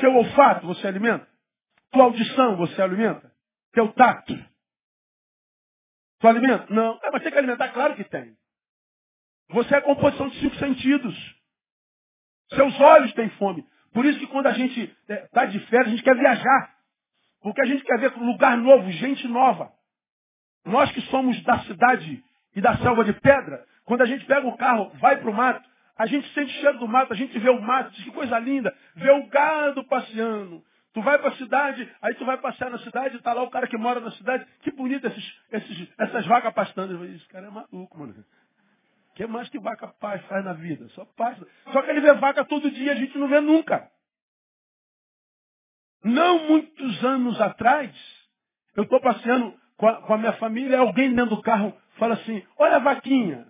Seu 0.00 0.14
olfato, 0.14 0.66
você 0.66 0.86
alimenta? 0.86 1.26
Tua 1.90 2.04
audição, 2.04 2.56
você 2.56 2.80
alimenta? 2.80 3.32
Teu 3.72 3.92
tato? 3.92 4.34
Tu 6.20 6.28
alimenta? 6.28 6.66
Não. 6.72 6.98
É, 7.02 7.10
mas 7.10 7.22
tem 7.22 7.32
que 7.32 7.38
alimentar? 7.38 7.68
Claro 7.70 7.94
que 7.94 8.04
tem. 8.04 8.36
Você 9.50 9.74
é 9.74 9.78
a 9.78 9.82
composição 9.82 10.28
de 10.28 10.38
cinco 10.40 10.56
sentidos. 10.56 11.36
Seus 12.54 12.78
olhos 12.80 13.12
têm 13.14 13.28
fome. 13.30 13.64
Por 13.92 14.04
isso 14.04 14.18
que 14.18 14.26
quando 14.26 14.46
a 14.46 14.52
gente 14.52 14.94
está 15.08 15.44
é, 15.44 15.46
de 15.46 15.58
férias, 15.66 15.88
a 15.88 15.90
gente 15.90 16.02
quer 16.02 16.16
viajar. 16.16 16.74
Porque 17.40 17.60
a 17.60 17.66
gente 17.66 17.84
quer 17.84 17.98
ver 17.98 18.16
lugar 18.16 18.56
novo, 18.56 18.90
gente 18.92 19.26
nova. 19.28 19.72
Nós 20.64 20.90
que 20.92 21.00
somos 21.02 21.40
da 21.44 21.60
cidade 21.60 22.22
e 22.54 22.60
da 22.60 22.76
selva 22.78 23.04
de 23.04 23.12
pedra, 23.14 23.64
quando 23.84 24.02
a 24.02 24.06
gente 24.06 24.24
pega 24.26 24.46
o 24.46 24.56
carro, 24.56 24.90
vai 25.00 25.16
para 25.16 25.30
o 25.30 25.34
mato, 25.34 25.66
a 25.96 26.06
gente 26.06 26.28
sente 26.34 26.56
o 26.56 26.60
cheiro 26.60 26.78
do 26.78 26.88
mato, 26.88 27.12
a 27.12 27.16
gente 27.16 27.36
vê 27.38 27.48
o 27.48 27.60
mato, 27.60 27.90
diz 27.92 28.04
que 28.04 28.10
coisa 28.10 28.38
linda, 28.38 28.74
vê 28.94 29.10
o 29.10 29.26
gado 29.28 29.84
passeando. 29.84 30.62
Tu 30.92 31.02
vai 31.02 31.18
para 31.18 31.28
a 31.28 31.36
cidade, 31.36 31.90
aí 32.02 32.14
tu 32.14 32.24
vai 32.24 32.38
passear 32.38 32.70
na 32.70 32.78
cidade, 32.78 33.16
está 33.16 33.32
lá 33.32 33.42
o 33.42 33.50
cara 33.50 33.66
que 33.66 33.76
mora 33.76 34.00
na 34.00 34.10
cidade, 34.12 34.46
que 34.60 34.70
bonito 34.70 35.06
esses, 35.06 35.40
esses, 35.52 35.88
essas 35.98 36.26
vacas 36.26 36.52
pastando. 36.52 37.04
Esse 37.04 37.26
cara 37.28 37.46
é 37.46 37.50
maluco, 37.50 37.98
mano. 37.98 38.14
Que 39.18 39.26
mais 39.26 39.48
que 39.48 39.58
vaca 39.58 39.88
faz, 39.98 40.24
faz 40.26 40.44
na 40.44 40.52
vida? 40.52 40.88
Só 40.90 41.04
pasta. 41.04 41.44
Só 41.72 41.82
que 41.82 41.90
ele 41.90 42.00
vê 42.00 42.14
vaca 42.14 42.44
todo 42.44 42.70
dia, 42.70 42.92
a 42.92 42.94
gente 42.94 43.18
não 43.18 43.26
vê 43.26 43.40
nunca. 43.40 43.90
Não 46.04 46.46
muitos 46.46 47.04
anos 47.04 47.40
atrás, 47.40 47.92
eu 48.76 48.84
estou 48.84 49.00
passeando 49.00 49.58
com 49.76 49.88
a, 49.88 50.02
com 50.02 50.14
a, 50.14 50.18
minha 50.18 50.34
família, 50.34 50.78
alguém 50.78 51.12
dentro 51.12 51.34
do 51.34 51.42
carro 51.42 51.76
fala 51.96 52.14
assim, 52.14 52.46
olha 52.56 52.76
a 52.76 52.78
vaquinha. 52.78 53.48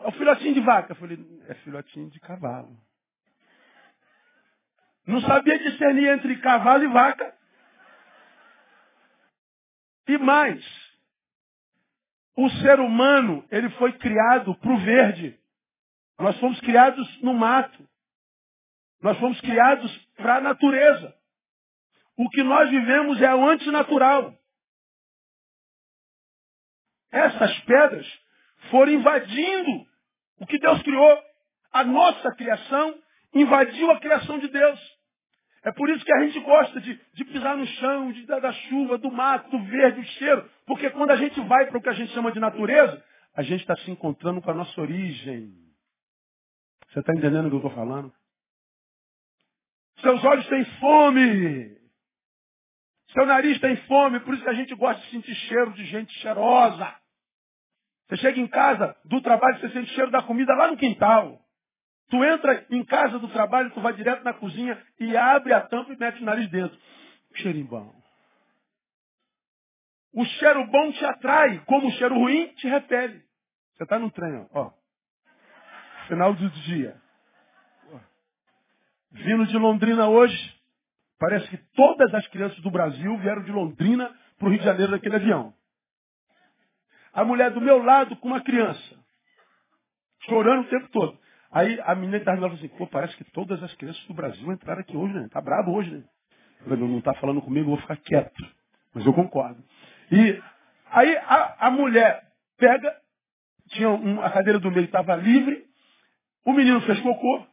É 0.00 0.08
o 0.08 0.10
filhotinho 0.10 0.54
de 0.54 0.60
vaca. 0.60 0.90
Eu 0.90 0.96
falei, 0.96 1.16
é 1.46 1.54
filhotinho 1.54 2.10
de 2.10 2.18
cavalo. 2.18 2.76
Não 5.06 5.20
sabia 5.20 5.60
discernir 5.60 6.08
entre 6.08 6.40
cavalo 6.40 6.82
e 6.82 6.88
vaca. 6.88 7.32
E 10.08 10.18
mais, 10.18 10.81
o 12.36 12.48
ser 12.50 12.80
humano, 12.80 13.46
ele 13.50 13.68
foi 13.70 13.92
criado 13.98 14.54
para 14.56 14.72
o 14.72 14.78
verde. 14.78 15.38
Nós 16.18 16.38
fomos 16.38 16.58
criados 16.60 17.22
no 17.22 17.34
mato. 17.34 17.86
Nós 19.02 19.18
fomos 19.18 19.40
criados 19.40 19.96
para 20.16 20.36
a 20.36 20.40
natureza. 20.40 21.14
O 22.16 22.28
que 22.30 22.42
nós 22.42 22.70
vivemos 22.70 23.20
é 23.20 23.34
o 23.34 23.48
antinatural. 23.48 24.34
Essas 27.10 27.58
pedras 27.60 28.06
foram 28.70 28.92
invadindo 28.92 29.86
o 30.38 30.46
que 30.46 30.58
Deus 30.58 30.80
criou. 30.82 31.22
A 31.72 31.84
nossa 31.84 32.34
criação 32.36 32.98
invadiu 33.34 33.90
a 33.90 34.00
criação 34.00 34.38
de 34.38 34.48
Deus. 34.48 34.80
É 35.64 35.70
por 35.70 35.88
isso 35.90 36.04
que 36.04 36.12
a 36.12 36.24
gente 36.24 36.40
gosta 36.40 36.80
de, 36.80 37.00
de 37.14 37.24
pisar 37.24 37.56
no 37.56 37.66
chão, 37.66 38.10
de, 38.12 38.26
da, 38.26 38.40
da 38.40 38.52
chuva, 38.52 38.98
do 38.98 39.10
mato, 39.12 39.48
do 39.50 39.64
verde, 39.64 40.00
do 40.00 40.06
cheiro. 40.06 40.50
Porque 40.66 40.90
quando 40.90 41.10
a 41.10 41.16
gente 41.16 41.40
vai 41.42 41.66
para 41.66 41.78
o 41.78 41.82
que 41.82 41.88
a 41.88 41.92
gente 41.92 42.12
chama 42.12 42.32
de 42.32 42.40
natureza, 42.40 43.02
a 43.34 43.42
gente 43.42 43.60
está 43.60 43.76
se 43.76 43.90
encontrando 43.90 44.42
com 44.42 44.50
a 44.50 44.54
nossa 44.54 44.80
origem. 44.80 45.54
Você 46.88 46.98
está 46.98 47.12
entendendo 47.12 47.46
o 47.46 47.48
que 47.48 47.54
eu 47.54 47.58
estou 47.58 47.70
falando? 47.70 48.12
Seus 50.00 50.24
olhos 50.24 50.46
têm 50.48 50.64
fome. 50.80 51.80
Seu 53.12 53.26
nariz 53.26 53.60
tem 53.60 53.76
fome, 53.86 54.20
por 54.20 54.34
isso 54.34 54.42
que 54.42 54.48
a 54.48 54.54
gente 54.54 54.74
gosta 54.74 55.00
de 55.02 55.10
sentir 55.10 55.34
cheiro 55.34 55.72
de 55.74 55.84
gente 55.84 56.12
cheirosa. 56.18 56.94
Você 58.08 58.16
chega 58.16 58.40
em 58.40 58.48
casa 58.48 58.96
do 59.04 59.20
trabalho, 59.20 59.60
você 59.60 59.70
sente 59.70 59.90
cheiro 59.94 60.10
da 60.10 60.22
comida 60.22 60.54
lá 60.54 60.68
no 60.68 60.76
quintal. 60.76 61.41
Tu 62.08 62.24
entra 62.24 62.66
em 62.70 62.84
casa 62.84 63.18
do 63.18 63.28
trabalho, 63.28 63.70
tu 63.70 63.80
vai 63.80 63.92
direto 63.94 64.22
na 64.22 64.34
cozinha 64.34 64.80
e 65.00 65.16
abre 65.16 65.52
a 65.52 65.60
tampa 65.60 65.92
e 65.92 65.98
mete 65.98 66.22
o 66.22 66.24
nariz 66.24 66.50
dentro. 66.50 66.78
Cheirinho 67.36 67.66
bom. 67.66 67.94
O 70.12 70.24
cheiro 70.24 70.66
bom 70.66 70.92
te 70.92 71.04
atrai, 71.04 71.62
como 71.64 71.88
o 71.88 71.92
cheiro 71.92 72.14
ruim 72.14 72.48
te 72.54 72.68
repele. 72.68 73.22
Você 73.74 73.84
está 73.84 73.98
no 73.98 74.10
trem, 74.10 74.46
ó. 74.52 74.70
Final 76.08 76.34
do 76.34 76.50
dia. 76.50 77.00
Vindo 79.12 79.46
de 79.46 79.56
Londrina 79.56 80.08
hoje, 80.08 80.62
Parece 81.22 81.48
que 81.50 81.56
todas 81.76 82.12
as 82.12 82.26
crianças 82.26 82.58
do 82.62 82.70
Brasil 82.72 83.16
vieram 83.18 83.44
de 83.44 83.52
Londrina 83.52 84.12
para 84.36 84.48
o 84.48 84.50
Rio 84.50 84.58
de 84.58 84.64
Janeiro 84.64 84.90
naquele 84.90 85.14
avião. 85.14 85.54
A 87.12 87.24
mulher 87.24 87.52
do 87.52 87.60
meu 87.60 87.80
lado 87.80 88.16
com 88.16 88.26
uma 88.26 88.42
criança. 88.42 88.98
Chorando 90.22 90.66
o 90.66 90.68
tempo 90.68 90.88
todo. 90.88 91.16
Aí 91.52 91.78
a 91.84 91.94
menina 91.94 92.16
estava 92.16 92.38
falando 92.38 92.54
assim, 92.54 92.68
pô, 92.68 92.86
parece 92.86 93.14
que 93.16 93.24
todas 93.24 93.62
as 93.62 93.74
crianças 93.74 94.02
do 94.06 94.14
Brasil 94.14 94.50
entraram 94.50 94.80
aqui 94.80 94.96
hoje, 94.96 95.12
né? 95.12 95.28
Tá 95.30 95.40
bravo 95.40 95.70
hoje, 95.72 95.90
né? 95.90 96.02
Eu 96.66 96.76
não 96.78 96.98
está 96.98 97.12
falando 97.14 97.42
comigo, 97.42 97.66
eu 97.66 97.74
vou 97.76 97.80
ficar 97.80 97.96
quieto. 97.96 98.42
Mas 98.94 99.04
eu 99.04 99.12
concordo. 99.12 99.62
E 100.10 100.42
aí 100.90 101.16
a, 101.18 101.66
a 101.66 101.70
mulher 101.70 102.22
pega, 102.56 102.96
tinha 103.68 103.90
um, 103.90 104.22
a 104.22 104.30
cadeira 104.30 104.58
do 104.58 104.70
meio 104.70 104.86
estava 104.86 105.14
livre, 105.14 105.66
o 106.44 106.52
menino 106.54 106.80
fez 106.82 106.98
cocô, 107.00 107.46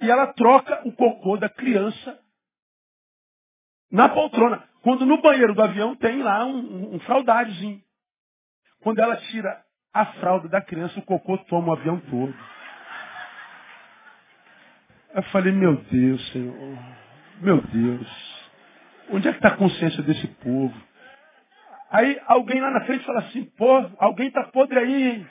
e 0.00 0.10
ela 0.10 0.32
troca 0.32 0.82
o 0.84 0.92
cocô 0.92 1.36
da 1.36 1.48
criança 1.48 2.18
na 3.92 4.08
poltrona. 4.08 4.68
Quando 4.82 5.06
no 5.06 5.22
banheiro 5.22 5.54
do 5.54 5.62
avião 5.62 5.94
tem 5.94 6.20
lá 6.20 6.44
um, 6.44 6.56
um, 6.56 6.94
um. 6.96 7.80
Quando 8.80 8.98
ela 8.98 9.16
tira 9.16 9.62
a 9.92 10.06
fralda 10.14 10.48
da 10.48 10.60
criança, 10.60 10.98
o 10.98 11.02
cocô 11.02 11.38
toma 11.38 11.68
o 11.68 11.72
avião 11.74 12.00
todo. 12.00 12.34
Eu 15.14 15.22
falei, 15.24 15.52
meu 15.52 15.76
Deus, 15.76 16.32
Senhor, 16.32 16.78
meu 17.40 17.60
Deus, 17.60 18.50
onde 19.10 19.28
é 19.28 19.32
que 19.32 19.38
está 19.38 19.48
a 19.48 19.56
consciência 19.56 20.02
desse 20.02 20.26
povo? 20.26 20.74
Aí 21.90 22.18
alguém 22.26 22.60
lá 22.60 22.70
na 22.70 22.86
frente 22.86 23.04
fala 23.04 23.20
assim, 23.20 23.44
pô, 23.44 23.90
alguém 23.98 24.28
está 24.28 24.44
podre 24.44 24.78
aí. 24.78 25.26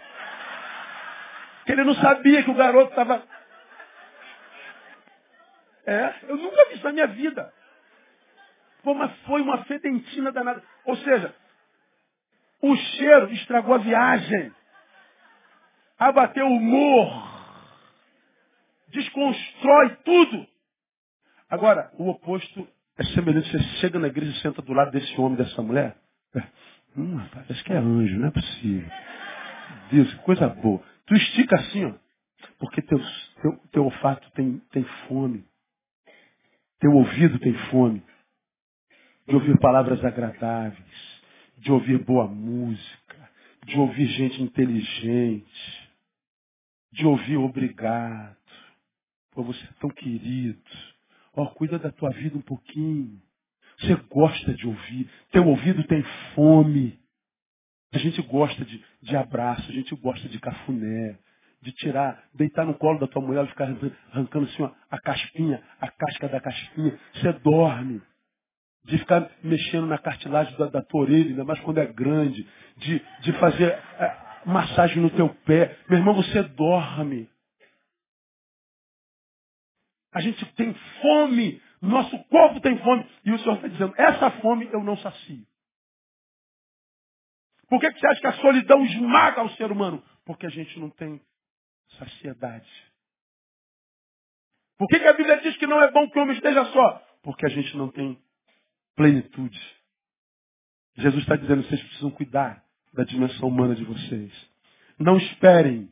Que 1.65 1.71
ele 1.71 1.83
não 1.83 1.95
sabia 1.95 2.43
que 2.43 2.51
o 2.51 2.55
garoto 2.55 2.91
estava. 2.91 3.23
É, 5.87 6.13
eu 6.27 6.37
nunca 6.37 6.67
vi 6.67 6.75
isso 6.75 6.83
na 6.83 6.93
minha 6.93 7.07
vida. 7.07 7.51
Pô, 8.83 8.93
mas 8.93 9.11
foi 9.21 9.41
uma 9.41 9.63
fedentina 9.63 10.31
danada. 10.31 10.61
Ou 10.85 10.95
seja, 10.97 11.33
o 12.61 12.75
cheiro 12.75 13.31
estragou 13.33 13.73
a 13.73 13.79
viagem. 13.79 14.53
Abateu 15.97 16.45
o 16.45 16.57
humor. 16.57 17.30
Desconstrói 18.91 19.95
tudo. 20.03 20.47
Agora, 21.49 21.91
o 21.97 22.09
oposto 22.09 22.67
é 22.97 23.03
semelhante. 23.05 23.51
Você 23.51 23.63
chega 23.79 23.99
na 23.99 24.07
igreja 24.07 24.31
e 24.31 24.41
senta 24.41 24.61
do 24.61 24.73
lado 24.73 24.91
desse 24.91 25.19
homem, 25.19 25.37
dessa 25.37 25.61
mulher. 25.61 25.95
Hum, 26.95 27.25
parece 27.33 27.63
que 27.63 27.71
é 27.71 27.77
anjo, 27.77 28.19
não 28.19 28.27
é 28.27 28.31
possível. 28.31 28.91
Deus, 29.91 30.13
que 30.13 30.19
coisa 30.23 30.47
boa. 30.49 30.83
Tu 31.05 31.15
estica 31.15 31.55
assim, 31.55 31.85
ó. 31.85 31.93
Porque 32.59 32.81
teu, 32.81 32.99
teu, 33.41 33.57
teu 33.71 33.85
olfato 33.85 34.29
tem, 34.31 34.59
tem 34.71 34.83
fome. 35.07 35.45
Teu 36.79 36.91
ouvido 36.93 37.39
tem 37.39 37.53
fome 37.69 38.03
de 39.27 39.35
ouvir 39.35 39.57
palavras 39.59 40.03
agradáveis, 40.03 41.21
de 41.57 41.71
ouvir 41.71 42.03
boa 42.03 42.27
música, 42.27 43.29
de 43.65 43.77
ouvir 43.77 44.07
gente 44.07 44.41
inteligente, 44.41 45.89
de 46.91 47.05
ouvir 47.05 47.37
obrigado. 47.37 48.35
Pô, 49.31 49.43
você 49.43 49.63
é 49.63 49.73
tão 49.79 49.89
querido. 49.89 50.59
Ó, 51.33 51.45
cuida 51.47 51.79
da 51.79 51.91
tua 51.91 52.09
vida 52.11 52.37
um 52.37 52.41
pouquinho. 52.41 53.21
Você 53.79 53.95
gosta 54.09 54.53
de 54.53 54.67
ouvir. 54.67 55.09
Teu 55.31 55.47
ouvido 55.47 55.83
tem 55.85 56.03
fome. 56.35 56.99
A 57.93 57.97
gente 57.97 58.21
gosta 58.21 58.63
de, 58.63 58.83
de 59.01 59.15
abraço, 59.15 59.69
a 59.69 59.73
gente 59.73 59.93
gosta 59.95 60.27
de 60.29 60.39
cafuné, 60.39 61.17
de 61.61 61.73
tirar, 61.73 62.23
deitar 62.33 62.65
no 62.65 62.73
colo 62.73 62.99
da 62.99 63.07
tua 63.07 63.21
mulher 63.21 63.43
e 63.43 63.49
ficar 63.49 63.67
arrancando 64.11 64.45
assim 64.45 64.63
ó, 64.63 64.71
a 64.89 64.97
caspinha, 64.97 65.61
a 65.79 65.89
casca 65.89 66.29
da 66.29 66.39
caspinha. 66.39 66.97
Você 67.13 67.33
dorme. 67.33 68.01
De 68.83 68.97
ficar 68.97 69.29
mexendo 69.43 69.85
na 69.85 69.97
cartilagem 69.97 70.57
da, 70.57 70.65
da 70.67 70.81
tua 70.81 71.01
orelha, 71.01 71.29
ainda 71.29 71.43
mais 71.43 71.59
quando 71.59 71.77
é 71.77 71.85
grande. 71.85 72.47
De, 72.77 73.01
de 73.21 73.33
fazer 73.33 73.71
é, 73.71 74.17
massagem 74.45 75.01
no 75.01 75.09
teu 75.11 75.29
pé. 75.45 75.77
Meu 75.87 75.99
irmão, 75.99 76.15
você 76.15 76.41
dorme. 76.43 77.29
A 80.11 80.21
gente 80.21 80.45
tem 80.53 80.73
fome, 81.01 81.61
nosso 81.81 82.17
corpo 82.25 82.59
tem 82.59 82.77
fome. 82.79 83.05
E 83.25 83.31
o 83.31 83.39
Senhor 83.39 83.55
está 83.55 83.67
dizendo, 83.67 83.93
essa 83.97 84.31
fome 84.41 84.69
eu 84.71 84.83
não 84.83 84.97
sacio. 84.97 85.45
Por 87.69 87.79
que, 87.79 87.91
que 87.91 87.99
você 87.99 88.07
acha 88.07 88.21
que 88.21 88.27
a 88.27 88.33
solidão 88.33 88.83
esmaga 88.83 89.43
o 89.43 89.49
ser 89.51 89.71
humano? 89.71 90.03
Porque 90.25 90.45
a 90.45 90.49
gente 90.49 90.77
não 90.77 90.89
tem 90.89 91.21
saciedade. 91.97 92.69
Por 94.77 94.87
que, 94.87 94.99
que 94.99 95.07
a 95.07 95.13
Bíblia 95.13 95.39
diz 95.41 95.55
que 95.57 95.67
não 95.67 95.81
é 95.81 95.89
bom 95.91 96.09
que 96.09 96.19
o 96.19 96.21
homem 96.23 96.35
esteja 96.35 96.65
só? 96.65 97.07
Porque 97.23 97.45
a 97.45 97.49
gente 97.49 97.77
não 97.77 97.87
tem 97.89 98.19
plenitude. 98.95 99.59
Jesus 100.97 101.21
está 101.21 101.35
dizendo, 101.35 101.63
vocês 101.63 101.81
precisam 101.81 102.11
cuidar 102.11 102.61
da 102.93 103.03
dimensão 103.03 103.47
humana 103.47 103.75
de 103.75 103.85
vocês. 103.85 104.31
Não 104.99 105.17
esperem 105.17 105.89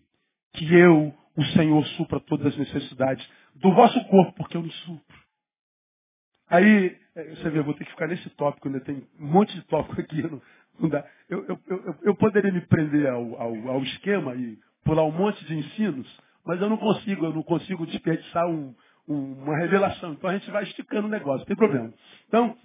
que 0.54 0.74
eu, 0.74 1.16
o 1.38 1.46
Senhor, 1.54 1.86
supra 1.98 2.20
todas 2.20 2.48
as 2.48 2.58
necessidades 2.58 3.26
do 3.62 3.74
vosso 3.74 4.04
corpo, 4.06 4.34
porque 4.34 4.58
eu 4.58 4.64
não 4.64 4.72
supro. 4.72 5.20
Aí, 6.50 6.98
é, 7.16 7.24
você 7.36 7.50
vê, 7.50 7.60
eu 7.60 7.64
vou 7.64 7.74
ter 7.74 7.86
que 7.86 7.92
ficar 7.92 8.08
nesse 8.08 8.30
tópico, 8.32 8.68
ainda 8.68 8.80
tem 8.82 9.08
um 9.20 9.28
monte 9.28 9.54
de 9.54 9.62
tópico 9.64 10.02
aqui, 10.02 10.22
não, 10.24 10.42
não 10.80 10.90
dá. 10.90 11.06
Eu, 11.30 11.46
eu, 11.46 11.60
eu, 11.68 11.96
eu, 12.04 12.16
poderia 12.16 12.52
me 12.52 12.62
prender 12.62 13.08
ao, 13.08 13.40
ao, 13.40 13.70
ao, 13.70 13.84
esquema 13.84 14.34
e 14.36 14.58
pular 14.84 15.04
um 15.04 15.12
monte 15.12 15.44
de 15.46 15.56
ensinos, 15.56 16.08
mas 16.46 16.60
eu 16.60 16.70
não 16.70 16.78
consigo, 16.78 17.26
eu 17.26 17.34
não 17.34 17.44
consigo 17.44 17.86
desperdiçar 17.86 18.48
um, 18.48 18.74
um, 19.08 19.34
uma 19.44 19.58
revelação. 19.58 20.14
Então 20.14 20.30
a 20.30 20.38
gente 20.38 20.50
vai 20.50 20.64
esticando 20.64 21.08
o 21.08 21.12
negócio, 21.12 21.40
não 21.40 21.46
tem 21.46 21.56
problema. 21.56 21.94
Então, 22.28 22.58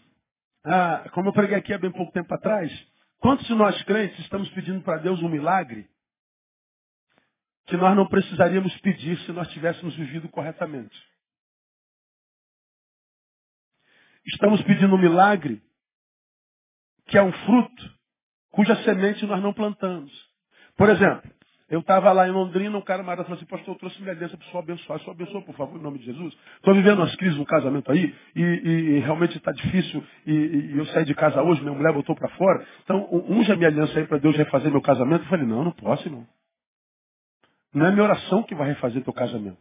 ah, 0.64 1.10
como 1.12 1.28
eu 1.28 1.32
preguei 1.34 1.58
aqui 1.58 1.74
há 1.74 1.78
bem 1.78 1.92
pouco 1.92 2.12
tempo 2.12 2.32
atrás, 2.32 2.72
quantos 3.20 3.46
de 3.46 3.54
nós 3.54 3.82
crentes 3.82 4.18
estamos 4.20 4.48
pedindo 4.50 4.80
para 4.80 4.98
Deus 4.98 5.22
um 5.22 5.28
milagre 5.28 5.86
que 7.66 7.76
nós 7.76 7.96
não 7.96 8.06
precisaríamos 8.06 8.76
pedir 8.78 9.18
se 9.20 9.32
nós 9.32 9.48
tivéssemos 9.48 9.94
vivido 9.96 10.28
corretamente. 10.28 10.96
Estamos 14.26 14.62
pedindo 14.62 14.94
um 14.94 14.98
milagre 14.98 15.62
que 17.06 17.18
é 17.18 17.22
um 17.22 17.32
fruto 17.32 17.94
cuja 18.50 18.76
semente 18.84 19.26
nós 19.26 19.42
não 19.42 19.52
plantamos. 19.52 20.12
Por 20.76 20.88
exemplo, 20.88 21.30
eu 21.68 21.80
estava 21.80 22.12
lá 22.12 22.28
em 22.28 22.30
Londrina, 22.30 22.76
um 22.76 22.82
cara 22.82 23.02
marado 23.02 23.24
falou 23.24 23.36
assim, 23.36 23.46
pastor, 23.46 23.74
eu 23.74 23.78
trouxe 23.78 24.00
minha 24.00 24.12
aliança 24.12 24.36
para 24.36 24.46
o 24.46 24.50
senhor 24.50 24.62
abençoar. 24.62 24.98
Senhor 25.00 25.12
abençoa, 25.12 25.42
por 25.42 25.56
favor, 25.56 25.78
em 25.78 25.82
nome 25.82 25.98
de 25.98 26.04
Jesus. 26.04 26.36
Estou 26.56 26.74
vivendo 26.74 26.98
umas 26.98 27.16
crises 27.16 27.36
no 27.36 27.44
casamento 27.44 27.90
aí, 27.90 28.14
e, 28.36 28.40
e 28.40 28.98
realmente 29.00 29.36
está 29.36 29.50
difícil, 29.50 30.04
e, 30.26 30.32
e, 30.32 30.78
eu 30.78 30.86
saí 30.86 31.04
de 31.04 31.14
casa 31.14 31.42
hoje, 31.42 31.62
minha 31.62 31.74
mulher 31.74 31.92
botou 31.92 32.14
para 32.14 32.28
fora. 32.36 32.66
Então, 32.84 33.08
unja 33.28 33.56
minha 33.56 33.68
aliança 33.68 33.98
aí 33.98 34.06
para 34.06 34.18
Deus 34.18 34.36
refazer 34.36 34.70
meu 34.70 34.82
casamento. 34.82 35.24
Eu 35.24 35.28
falei, 35.28 35.46
não, 35.46 35.64
não 35.64 35.72
posso, 35.72 36.06
irmão. 36.06 36.26
Não 37.74 37.86
é 37.86 37.90
minha 37.90 38.04
oração 38.04 38.42
que 38.44 38.54
vai 38.54 38.68
refazer 38.68 39.02
teu 39.02 39.12
casamento. 39.12 39.60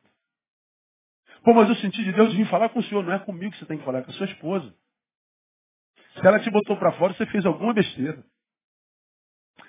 Pô, 1.43 1.53
mas 1.53 1.67
eu 1.67 1.75
senti 1.75 2.03
de 2.03 2.13
Deus 2.13 2.33
vir 2.33 2.47
falar 2.47 2.69
com 2.69 2.79
o 2.79 2.83
senhor, 2.83 3.03
não 3.03 3.13
é 3.13 3.19
comigo 3.19 3.51
que 3.51 3.57
você 3.57 3.65
tem 3.65 3.77
que 3.77 3.83
falar, 3.83 3.99
é 3.99 4.03
com 4.03 4.11
a 4.11 4.13
sua 4.13 4.27
esposa. 4.27 4.73
Se 6.15 6.25
ela 6.25 6.39
te 6.39 6.49
botou 6.51 6.77
para 6.77 6.93
fora, 6.93 7.13
você 7.13 7.25
fez 7.25 7.45
alguma 7.45 7.73
besteira. 7.73 8.23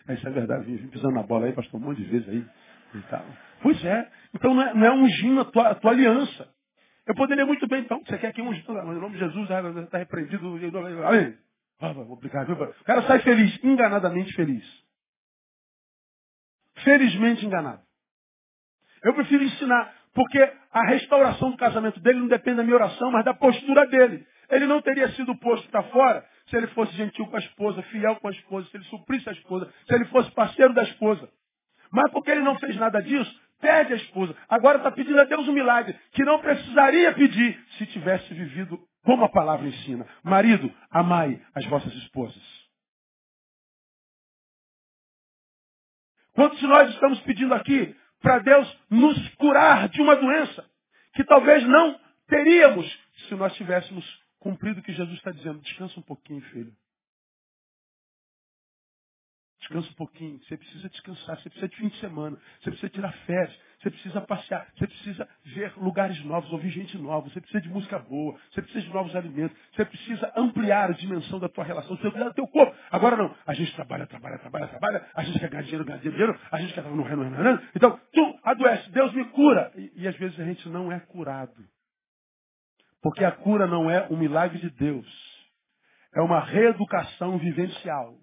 É, 0.07 0.15
isso 0.15 0.29
é 0.29 0.31
verdade, 0.31 0.65
vim, 0.65 0.89
pisando 0.89 1.15
na 1.15 1.23
bola 1.23 1.47
aí, 1.47 1.53
pastor, 1.53 1.81
um 1.81 1.85
monte 1.85 2.03
de 2.03 2.11
vezes 2.11 2.29
aí. 2.29 2.47
E 2.95 3.03
tal. 3.09 3.25
Pois 3.63 3.83
é. 3.85 4.11
Então 4.35 4.55
não 4.55 4.63
é, 4.63 4.75
não 4.75 4.87
é 4.87 4.93
ungindo 4.93 5.41
a 5.41 5.45
tua, 5.47 5.71
a 5.71 5.75
tua 5.75 5.91
aliança. 5.91 6.49
Eu 7.07 7.15
poderia 7.15 7.45
muito 7.45 7.67
bem, 7.67 7.83
então, 7.83 8.03
você 8.05 8.19
quer 8.19 8.33
que 8.33 8.41
unja? 8.41 8.63
Em 8.69 9.01
nome 9.01 9.15
de 9.15 9.19
Jesus, 9.19 9.49
está 9.51 9.99
repreendido. 9.99 10.47
Amém. 11.05 11.37
Obrigado. 12.09 12.53
O 12.53 12.85
cara 12.85 13.03
sai 13.03 13.21
feliz, 13.21 13.63
enganadamente 13.65 14.33
feliz. 14.35 14.65
Felizmente 16.85 17.45
enganado. 17.45 17.83
Eu 19.05 19.13
prefiro 19.15 19.45
ensinar, 19.45 19.95
porque 20.15 20.41
a 20.73 20.87
restauração 20.87 21.51
do 21.51 21.57
casamento 21.59 22.01
dele 22.01 22.21
não 22.21 22.27
depende 22.27 22.57
da 22.57 22.63
minha 22.63 22.75
oração, 22.75 23.11
mas 23.11 23.25
da 23.25 23.35
postura 23.35 23.87
dele. 23.87 24.27
Ele 24.51 24.67
não 24.67 24.81
teria 24.81 25.09
sido 25.11 25.37
posto 25.37 25.69
para 25.69 25.83
fora 25.85 26.25
se 26.47 26.57
ele 26.57 26.67
fosse 26.69 26.93
gentil 26.95 27.27
com 27.27 27.37
a 27.37 27.41
esposa, 27.41 27.83
fiel 27.85 28.17
com 28.17 28.29
a 28.29 28.31
esposa, 28.31 28.69
se 28.69 28.77
ele 28.77 28.85
suprisse 28.85 29.29
a 29.29 29.33
esposa, 29.33 29.73
se 29.87 29.95
ele 29.95 30.07
fosse 30.07 30.31
parceiro 30.33 30.73
da 30.73 30.83
esposa. 30.83 31.29
Mas 31.93 32.11
porque 32.13 32.31
ele 32.31 32.41
não 32.41 32.59
fez 32.59 32.77
nada 32.77 33.01
disso, 33.01 33.41
perde 33.61 33.93
a 33.93 33.97
esposa. 33.97 34.35
Agora 34.49 34.79
está 34.79 34.91
pedindo 34.91 35.21
a 35.21 35.25
Deus 35.25 35.47
um 35.49 35.53
milagre 35.53 35.95
que 36.13 36.25
não 36.25 36.39
precisaria 36.41 37.13
pedir 37.13 37.59
se 37.79 37.87
tivesse 37.87 38.33
vivido 38.33 38.79
como 39.05 39.25
a 39.25 39.29
palavra 39.29 39.67
ensina. 39.67 40.07
Marido, 40.23 40.73
amai 40.91 41.41
as 41.55 41.65
vossas 41.67 41.93
esposas. 41.95 42.43
Quantos 46.35 46.59
de 46.59 46.67
nós 46.67 46.91
estamos 46.91 47.21
pedindo 47.21 47.55
aqui 47.55 47.95
para 48.25 48.39
Deus 48.39 48.79
nos 48.89 49.29
curar 49.35 49.87
de 49.91 50.01
uma 50.01 50.17
doença 50.17 50.65
que 51.13 51.23
talvez 51.25 51.63
não 51.69 52.01
teríamos 52.27 52.91
se 53.29 53.35
nós 53.35 53.55
tivéssemos 53.55 54.05
cumprido 54.39 54.81
o 54.81 54.83
que 54.83 54.95
Jesus 54.95 55.15
está 55.19 55.31
dizendo. 55.31 55.61
Descansa 55.61 56.01
um 56.01 56.03
pouquinho, 56.03 56.41
filho. 56.41 56.75
Descansa 59.61 59.91
um 59.91 59.95
pouquinho. 59.95 60.43
Você 60.43 60.57
precisa 60.57 60.89
descansar. 60.89 61.37
Você 61.37 61.51
precisa 61.51 61.69
de 61.69 61.77
fim 61.77 61.89
de 61.89 62.01
semana. 62.01 62.41
Você 62.61 62.71
precisa 62.71 62.89
tirar 62.89 63.13
férias. 63.27 63.61
Você 63.85 63.91
precisa 63.91 64.21
passear. 64.23 64.67
Você 64.75 64.87
precisa 64.87 65.29
ver 65.45 65.75
lugares 65.77 66.25
novos, 66.25 66.51
ouvir 66.51 66.71
gente 66.71 66.97
nova. 66.97 67.29
Você 67.29 67.39
precisa 67.39 67.61
de 67.61 67.69
música 67.69 67.99
boa. 67.99 68.35
Você 68.51 68.63
precisa 68.63 68.87
de 68.87 68.95
novos 68.95 69.15
alimentos. 69.15 69.55
Você 69.75 69.85
precisa 69.85 70.33
ampliar 70.35 70.89
a 70.89 70.95
dimensão 70.95 71.39
da 71.39 71.51
tua 71.51 71.65
relação. 71.65 71.95
Você 71.95 72.09
precisa 72.09 72.31
do 72.31 72.35
teu 72.35 72.49
corpo. 72.49 72.75
Agora 72.91 73.15
não. 73.15 73.35
A 73.47 73.53
gente 73.53 73.75
trabalha, 73.75 74.07
trabalha, 74.07 74.39
trabalha, 74.39 74.69
trabalha. 74.69 75.07
A 75.15 75.23
gente 75.23 75.39
quer 75.39 75.51
ganhar 75.51 75.65
dinheiro, 75.65 75.85
ganhar 75.85 75.99
dinheiro. 75.99 76.41
A 76.51 76.59
gente 76.63 76.73
quer 76.73 76.83
no 76.83 77.03
reino, 77.03 77.29
no 77.29 77.37
reino. 77.37 77.63
Então, 77.77 78.01
tu 78.11 78.41
adoece. 78.43 78.91
Deus 78.91 79.13
me 79.13 79.27
cura. 79.27 79.71
E, 79.77 79.93
e 79.97 80.09
às 80.09 80.17
vezes 80.17 80.41
a 80.41 80.45
gente 80.45 80.67
não 80.71 80.91
é 80.91 80.99
curado. 81.01 81.63
Porque 83.03 83.23
a 83.23 83.33
cura 83.33 83.67
não 83.67 83.91
é 83.91 84.07
um 84.11 84.17
milagre 84.17 84.59
de 84.61 84.71
Deus. 84.71 85.07
É 86.15 86.23
uma 86.23 86.41
reeducação 86.41 87.37
vivencial. 87.37 88.15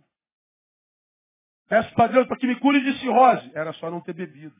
Peço 1.70 1.94
para 1.94 2.08
Deus 2.08 2.26
para 2.26 2.38
que 2.38 2.48
me 2.48 2.60
cure 2.60 2.82
de 2.82 2.98
cirrose. 2.98 3.52
Era 3.54 3.72
só 3.74 3.92
não 3.92 4.02
ter 4.02 4.14
bebido. 4.14 4.56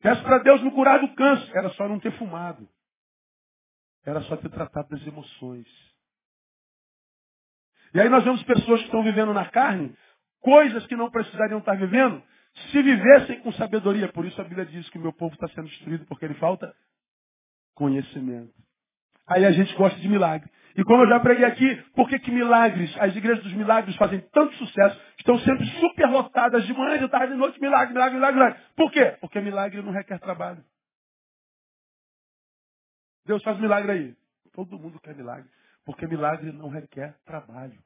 Peço 0.00 0.22
para 0.22 0.38
Deus 0.38 0.62
me 0.62 0.70
curar 0.70 1.00
do 1.00 1.14
câncer. 1.14 1.56
Era 1.56 1.70
só 1.70 1.88
não 1.88 1.98
ter 1.98 2.12
fumado. 2.18 2.68
Era 4.04 4.20
só 4.22 4.36
ter 4.36 4.48
tratado 4.48 4.88
das 4.88 5.06
emoções. 5.06 5.66
E 7.94 8.00
aí 8.00 8.08
nós 8.08 8.24
vemos 8.24 8.42
pessoas 8.44 8.80
que 8.80 8.86
estão 8.86 9.02
vivendo 9.02 9.32
na 9.32 9.46
carne, 9.50 9.96
coisas 10.40 10.86
que 10.86 10.96
não 10.96 11.10
precisariam 11.10 11.58
estar 11.58 11.74
vivendo, 11.76 12.22
se 12.70 12.82
vivessem 12.82 13.40
com 13.40 13.52
sabedoria. 13.52 14.12
Por 14.12 14.24
isso 14.24 14.40
a 14.40 14.44
Bíblia 14.44 14.66
diz 14.66 14.88
que 14.90 14.98
o 14.98 15.00
meu 15.00 15.12
povo 15.12 15.34
está 15.34 15.48
sendo 15.48 15.68
destruído 15.68 16.04
porque 16.06 16.24
ele 16.24 16.34
falta 16.34 16.74
conhecimento. 17.74 18.52
Aí 19.26 19.44
a 19.44 19.52
gente 19.52 19.74
gosta 19.74 19.98
de 20.00 20.08
milagre. 20.08 20.50
E 20.78 20.84
como 20.84 21.02
eu 21.02 21.08
já 21.08 21.18
preguei 21.18 21.44
aqui, 21.44 21.74
por 21.92 22.08
que, 22.08 22.20
que 22.20 22.30
milagres, 22.30 22.96
as 23.00 23.16
igrejas 23.16 23.42
dos 23.42 23.52
milagres 23.52 23.96
fazem 23.96 24.20
tanto 24.32 24.54
sucesso, 24.54 24.96
estão 25.18 25.36
sempre 25.40 25.66
superlotadas 25.80 26.64
de 26.64 26.72
manhã, 26.72 26.96
de 27.00 27.08
tarde, 27.08 27.32
de 27.32 27.38
noite, 27.38 27.60
milagre, 27.60 27.92
milagre, 27.92 28.14
milagre, 28.14 28.38
milagre. 28.38 28.60
Por 28.76 28.92
quê? 28.92 29.16
Porque 29.20 29.40
milagre 29.40 29.82
não 29.82 29.90
requer 29.90 30.20
trabalho. 30.20 30.64
Deus 33.26 33.42
faz 33.42 33.58
milagre 33.58 33.90
aí. 33.90 34.16
Todo 34.52 34.78
mundo 34.78 35.00
quer 35.00 35.16
milagre. 35.16 35.50
Porque 35.84 36.06
milagre 36.06 36.52
não 36.52 36.68
requer 36.68 37.16
trabalho. 37.24 37.76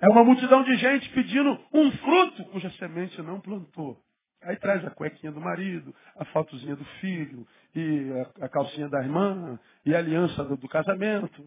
É 0.00 0.08
uma 0.08 0.24
multidão 0.24 0.64
de 0.64 0.74
gente 0.76 1.10
pedindo 1.10 1.50
um 1.70 1.92
fruto 1.98 2.46
cuja 2.46 2.70
semente 2.78 3.20
não 3.20 3.42
plantou. 3.42 4.00
Aí 4.42 4.56
traz 4.56 4.82
a 4.86 4.90
cuequinha 4.90 5.32
do 5.32 5.40
marido, 5.42 5.94
a 6.16 6.24
fotozinha 6.26 6.76
do 6.76 6.84
filho, 6.98 7.46
e 7.74 8.10
a, 8.40 8.48
calcinha 8.48 8.88
da 8.88 9.02
irmã, 9.02 9.60
e 9.84 9.94
a 9.94 9.98
aliança 9.98 10.42
do, 10.44 10.56
do 10.56 10.66
casamento. 10.66 11.44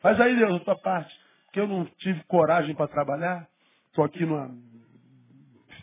Faz 0.00 0.20
aí, 0.20 0.36
Deus, 0.36 0.60
a 0.60 0.64
tua 0.64 0.76
parte. 0.76 1.14
Porque 1.46 1.60
eu 1.60 1.66
não 1.66 1.84
tive 1.98 2.22
coragem 2.24 2.74
para 2.74 2.88
trabalhar. 2.88 3.48
Estou 3.88 4.04
aqui 4.04 4.24
numa 4.24 4.54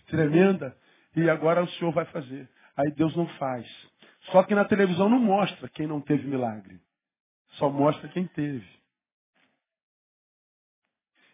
tremenda. 0.07 0.75
E 1.15 1.29
agora 1.29 1.63
o 1.63 1.69
Senhor 1.71 1.91
vai 1.91 2.05
fazer. 2.05 2.49
Aí 2.75 2.91
Deus 2.91 3.15
não 3.15 3.27
faz. 3.37 3.67
Só 4.31 4.43
que 4.43 4.55
na 4.55 4.65
televisão 4.65 5.09
não 5.09 5.19
mostra 5.19 5.69
quem 5.69 5.87
não 5.87 6.01
teve 6.01 6.27
milagre. 6.27 6.79
Só 7.53 7.69
mostra 7.69 8.07
quem 8.09 8.25
teve. 8.27 8.67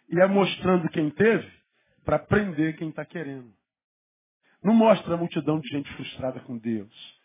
E 0.09 0.19
é 0.19 0.27
mostrando 0.27 0.89
quem 0.89 1.09
teve 1.09 1.49
para 2.03 2.19
prender 2.19 2.75
quem 2.77 2.89
está 2.89 3.05
querendo. 3.05 3.53
Não 4.63 4.73
mostra 4.73 5.13
a 5.13 5.17
multidão 5.17 5.59
de 5.59 5.69
gente 5.69 5.91
frustrada 5.93 6.39
com 6.41 6.57
Deus. 6.57 7.19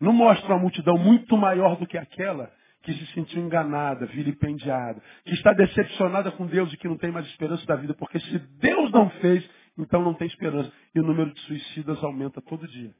Não 0.00 0.12
mostra 0.12 0.54
uma 0.54 0.60
multidão 0.60 0.96
muito 0.96 1.36
maior 1.36 1.76
do 1.76 1.86
que 1.86 1.98
aquela 1.98 2.52
que 2.88 3.04
se 3.04 3.12
sentiu 3.12 3.42
enganada, 3.42 4.06
vilipendiada, 4.06 5.02
que 5.22 5.34
está 5.34 5.52
decepcionada 5.52 6.32
com 6.32 6.46
Deus 6.46 6.72
e 6.72 6.76
que 6.78 6.88
não 6.88 6.96
tem 6.96 7.10
mais 7.10 7.26
esperança 7.26 7.66
da 7.66 7.76
vida, 7.76 7.92
porque 7.92 8.18
se 8.18 8.38
Deus 8.38 8.90
não 8.90 9.10
fez, 9.20 9.48
então 9.76 10.02
não 10.02 10.14
tem 10.14 10.26
esperança. 10.26 10.72
E 10.94 11.00
o 11.00 11.02
número 11.02 11.32
de 11.32 11.40
suicidas 11.42 12.02
aumenta 12.02 12.40
todo 12.40 12.66
dia. 12.66 12.94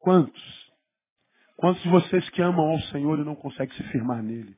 Quantos? 0.00 0.72
Quantos 1.56 1.80
de 1.84 1.88
vocês 1.88 2.28
que 2.30 2.42
amam 2.42 2.66
ao 2.66 2.80
Senhor 2.80 3.20
e 3.20 3.24
não 3.24 3.36
conseguem 3.36 3.74
se 3.76 3.82
firmar 3.84 4.20
nele? 4.22 4.56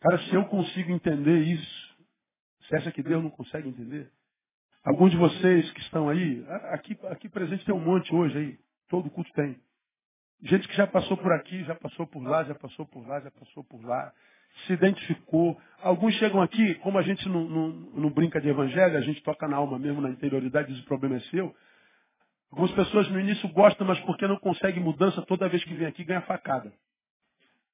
Cara, 0.00 0.18
se 0.18 0.34
eu 0.34 0.44
consigo 0.46 0.92
entender 0.92 1.40
isso, 1.40 1.96
você 2.60 2.76
acha 2.76 2.92
que 2.92 3.02
Deus 3.02 3.22
não 3.22 3.30
consegue 3.30 3.68
entender? 3.68 4.12
Alguns 4.84 5.10
de 5.10 5.16
vocês 5.16 5.70
que 5.72 5.80
estão 5.80 6.08
aí, 6.08 6.44
aqui, 6.70 6.96
aqui 7.08 7.28
presente 7.28 7.64
tem 7.64 7.74
um 7.74 7.84
monte 7.84 8.14
hoje 8.14 8.38
aí, 8.38 8.69
todo 8.90 9.08
culto 9.08 9.32
tem. 9.32 9.56
Gente 10.42 10.68
que 10.68 10.76
já 10.76 10.86
passou 10.86 11.16
por 11.16 11.32
aqui, 11.32 11.64
já 11.64 11.74
passou 11.74 12.06
por 12.06 12.22
lá, 12.22 12.44
já 12.44 12.54
passou 12.54 12.84
por 12.86 13.06
lá, 13.06 13.20
já 13.20 13.30
passou 13.30 13.64
por 13.64 13.82
lá, 13.82 14.12
se 14.66 14.72
identificou. 14.72 15.58
Alguns 15.82 16.14
chegam 16.14 16.42
aqui, 16.42 16.74
como 16.76 16.98
a 16.98 17.02
gente 17.02 17.26
não, 17.28 17.48
não, 17.48 17.68
não 17.68 18.10
brinca 18.10 18.40
de 18.40 18.48
evangelho, 18.48 18.98
a 18.98 19.00
gente 19.00 19.22
toca 19.22 19.46
na 19.46 19.56
alma 19.56 19.78
mesmo, 19.78 20.00
na 20.00 20.10
interioridade, 20.10 20.72
diz 20.72 20.82
o 20.82 20.86
problema 20.86 21.16
é 21.16 21.20
seu. 21.20 21.54
Algumas 22.50 22.72
pessoas 22.72 23.08
no 23.10 23.20
início 23.20 23.48
gostam, 23.50 23.86
mas 23.86 24.00
porque 24.00 24.26
não 24.26 24.36
conseguem 24.38 24.82
mudança, 24.82 25.22
toda 25.22 25.48
vez 25.48 25.62
que 25.62 25.74
vem 25.74 25.86
aqui 25.86 26.04
ganha 26.04 26.22
facada. 26.22 26.72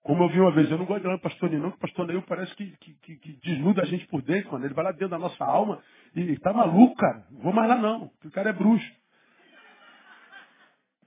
Como 0.03 0.23
eu 0.23 0.29
vi 0.29 0.41
uma 0.41 0.53
vez, 0.53 0.71
eu 0.71 0.79
não 0.79 0.85
gosto 0.85 1.01
de 1.01 1.09
olhar 1.09 1.17
o 1.17 1.21
pastor 1.21 1.51
não, 1.51 1.71
porque 1.71 1.77
o 1.77 1.81
pastor 1.81 2.07
Neil 2.07 2.23
parece 2.23 2.55
que, 2.55 2.77
que, 2.79 2.95
que, 2.95 3.17
que, 3.17 3.33
desnuda 3.43 3.83
a 3.83 3.87
gente 3.87 4.07
por 4.07 4.23
dentro, 4.23 4.53
mano. 4.53 4.65
Ele 4.65 4.75
vai 4.75 4.85
lá 4.85 4.93
dentro 4.93 5.09
da 5.09 5.19
nossa 5.19 5.45
alma 5.45 5.83
e 6.15 6.21
está 6.33 6.53
maluco, 6.53 6.95
cara. 6.95 7.27
Não 7.31 7.41
vou 7.41 7.53
mais 7.53 7.69
lá 7.69 7.77
não, 7.77 8.11
o 8.25 8.31
cara 8.31 8.51
é 8.51 8.53
bruxo. 8.53 9.06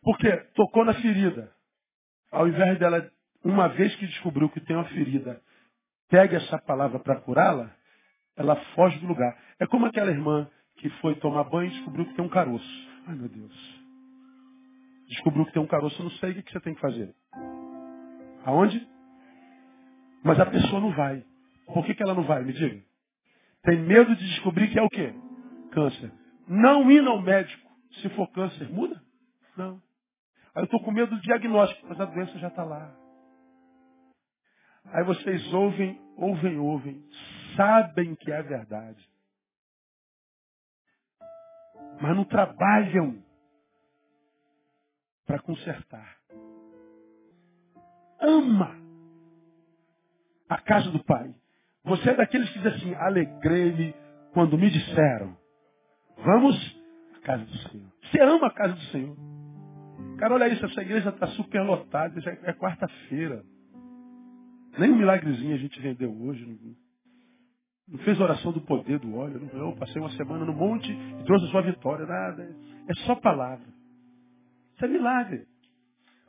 Por 0.01 0.17
quê? 0.17 0.37
Tocou 0.55 0.85
na 0.85 0.93
ferida. 0.93 1.51
Ao 2.31 2.47
invés 2.47 2.77
dela, 2.79 3.09
uma 3.43 3.67
vez 3.69 3.95
que 3.95 4.07
descobriu 4.07 4.49
que 4.49 4.61
tem 4.61 4.75
uma 4.75 4.85
ferida, 4.85 5.41
pega 6.09 6.37
essa 6.37 6.57
palavra 6.59 6.99
para 6.99 7.19
curá-la, 7.21 7.71
ela 8.35 8.55
foge 8.75 8.97
do 8.99 9.07
lugar. 9.07 9.37
É 9.59 9.67
como 9.67 9.85
aquela 9.85 10.11
irmã 10.11 10.49
que 10.77 10.89
foi 11.01 11.15
tomar 11.15 11.43
banho 11.45 11.69
e 11.69 11.73
descobriu 11.73 12.05
que 12.05 12.15
tem 12.15 12.25
um 12.25 12.29
caroço. 12.29 12.89
Ai 13.07 13.15
meu 13.15 13.27
Deus. 13.27 13.79
Descobriu 15.07 15.45
que 15.45 15.53
tem 15.53 15.61
um 15.61 15.67
caroço, 15.67 15.99
eu 15.99 16.03
não 16.05 16.11
sei 16.11 16.31
o 16.31 16.43
que 16.43 16.51
você 16.51 16.59
tem 16.61 16.75
que 16.75 16.81
fazer. 16.81 17.13
Aonde? 18.45 18.87
Mas 20.23 20.39
a 20.39 20.45
pessoa 20.45 20.79
não 20.79 20.91
vai. 20.91 21.25
Por 21.65 21.85
que, 21.85 21.93
que 21.93 22.03
ela 22.03 22.13
não 22.13 22.23
vai? 22.23 22.43
Me 22.43 22.53
diga. 22.53 22.81
Tem 23.63 23.79
medo 23.79 24.15
de 24.15 24.25
descobrir 24.25 24.69
que 24.69 24.79
é 24.79 24.81
o 24.81 24.89
quê? 24.89 25.13
Câncer. 25.71 26.11
Não 26.47 26.89
ir 26.89 27.05
ao 27.05 27.21
médico. 27.21 27.69
Se 28.01 28.09
for 28.09 28.27
câncer, 28.31 28.71
muda? 28.71 29.01
Não. 29.57 29.81
Aí 30.55 30.61
eu 30.61 30.65
estou 30.65 30.81
com 30.83 30.91
medo 30.91 31.15
do 31.15 31.21
diagnóstico, 31.21 31.87
mas 31.87 31.99
a 31.99 32.05
doença 32.05 32.37
já 32.39 32.47
está 32.47 32.63
lá. 32.63 32.95
Aí 34.85 35.03
vocês 35.03 35.53
ouvem, 35.53 35.99
ouvem, 36.17 36.57
ouvem, 36.57 37.03
sabem 37.55 38.15
que 38.15 38.31
é 38.31 38.41
verdade. 38.41 39.07
Mas 42.01 42.15
não 42.15 42.25
trabalham 42.25 43.23
para 45.25 45.39
consertar 45.39 46.19
ama 48.19 48.77
a 50.47 50.57
casa 50.57 50.91
do 50.91 51.03
Pai. 51.03 51.33
Você 51.83 52.09
é 52.09 52.15
daqueles 52.15 52.49
que 52.49 52.59
diz 52.59 52.73
assim, 52.73 52.93
alegrei-me 52.95 53.95
quando 54.33 54.57
me 54.57 54.69
disseram, 54.69 55.35
vamos 56.17 56.81
à 57.15 57.19
casa 57.21 57.45
do 57.45 57.57
Senhor. 57.69 57.91
Você 58.03 58.21
ama 58.21 58.47
a 58.47 58.53
casa 58.53 58.73
do 58.73 58.81
Senhor. 58.91 59.28
Cara, 60.19 60.33
olha 60.33 60.49
isso, 60.49 60.65
essa 60.65 60.81
igreja 60.81 61.09
está 61.09 61.27
super 61.27 61.61
lotada, 61.61 62.19
já 62.19 62.31
é 62.31 62.51
quarta-feira. 62.51 63.41
Nem 64.77 64.91
um 64.91 64.97
milagrezinho 64.97 65.55
a 65.55 65.57
gente 65.57 65.79
vendeu 65.81 66.11
hoje. 66.11 66.45
Não, 66.45 66.75
não 67.87 67.99
fez 67.99 68.19
oração 68.19 68.51
do 68.51 68.59
poder 68.59 68.99
do 68.99 69.15
óleo. 69.15 69.49
Não, 69.53 69.69
eu 69.69 69.75
passei 69.77 70.01
uma 70.01 70.11
semana 70.11 70.43
no 70.43 70.53
monte 70.53 70.91
e 70.91 71.23
trouxe 71.23 71.45
a 71.45 71.49
sua 71.51 71.61
vitória. 71.61 72.05
Nada. 72.05 72.53
É 72.89 72.93
só 73.05 73.15
palavra. 73.15 73.65
Isso 74.75 74.83
é 74.83 74.87
milagre. 74.89 75.47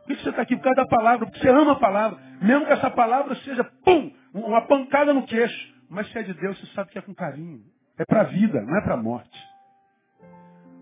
Por 0.06 0.16
que 0.16 0.22
você 0.22 0.30
está 0.30 0.42
aqui? 0.42 0.56
Por 0.56 0.62
causa 0.62 0.82
da 0.82 0.86
palavra, 0.86 1.26
porque 1.26 1.40
você 1.40 1.48
ama 1.48 1.72
a 1.72 1.80
palavra. 1.80 2.18
Mesmo 2.40 2.66
que 2.66 2.72
essa 2.72 2.90
palavra 2.90 3.34
seja, 3.36 3.64
pum, 3.84 4.12
uma 4.32 4.62
pancada 4.68 5.12
no 5.12 5.26
queixo. 5.26 5.74
Mas 5.88 6.08
se 6.12 6.18
é 6.18 6.22
de 6.22 6.34
Deus, 6.34 6.58
você 6.60 6.66
sabe 6.74 6.90
que 6.90 6.98
é 6.98 7.02
com 7.02 7.12
carinho. 7.12 7.64
É 7.98 8.04
para 8.04 8.20
a 8.20 8.24
vida, 8.24 8.62
não 8.62 8.76
é 8.76 8.82
para 8.82 8.94
a 8.94 9.02
morte. 9.02 9.49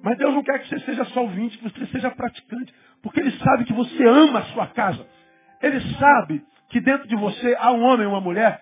Mas 0.08 0.16
Deus 0.16 0.32
não 0.32 0.42
quer 0.42 0.58
que 0.60 0.70
você 0.70 0.80
seja 0.86 1.04
só 1.04 1.20
ouvinte, 1.20 1.58
que 1.58 1.64
você 1.64 1.86
seja 1.88 2.10
praticante. 2.10 2.74
Porque 3.02 3.20
Ele 3.20 3.30
sabe 3.32 3.66
que 3.66 3.74
você 3.74 4.06
ama 4.06 4.38
a 4.38 4.44
sua 4.44 4.66
casa. 4.68 5.06
Ele 5.60 5.78
sabe 5.96 6.42
que 6.70 6.80
dentro 6.80 7.06
de 7.06 7.14
você 7.14 7.54
há 7.58 7.70
um 7.72 7.82
homem 7.82 8.06
e 8.06 8.08
uma 8.08 8.20
mulher 8.20 8.58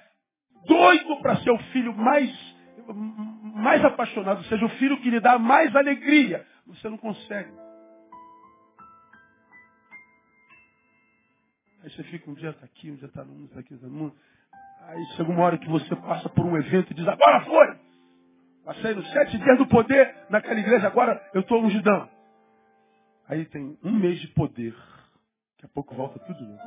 doido 0.67 1.21
para 1.23 1.37
ser 1.37 1.53
o 1.53 1.59
filho 1.71 1.95
mais, 1.95 2.57
mais 3.55 3.85
apaixonado, 3.85 4.39
ou 4.39 4.45
seja, 4.47 4.65
o 4.65 4.71
filho 4.71 5.01
que 5.01 5.09
lhe 5.09 5.21
dá 5.21 5.39
mais 5.39 5.77
alegria. 5.77 6.45
Você 6.67 6.89
não 6.89 6.99
consegue. 6.99 7.53
Aí 11.85 11.91
você 11.91 12.03
fica 12.03 12.29
um 12.29 12.35
dia 12.35 12.51
está 12.51 12.65
aqui, 12.65 12.91
um 12.91 12.97
dia 12.97 13.07
está 13.07 13.23
no 13.23 13.33
mundo, 13.33 13.45
está 13.45 13.61
aqui, 13.61 13.75
está 13.75 13.87
no 13.87 13.95
mundo. 13.95 14.17
Aí 14.81 15.05
chega 15.17 15.31
uma 15.31 15.45
hora 15.45 15.59
que 15.59 15.69
você 15.69 15.95
passa 15.95 16.29
por 16.29 16.45
um 16.45 16.57
evento 16.57 16.91
e 16.91 16.95
diz, 16.95 17.07
agora 17.07 17.45
foi! 17.45 17.86
Passei 18.67 18.95
nos 18.95 19.09
sete 19.13 19.39
dias 19.39 19.59
do 19.59 19.67
poder 19.69 20.13
naquela 20.29 20.59
igreja, 20.59 20.89
agora 20.89 21.23
eu 21.33 21.41
estou 21.41 21.63
ungidão. 21.63 22.11
Aí 23.29 23.45
tem 23.45 23.79
um 23.81 23.93
mês 23.93 24.21
de 24.21 24.27
poder. 24.29 24.75
Daqui 25.55 25.67
a 25.67 25.69
pouco 25.69 25.95
volta 25.95 26.19
tudo 26.19 26.43
novo. 26.43 26.61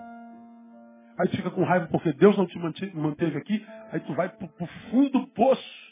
Aí 1.19 1.27
tu 1.27 1.35
fica 1.35 1.51
com 1.51 1.61
raiva 1.65 1.89
porque 1.91 2.13
Deus 2.13 2.37
não 2.37 2.47
te 2.47 2.57
manteve 2.95 3.37
aqui. 3.37 3.67
Aí 3.91 3.99
tu 3.99 4.13
vai 4.15 4.29
para 4.29 4.47
o 4.47 4.67
fundo 4.89 5.09
do 5.09 5.27
poço. 5.27 5.89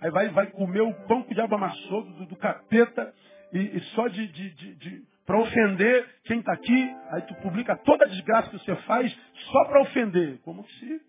Aí 0.00 0.10
vai, 0.10 0.28
vai 0.28 0.48
comer 0.48 0.82
o 0.82 0.92
pão 1.06 1.22
que 1.22 1.32
o 1.32 1.34
diabo 1.34 1.54
amassou 1.54 2.02
do, 2.02 2.26
do 2.26 2.36
capeta. 2.36 3.10
E, 3.54 3.58
e 3.58 3.80
só 3.94 4.08
de, 4.08 4.26
de, 4.28 4.50
de, 4.50 4.74
de 4.74 5.02
para 5.24 5.40
ofender 5.40 6.06
quem 6.24 6.40
está 6.40 6.52
aqui, 6.52 6.96
aí 7.10 7.22
tu 7.22 7.34
publica 7.36 7.74
toda 7.76 8.04
a 8.04 8.08
desgraça 8.08 8.50
que 8.50 8.58
você 8.58 8.76
faz 8.82 9.18
só 9.50 9.64
para 9.64 9.80
ofender, 9.80 10.40
como 10.42 10.62
se 10.68 11.00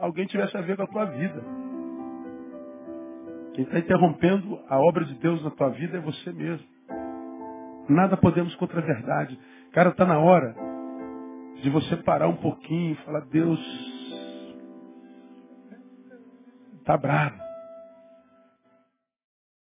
alguém 0.00 0.26
tivesse 0.26 0.54
a 0.54 0.60
ver 0.60 0.76
com 0.76 0.82
a 0.82 0.86
tua 0.86 1.04
vida. 1.06 1.69
Quem 3.54 3.64
está 3.64 3.78
interrompendo 3.78 4.60
a 4.68 4.78
obra 4.78 5.04
de 5.04 5.14
Deus 5.14 5.42
na 5.42 5.50
tua 5.50 5.70
vida 5.70 5.98
é 5.98 6.00
você 6.00 6.32
mesmo. 6.32 6.66
Nada 7.88 8.16
podemos 8.16 8.54
contra 8.56 8.80
a 8.80 8.84
verdade. 8.84 9.38
Cara, 9.72 9.90
está 9.90 10.04
na 10.04 10.18
hora 10.18 10.54
de 11.62 11.68
você 11.70 11.96
parar 11.96 12.28
um 12.28 12.36
pouquinho 12.36 12.92
e 12.92 13.04
falar, 13.04 13.20
Deus 13.26 13.60
está 16.78 16.96
bravo. 16.96 17.38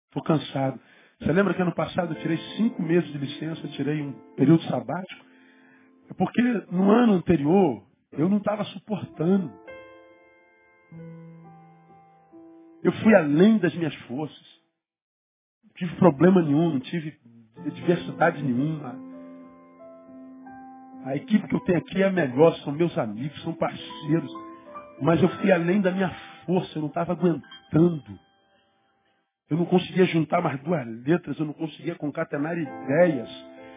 Estou 0.07 0.23
cansado. 0.23 0.79
Você 1.19 1.31
lembra 1.31 1.53
que 1.53 1.61
ano 1.61 1.73
passado 1.73 2.13
eu 2.13 2.19
tirei 2.19 2.37
cinco 2.57 2.81
meses 2.81 3.09
de 3.11 3.17
licença, 3.17 3.67
tirei 3.69 4.01
um 4.01 4.11
período 4.35 4.63
sabático? 4.63 5.25
É 6.09 6.13
porque 6.13 6.41
no 6.69 6.91
ano 6.91 7.13
anterior 7.13 7.83
eu 8.11 8.27
não 8.27 8.37
estava 8.37 8.63
suportando. 8.65 9.51
Eu 12.83 12.91
fui 12.93 13.15
além 13.15 13.57
das 13.57 13.73
minhas 13.75 13.93
forças. 14.07 14.61
Não 15.63 15.73
tive 15.75 15.95
problema 15.95 16.41
nenhum, 16.41 16.73
não 16.73 16.79
tive 16.79 17.17
diversidade 17.75 18.41
nenhuma. 18.41 18.95
A 21.05 21.15
equipe 21.15 21.47
que 21.47 21.55
eu 21.55 21.59
tenho 21.61 21.79
aqui 21.79 22.01
é 22.01 22.07
a 22.07 22.11
melhor, 22.11 22.55
são 22.57 22.73
meus 22.73 22.95
amigos, 22.97 23.41
são 23.43 23.53
parceiros. 23.53 24.31
Mas 25.01 25.21
eu 25.21 25.29
fui 25.29 25.51
além 25.51 25.81
da 25.81 25.91
minha 25.91 26.09
força, 26.45 26.77
eu 26.77 26.81
não 26.81 26.89
estava 26.89 27.13
aguentando. 27.13 28.19
Eu 29.49 29.57
não 29.57 29.65
conseguia 29.65 30.05
juntar 30.05 30.41
mais 30.41 30.59
duas 30.61 30.87
letras, 31.05 31.37
eu 31.39 31.45
não 31.45 31.53
conseguia 31.53 31.95
concatenar 31.95 32.57
ideias. 32.57 33.29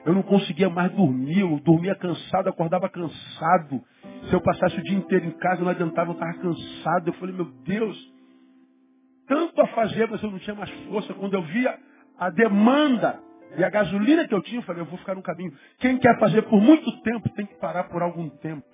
Eu 0.05 0.12
não 0.12 0.22
conseguia 0.22 0.68
mais 0.68 0.92
dormir, 0.92 1.40
eu 1.40 1.59
dormia 1.61 1.94
cansado, 1.94 2.48
acordava 2.48 2.88
cansado. 2.90 3.82
Se 4.28 4.34
eu 4.34 4.40
passasse 4.42 4.78
o 4.78 4.82
dia 4.82 4.98
inteiro 4.98 5.26
em 5.26 5.30
casa, 5.32 5.62
não 5.62 5.70
adiantava, 5.70 6.11
eu 6.11 6.14
estava 6.14 6.34
cansado. 6.34 7.09
Eu 7.09 7.14
falei, 7.14 7.34
meu 7.34 7.46
Deus, 7.64 8.13
tanto 9.27 9.61
a 9.61 9.66
fazer, 9.68 10.09
mas 10.09 10.22
eu 10.22 10.31
não 10.31 10.39
tinha 10.39 10.55
mais 10.55 10.70
força. 10.87 11.14
Quando 11.14 11.35
eu 11.35 11.43
via 11.43 11.79
a 12.18 12.31
demanda 12.31 13.20
e 13.57 13.64
a 13.64 13.70
gasolina 13.70 14.27
que 14.27 14.35
eu 14.35 14.43
tinha, 14.43 14.59
eu 14.59 14.64
falei, 14.64 14.83
eu 14.83 14.87
vou 14.87 14.99
ficar 14.99 15.14
no 15.14 15.22
caminho. 15.22 15.57
Quem 15.79 15.99
quer 15.99 16.18
fazer 16.18 16.43
por 16.43 16.61
muito 16.61 16.91
tempo 17.03 17.29
tem 17.31 17.47
que 17.47 17.55
parar 17.57 17.85
por 17.85 18.03
algum 18.03 18.29
tempo. 18.29 18.66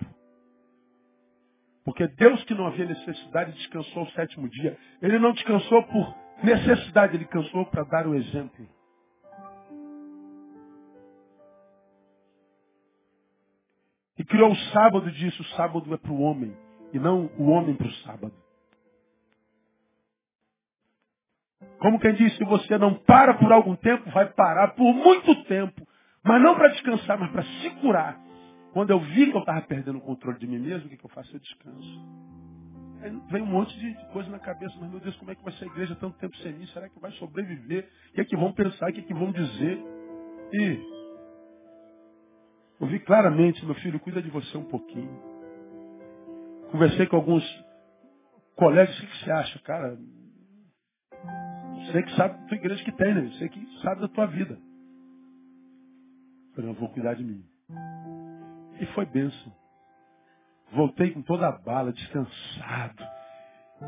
Porque 1.83 2.07
Deus 2.07 2.43
que 2.43 2.53
não 2.53 2.67
havia 2.67 2.85
necessidade 2.85 3.53
descansou 3.53 4.03
o 4.03 4.11
sétimo 4.11 4.47
dia. 4.49 4.77
Ele 5.01 5.17
não 5.17 5.33
descansou 5.33 5.83
por 5.83 6.15
necessidade, 6.43 7.15
ele 7.15 7.25
cansou 7.25 7.65
para 7.65 7.83
dar 7.83 8.07
o 8.07 8.15
exemplo. 8.15 8.67
E 14.17 14.23
criou 14.23 14.51
o 14.51 14.55
sábado 14.71 15.09
e 15.09 15.11
disse, 15.11 15.41
o 15.41 15.45
sábado 15.55 15.91
é 15.93 15.97
para 15.97 16.11
o 16.11 16.21
homem, 16.21 16.55
e 16.93 16.99
não 16.99 17.31
o 17.37 17.49
homem 17.49 17.75
para 17.75 17.87
o 17.87 17.93
sábado. 18.05 18.33
Como 21.79 21.99
quem 21.99 22.13
diz, 22.13 22.35
se 22.37 22.43
você 22.43 22.77
não 22.77 22.93
para 22.93 23.33
por 23.35 23.51
algum 23.51 23.75
tempo, 23.75 24.09
vai 24.11 24.27
parar 24.33 24.69
por 24.69 24.93
muito 24.93 25.43
tempo. 25.45 25.87
Mas 26.23 26.41
não 26.41 26.55
para 26.55 26.69
descansar, 26.69 27.19
mas 27.19 27.31
para 27.31 27.43
se 27.43 27.69
curar. 27.81 28.19
Quando 28.73 28.91
eu 28.91 28.99
vi 28.99 29.31
que 29.31 29.35
eu 29.35 29.39
estava 29.39 29.61
perdendo 29.61 29.97
o 29.97 30.01
controle 30.01 30.39
de 30.39 30.47
mim 30.47 30.59
mesmo, 30.59 30.85
o 30.85 30.89
que, 30.89 30.97
que 30.97 31.05
eu 31.05 31.09
faço? 31.09 31.35
Eu 31.35 31.39
descanso. 31.39 32.01
Aí 33.01 33.11
vem 33.31 33.41
um 33.41 33.47
monte 33.47 33.77
de 33.79 33.93
coisa 34.13 34.29
na 34.29 34.39
cabeça, 34.39 34.75
mas 34.79 34.89
meu 34.89 34.99
Deus, 34.99 35.15
como 35.17 35.31
é 35.31 35.35
que 35.35 35.43
vai 35.43 35.51
ser 35.53 35.65
a 35.65 35.67
igreja 35.67 35.95
tanto 35.95 36.17
tempo 36.19 36.35
sem 36.37 36.61
isso? 36.61 36.71
Será 36.73 36.87
que 36.87 36.99
vai 36.99 37.11
sobreviver? 37.13 37.89
O 38.09 38.13
que 38.13 38.21
é 38.21 38.25
que 38.25 38.37
vão 38.37 38.53
pensar? 38.53 38.89
O 38.89 38.93
que 38.93 38.99
é 38.99 39.03
que 39.03 39.13
vão 39.13 39.31
dizer? 39.31 39.83
E 40.53 40.79
eu 42.79 42.87
vi 42.87 42.99
claramente, 42.99 43.65
meu 43.65 43.75
filho, 43.75 43.99
cuida 43.99 44.21
de 44.21 44.29
você 44.29 44.57
um 44.57 44.65
pouquinho. 44.65 45.19
Conversei 46.71 47.07
com 47.07 47.15
alguns 47.15 47.43
colegas, 48.55 48.97
o 48.97 49.07
que 49.07 49.17
você 49.23 49.31
acha? 49.31 49.59
Cara, 49.59 49.97
você 51.91 52.03
que 52.03 52.15
sabe 52.15 52.37
da 52.37 52.47
tua 52.47 52.57
igreja 52.57 52.83
que 52.83 52.91
tem, 52.93 53.13
né? 53.13 53.21
Você 53.21 53.49
que 53.49 53.81
sabe 53.81 54.01
da 54.01 54.07
tua 54.07 54.25
vida. 54.27 54.57
Eu 56.49 56.55
falei, 56.55 56.73
vou 56.73 56.89
cuidar 56.89 57.13
de 57.15 57.23
mim. 57.23 57.43
E 58.79 58.85
foi 58.87 59.05
benção. 59.05 59.53
Voltei 60.73 61.11
com 61.11 61.21
toda 61.21 61.47
a 61.47 61.51
bala, 61.51 61.91
descansado. 61.91 63.03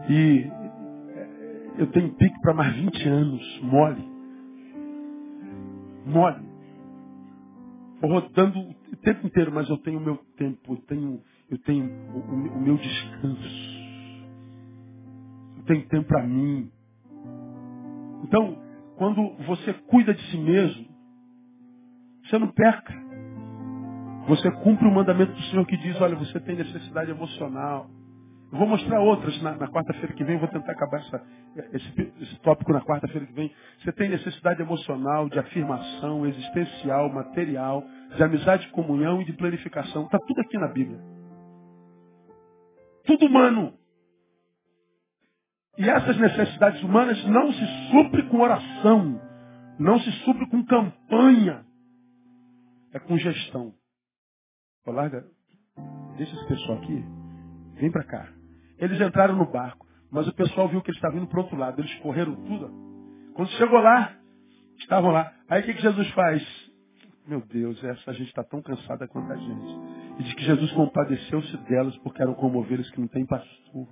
E 0.09 0.49
eu 1.77 1.87
tenho 1.91 2.13
pique 2.15 2.39
para 2.41 2.53
mais 2.53 2.75
20 2.75 3.07
anos, 3.07 3.61
mole. 3.61 4.07
Mole. 6.05 6.53
Rodando 8.01 8.59
o 8.59 8.95
tempo 8.97 9.25
inteiro, 9.25 9.51
mas 9.51 9.69
eu 9.69 9.77
tenho 9.77 9.97
o 9.97 10.03
meu 10.03 10.17
tempo, 10.37 10.73
eu 10.73 10.77
tenho, 10.85 11.21
eu 11.49 11.57
tenho 11.59 11.85
o, 11.85 12.19
o 12.57 12.61
meu 12.61 12.77
descanso. 12.77 13.73
Eu 15.57 15.63
tenho 15.65 15.87
tempo 15.87 16.07
para 16.07 16.23
mim. 16.23 16.69
Então, 18.23 18.57
quando 18.97 19.35
você 19.45 19.73
cuida 19.73 20.13
de 20.13 20.21
si 20.31 20.37
mesmo, 20.37 20.85
você 22.25 22.39
não 22.39 22.47
peca. 22.47 23.03
Você 24.27 24.49
cumpre 24.63 24.87
o 24.87 24.91
mandamento 24.91 25.33
do 25.33 25.41
Senhor 25.43 25.65
que 25.65 25.75
diz, 25.77 25.99
olha, 25.99 26.15
você 26.15 26.39
tem 26.39 26.55
necessidade 26.55 27.11
emocional. 27.11 27.89
Eu 28.51 28.59
vou 28.59 28.67
mostrar 28.67 29.01
outras 29.01 29.41
na, 29.41 29.55
na 29.55 29.67
quarta-feira 29.67 30.13
que 30.13 30.23
vem, 30.23 30.37
vou 30.37 30.47
tentar 30.47 30.71
acabar 30.71 30.99
essa, 30.99 31.23
esse, 31.73 32.13
esse 32.21 32.39
tópico 32.41 32.71
na 32.71 32.81
quarta-feira 32.81 33.25
que 33.25 33.33
vem. 33.33 33.51
Você 33.79 33.91
tem 33.91 34.09
necessidade 34.09 34.61
emocional, 34.61 35.27
de 35.27 35.39
afirmação, 35.39 36.25
existencial, 36.25 37.11
material, 37.11 37.83
de 38.15 38.23
amizade, 38.23 38.69
comunhão 38.69 39.21
e 39.21 39.25
de 39.25 39.33
planificação. 39.33 40.05
Está 40.05 40.19
tudo 40.19 40.39
aqui 40.39 40.57
na 40.57 40.67
Bíblia. 40.67 40.99
Tudo 43.05 43.25
humano. 43.25 43.73
E 45.77 45.89
essas 45.89 46.17
necessidades 46.17 46.83
humanas 46.83 47.23
não 47.25 47.51
se 47.51 47.65
supre 47.89 48.23
com 48.29 48.39
oração, 48.39 49.19
não 49.79 49.99
se 49.99 50.11
supre 50.23 50.47
com 50.49 50.63
campanha, 50.65 51.65
é 52.93 52.99
com 52.99 53.17
gestão. 53.17 53.73
Ô, 54.85 54.91
larga, 54.91 55.25
deixa 56.17 56.35
esse 56.35 56.47
pessoal 56.47 56.77
aqui, 56.77 57.03
vem 57.75 57.91
para 57.91 58.03
cá. 58.03 58.29
Eles 58.77 59.01
entraram 59.01 59.35
no 59.35 59.49
barco, 59.49 59.87
mas 60.11 60.27
o 60.27 60.33
pessoal 60.33 60.67
viu 60.67 60.81
que 60.81 60.91
eles 60.91 60.97
estavam 60.97 61.17
indo 61.17 61.27
para 61.27 61.41
outro 61.41 61.57
lado. 61.57 61.81
Eles 61.81 61.93
correram 61.95 62.35
tudo. 62.35 62.69
Quando 63.33 63.49
chegou 63.51 63.79
lá, 63.79 64.15
estavam 64.77 65.11
lá. 65.11 65.33
Aí 65.49 65.61
o 65.61 65.65
que, 65.65 65.73
que 65.73 65.81
Jesus 65.81 66.07
faz? 66.11 66.71
Meu 67.25 67.41
Deus, 67.47 67.81
essa 67.83 68.13
gente 68.13 68.27
está 68.27 68.43
tão 68.43 68.61
cansada 68.61 69.07
quanto 69.07 69.31
a 69.31 69.37
gente. 69.37 69.79
E 70.19 70.23
diz 70.23 70.33
que 70.35 70.43
Jesus 70.43 70.71
compadeceu-se 70.73 71.57
delas 71.69 71.97
porque 71.99 72.21
eram 72.21 72.35
como 72.35 72.59
ovelhas 72.59 72.89
que 72.91 72.99
não 72.99 73.07
têm 73.07 73.25
pastor. 73.25 73.87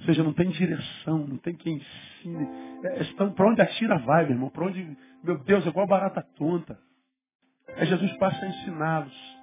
Ou 0.00 0.06
seja, 0.06 0.22
não 0.22 0.32
tem 0.32 0.48
direção, 0.48 1.26
não 1.26 1.36
tem 1.36 1.54
quem 1.54 1.76
ensine. 1.76 2.48
É, 2.84 3.02
estão 3.02 3.32
para 3.32 3.46
onde 3.46 3.60
a 3.60 3.66
tira 3.66 3.98
vai, 3.98 4.24
meu 4.24 4.32
irmão. 4.32 4.50
Para 4.50 4.66
onde, 4.66 4.96
meu 5.22 5.38
Deus, 5.38 5.64
é 5.66 5.68
igual 5.68 5.86
barata 5.86 6.26
tonta. 6.36 6.78
Aí 7.76 7.86
Jesus 7.86 8.12
passa 8.16 8.44
a 8.44 8.48
ensiná-los. 8.48 9.38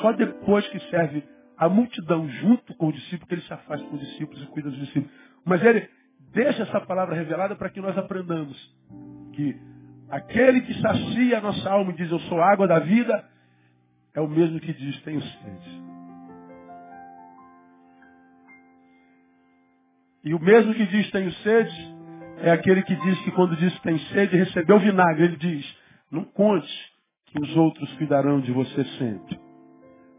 Só 0.00 0.12
depois 0.12 0.66
que 0.68 0.80
serve 0.90 1.22
a 1.56 1.68
multidão 1.68 2.28
junto 2.28 2.74
com 2.74 2.88
o 2.88 2.92
discípulo, 2.92 3.28
que 3.28 3.34
ele 3.34 3.42
se 3.42 3.52
afasta 3.52 3.86
com 3.86 3.94
os 3.94 4.00
discípulos 4.00 4.42
e 4.42 4.46
cuida 4.46 4.70
dos 4.70 4.78
discípulos. 4.78 5.10
Mas 5.44 5.62
ele 5.62 5.88
deixa 6.32 6.62
essa 6.62 6.80
palavra 6.80 7.14
revelada 7.14 7.54
para 7.54 7.70
que 7.70 7.80
nós 7.80 7.96
aprendamos 7.96 8.56
que 9.34 9.56
aquele 10.08 10.62
que 10.62 10.74
sacia 10.80 11.38
a 11.38 11.40
nossa 11.40 11.70
alma 11.70 11.92
e 11.92 11.96
diz 11.96 12.10
eu 12.10 12.18
sou 12.20 12.42
água 12.42 12.66
da 12.66 12.78
vida, 12.78 13.24
é 14.14 14.20
o 14.20 14.28
mesmo 14.28 14.58
que 14.58 14.72
diz 14.72 15.00
tenho 15.02 15.20
sede. 15.20 15.82
E 20.26 20.34
o 20.34 20.40
mesmo 20.40 20.74
que 20.74 20.84
diz 20.86 21.08
tenho 21.12 21.32
sede 21.34 21.96
é 22.38 22.50
aquele 22.50 22.82
que 22.82 22.96
diz 22.96 23.20
que 23.20 23.30
quando 23.30 23.56
diz 23.56 23.78
tem 23.78 23.96
sede 24.08 24.36
recebeu 24.36 24.80
vinagre. 24.80 25.22
Ele 25.22 25.36
diz, 25.36 25.76
não 26.10 26.24
conte 26.24 26.68
que 27.26 27.40
os 27.40 27.56
outros 27.56 27.92
cuidarão 27.92 28.40
de 28.40 28.50
você 28.50 28.84
sempre. 28.98 29.38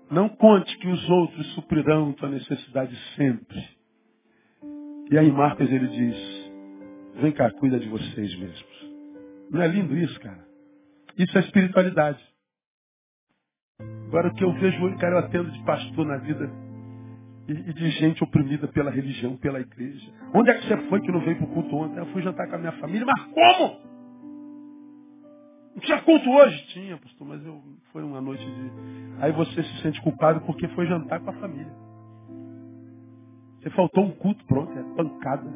Não 0.09 0.29
conte 0.29 0.77
que 0.77 0.87
os 0.87 1.09
outros 1.09 1.45
suprirão 1.55 2.13
tua 2.13 2.29
necessidade 2.29 2.95
sempre. 3.17 3.61
E 5.11 5.17
aí 5.17 5.29
Marcos 5.29 5.69
ele 5.69 5.87
diz, 5.89 6.51
vem 7.21 7.33
cá, 7.33 7.51
cuida 7.51 7.77
de 7.77 7.89
vocês 7.89 8.33
mesmos. 8.39 8.87
Não 9.51 9.61
é 9.61 9.67
lindo 9.67 9.93
isso, 9.97 10.17
cara? 10.21 10.47
Isso 11.17 11.37
é 11.37 11.41
espiritualidade. 11.41 12.23
Agora 14.07 14.29
o 14.29 14.33
que 14.33 14.43
eu 14.45 14.53
vejo, 14.53 14.97
cara, 14.99 15.15
eu 15.15 15.19
atendo 15.19 15.51
de 15.51 15.61
pastor 15.65 16.05
na 16.05 16.17
vida 16.19 16.49
e, 17.47 17.73
de 17.73 17.89
gente 17.91 18.23
oprimida 18.23 18.67
pela 18.67 18.91
religião, 18.91 19.37
pela 19.37 19.59
igreja. 19.59 20.11
Onde 20.33 20.49
é 20.49 20.53
que 20.55 20.67
você 20.67 20.77
foi 20.89 21.01
que 21.01 21.11
não 21.11 21.21
veio 21.21 21.37
para 21.37 21.45
o 21.45 21.53
culto 21.53 21.75
ontem? 21.75 21.97
Eu 21.97 22.05
fui 22.07 22.21
jantar 22.21 22.47
com 22.47 22.55
a 22.55 22.59
minha 22.59 22.73
família, 22.73 23.05
mas 23.05 23.23
como? 23.25 23.87
Não 25.75 25.81
tinha 25.81 26.01
culto 26.01 26.29
hoje? 26.29 26.65
Tinha, 26.67 26.97
pastor, 26.97 27.27
mas 27.27 27.45
eu, 27.45 27.61
foi 27.93 28.03
uma 28.03 28.19
noite 28.19 28.43
de. 28.43 28.71
Aí 29.21 29.31
você 29.31 29.63
se 29.63 29.81
sente 29.81 30.01
culpado 30.01 30.41
porque 30.41 30.67
foi 30.69 30.87
jantar 30.87 31.19
com 31.19 31.29
a 31.29 31.33
família. 31.33 31.71
Você 33.61 33.69
faltou 33.71 34.05
um 34.05 34.11
culto, 34.11 34.43
pronto, 34.45 34.71
é 34.71 34.83
pancada. 34.95 35.47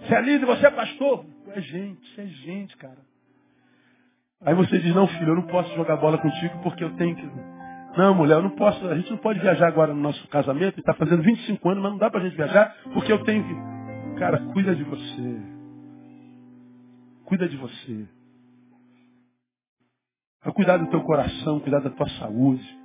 Você 0.00 0.14
é 0.14 0.20
líder, 0.22 0.46
você 0.46 0.66
é 0.66 0.70
pastor? 0.70 1.26
É 1.48 1.60
gente, 1.60 2.20
é 2.20 2.26
gente, 2.26 2.76
cara. 2.76 2.98
Aí 4.40 4.54
você 4.54 4.78
diz, 4.78 4.94
não, 4.94 5.06
filho, 5.06 5.30
eu 5.30 5.36
não 5.36 5.46
posso 5.46 5.74
jogar 5.74 5.96
bola 5.96 6.18
contigo 6.18 6.58
porque 6.62 6.84
eu 6.84 6.94
tenho 6.96 7.16
que. 7.16 7.53
Não, 7.96 8.14
mulher, 8.14 8.34
eu 8.34 8.42
não 8.42 8.50
posso, 8.50 8.86
a 8.88 8.96
gente 8.96 9.10
não 9.10 9.18
pode 9.18 9.38
viajar 9.38 9.68
agora 9.68 9.94
no 9.94 10.00
nosso 10.00 10.26
casamento, 10.28 10.80
está 10.80 10.94
fazendo 10.94 11.22
25 11.22 11.68
anos, 11.68 11.82
mas 11.82 11.92
não 11.92 11.98
dá 11.98 12.10
pra 12.10 12.20
gente 12.20 12.36
viajar 12.36 12.74
porque 12.92 13.12
eu 13.12 13.22
tenho 13.24 13.44
que. 13.44 14.18
Cara, 14.18 14.38
cuida 14.52 14.74
de 14.74 14.82
você. 14.84 15.42
Cuida 17.24 17.48
de 17.48 17.56
você. 17.56 18.08
Vai 20.44 20.52
cuidar 20.52 20.76
do 20.76 20.88
teu 20.88 21.00
coração, 21.02 21.60
cuidar 21.60 21.80
da 21.80 21.90
tua 21.90 22.08
saúde. 22.10 22.78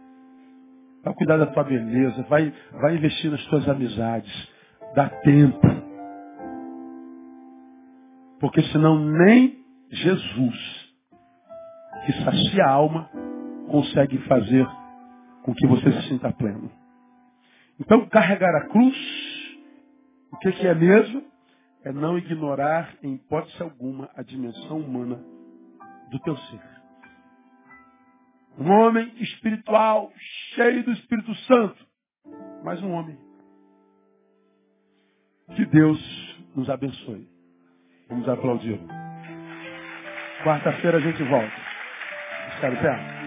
Vai 1.03 1.13
cuidar 1.13 1.37
da 1.37 1.47
tua 1.47 1.63
beleza. 1.63 2.23
Vai, 2.23 2.53
vai 2.71 2.95
investir 2.95 3.29
nas 3.29 3.43
tuas 3.45 3.67
amizades. 3.67 4.49
Dá 4.95 5.09
tempo. 5.09 5.59
Porque 8.39 8.61
senão 8.63 8.97
nem 8.97 9.59
Jesus, 9.91 10.93
que 12.05 12.13
sacia 12.23 12.63
a 12.63 12.71
alma, 12.71 13.09
consegue 13.69 14.17
fazer 14.19 14.67
com 15.49 15.55
que 15.55 15.67
você 15.67 15.91
se 15.91 16.09
sinta 16.09 16.31
pleno. 16.31 16.71
Então, 17.79 18.07
carregar 18.07 18.55
a 18.55 18.67
cruz, 18.67 18.95
o 20.31 20.37
que, 20.37 20.67
é 20.67 20.75
mesmo? 20.75 21.23
É 21.83 21.91
não 21.91 22.17
ignorar, 22.17 22.93
em 23.01 23.15
hipótese 23.15 23.61
alguma, 23.63 24.09
a 24.15 24.21
dimensão 24.21 24.79
humana 24.79 25.19
do 26.11 26.19
teu 26.19 26.37
ser. 26.37 26.61
Um 28.59 28.69
homem 28.69 29.11
espiritual, 29.21 30.11
cheio 30.53 30.83
do 30.83 30.91
Espírito 30.91 31.33
Santo. 31.45 31.87
Mas 32.63 32.81
um 32.83 32.91
homem. 32.91 33.17
Que 35.55 35.65
Deus 35.65 35.99
nos 36.55 36.69
abençoe. 36.69 37.27
Vamos 38.09 38.27
aplaudir. 38.27 38.79
Quarta-feira 40.43 40.97
a 40.97 41.01
gente 41.01 41.23
volta. 41.23 41.55
Ficar 42.55 42.69
de 42.71 43.18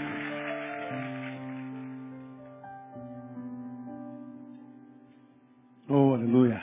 aleluia. 6.22 6.60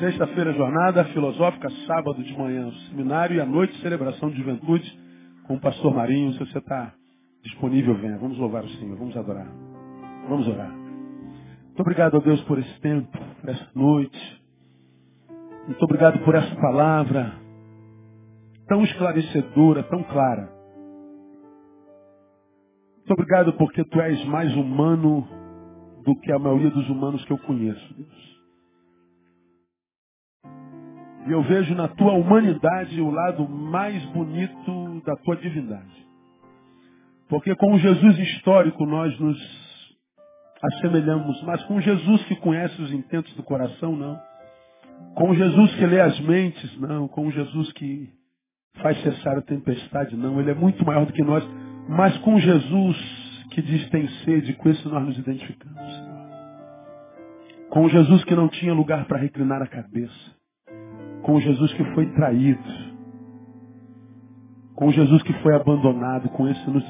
Sexta-feira, 0.00 0.52
jornada 0.54 1.04
filosófica, 1.06 1.70
sábado 1.86 2.22
de 2.22 2.36
manhã, 2.36 2.72
seminário 2.88 3.36
e 3.36 3.40
à 3.40 3.46
noite, 3.46 3.80
celebração 3.82 4.30
de 4.30 4.38
juventude 4.38 4.98
com 5.46 5.54
o 5.54 5.60
pastor 5.60 5.94
Marinho. 5.94 6.32
Se 6.32 6.38
você 6.40 6.58
está 6.58 6.92
disponível, 7.44 7.94
venha. 7.94 8.18
Vamos 8.18 8.36
louvar 8.36 8.64
o 8.64 8.68
Senhor, 8.70 8.96
vamos 8.96 9.16
adorar. 9.16 9.46
Vamos 10.28 10.48
orar. 10.48 10.70
Muito 10.70 11.80
obrigado 11.80 12.16
a 12.16 12.20
Deus 12.20 12.40
por 12.42 12.58
esse 12.58 12.80
tempo, 12.80 13.16
por 13.40 13.50
essa 13.50 13.68
noite. 13.74 14.42
Muito 15.66 15.84
obrigado 15.84 16.18
por 16.24 16.34
essa 16.34 16.56
palavra 16.56 17.32
tão 18.66 18.82
esclarecedora, 18.82 19.84
tão 19.84 20.02
clara. 20.02 20.50
Muito 22.96 23.12
obrigado 23.12 23.52
porque 23.52 23.84
tu 23.84 24.00
és 24.00 24.24
mais 24.24 24.52
humano 24.56 25.28
do 26.04 26.14
que 26.20 26.32
a 26.32 26.38
maioria 26.38 26.70
dos 26.70 26.88
humanos 26.88 27.24
que 27.24 27.32
eu 27.32 27.38
conheço, 27.38 27.94
Deus. 27.94 28.30
E 31.26 31.32
eu 31.32 31.42
vejo 31.42 31.74
na 31.74 31.86
tua 31.88 32.12
humanidade 32.14 33.00
o 33.00 33.10
lado 33.10 33.48
mais 33.48 34.02
bonito 34.06 35.02
da 35.04 35.14
tua 35.16 35.36
divindade. 35.36 36.08
Porque 37.28 37.54
com 37.54 37.74
o 37.74 37.78
Jesus 37.78 38.18
histórico 38.18 38.84
nós 38.86 39.18
nos 39.20 39.38
assemelhamos, 40.62 41.42
mas 41.42 41.62
com 41.64 41.80
Jesus 41.80 42.24
que 42.24 42.36
conhece 42.36 42.80
os 42.82 42.92
intentos 42.92 43.32
do 43.34 43.42
coração, 43.42 43.94
não. 43.94 44.18
Com 45.14 45.34
Jesus 45.34 45.74
que 45.76 45.86
lê 45.86 46.00
as 46.00 46.18
mentes, 46.20 46.78
não. 46.80 47.06
Com 47.06 47.30
Jesus 47.30 47.72
que 47.72 48.08
faz 48.82 49.00
cessar 49.02 49.38
a 49.38 49.42
tempestade, 49.42 50.16
não. 50.16 50.40
Ele 50.40 50.50
é 50.50 50.54
muito 50.54 50.84
maior 50.84 51.06
do 51.06 51.12
que 51.12 51.22
nós. 51.22 51.44
Mas 51.88 52.16
com 52.18 52.38
Jesus 52.38 53.19
que 53.50 53.60
diz 53.60 53.88
tem 53.90 54.08
sede, 54.24 54.54
com 54.54 54.68
isso 54.70 54.88
nós 54.88 55.04
nos 55.04 55.18
identificamos. 55.18 56.10
Com 57.68 57.88
Jesus 57.88 58.24
que 58.24 58.34
não 58.34 58.48
tinha 58.48 58.72
lugar 58.72 59.04
para 59.06 59.18
reclinar 59.18 59.62
a 59.62 59.66
cabeça. 59.66 60.36
Com 61.22 61.40
Jesus 61.40 61.72
que 61.74 61.84
foi 61.94 62.06
traído. 62.12 62.62
Com 64.74 64.90
Jesus 64.90 65.22
que 65.22 65.32
foi 65.34 65.54
abandonado. 65.54 66.28
Com 66.30 66.48
isso 66.48 66.70
nos 66.70 66.84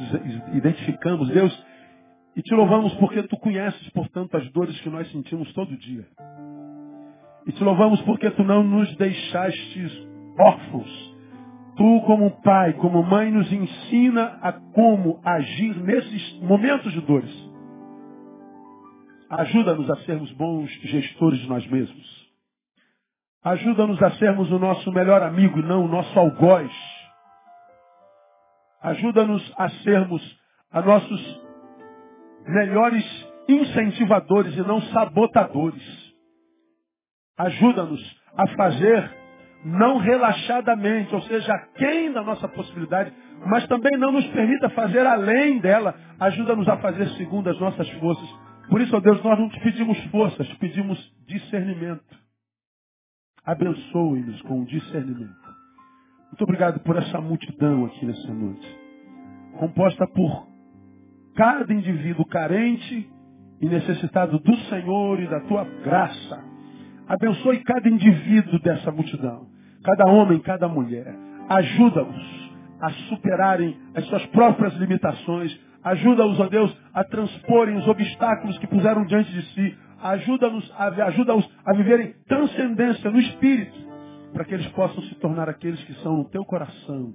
identificamos, 0.54 1.28
Deus. 1.28 1.66
E 2.36 2.42
te 2.42 2.54
louvamos 2.54 2.94
porque 2.94 3.22
tu 3.24 3.36
conheces, 3.36 3.90
portanto, 3.90 4.36
as 4.36 4.50
dores 4.52 4.80
que 4.80 4.88
nós 4.88 5.10
sentimos 5.10 5.52
todo 5.52 5.76
dia. 5.76 6.06
E 7.46 7.52
te 7.52 7.64
louvamos 7.64 8.00
porque 8.02 8.30
tu 8.30 8.44
não 8.44 8.62
nos 8.62 8.94
deixaste 8.96 10.08
órfãos. 10.38 11.09
Tu, 11.80 12.00
como 12.02 12.30
pai, 12.42 12.74
como 12.74 13.02
mãe, 13.02 13.30
nos 13.30 13.50
ensina 13.50 14.38
a 14.42 14.52
como 14.52 15.18
agir 15.24 15.74
nesses 15.82 16.38
momentos 16.42 16.92
de 16.92 17.00
dores. 17.00 17.50
Ajuda-nos 19.30 19.90
a 19.90 19.96
sermos 20.04 20.30
bons 20.32 20.70
gestores 20.82 21.40
de 21.40 21.48
nós 21.48 21.66
mesmos. 21.68 22.30
Ajuda-nos 23.42 24.02
a 24.02 24.10
sermos 24.18 24.52
o 24.52 24.58
nosso 24.58 24.92
melhor 24.92 25.22
amigo 25.22 25.58
e 25.58 25.62
não 25.62 25.86
o 25.86 25.88
nosso 25.88 26.18
algoz. 26.18 26.70
Ajuda-nos 28.82 29.54
a 29.56 29.70
sermos 29.82 30.38
a 30.70 30.82
nossos 30.82 31.40
melhores 32.46 33.26
incentivadores 33.48 34.54
e 34.54 34.60
não 34.60 34.82
sabotadores. 34.82 36.14
Ajuda-nos 37.38 38.20
a 38.36 38.46
fazer 38.48 39.19
não 39.64 39.98
relaxadamente, 39.98 41.14
ou 41.14 41.22
seja, 41.22 41.52
aquém 41.52 42.12
da 42.12 42.22
nossa 42.22 42.48
possibilidade, 42.48 43.12
mas 43.46 43.66
também 43.66 43.98
não 43.98 44.12
nos 44.12 44.26
permita 44.28 44.70
fazer 44.70 45.06
além 45.06 45.58
dela. 45.58 45.94
Ajuda-nos 46.18 46.68
a 46.68 46.78
fazer 46.78 47.08
segundo 47.10 47.48
as 47.48 47.58
nossas 47.58 47.88
forças. 47.92 48.28
Por 48.68 48.80
isso, 48.80 48.96
ó 48.96 49.00
Deus, 49.00 49.22
nós 49.22 49.38
não 49.38 49.48
te 49.48 49.60
pedimos 49.60 49.98
forças, 50.06 50.46
te 50.48 50.56
pedimos 50.56 50.98
discernimento. 51.26 52.18
Abençoe-nos 53.44 54.40
com 54.42 54.64
discernimento. 54.64 55.40
Muito 56.26 56.44
obrigado 56.44 56.80
por 56.80 56.96
essa 56.96 57.20
multidão 57.20 57.86
aqui 57.86 58.06
nessa 58.06 58.32
noite. 58.32 58.78
Composta 59.58 60.06
por 60.06 60.46
cada 61.34 61.72
indivíduo 61.72 62.24
carente 62.26 63.10
e 63.60 63.66
necessitado 63.66 64.38
do 64.38 64.56
Senhor 64.68 65.20
e 65.20 65.26
da 65.26 65.40
tua 65.40 65.64
graça. 65.82 66.44
Abençoe 67.08 67.64
cada 67.64 67.88
indivíduo 67.88 68.60
dessa 68.60 68.92
multidão, 68.92 69.48
cada 69.82 70.06
homem, 70.06 70.38
cada 70.40 70.68
mulher. 70.68 71.14
Ajuda-os 71.48 72.50
a 72.80 72.90
superarem 73.08 73.76
as 73.94 74.04
suas 74.06 74.24
próprias 74.26 74.74
limitações. 74.74 75.58
Ajuda-os, 75.82 76.38
ó 76.38 76.48
Deus, 76.48 76.76
a 76.92 77.04
transporem 77.04 77.76
os 77.76 77.88
obstáculos 77.88 78.58
que 78.58 78.66
puseram 78.66 79.04
diante 79.04 79.30
de 79.32 79.42
si. 79.54 79.78
Ajuda-os 80.02 80.72
a, 80.78 80.86
ajuda 81.06 81.34
a 81.64 81.72
viverem 81.74 82.14
transcendência 82.26 83.10
no 83.10 83.18
Espírito, 83.18 83.78
para 84.32 84.44
que 84.44 84.54
eles 84.54 84.66
possam 84.68 85.02
se 85.04 85.14
tornar 85.16 85.48
aqueles 85.48 85.82
que 85.84 85.94
são 86.02 86.16
no 86.16 86.24
teu 86.30 86.44
coração. 86.44 87.12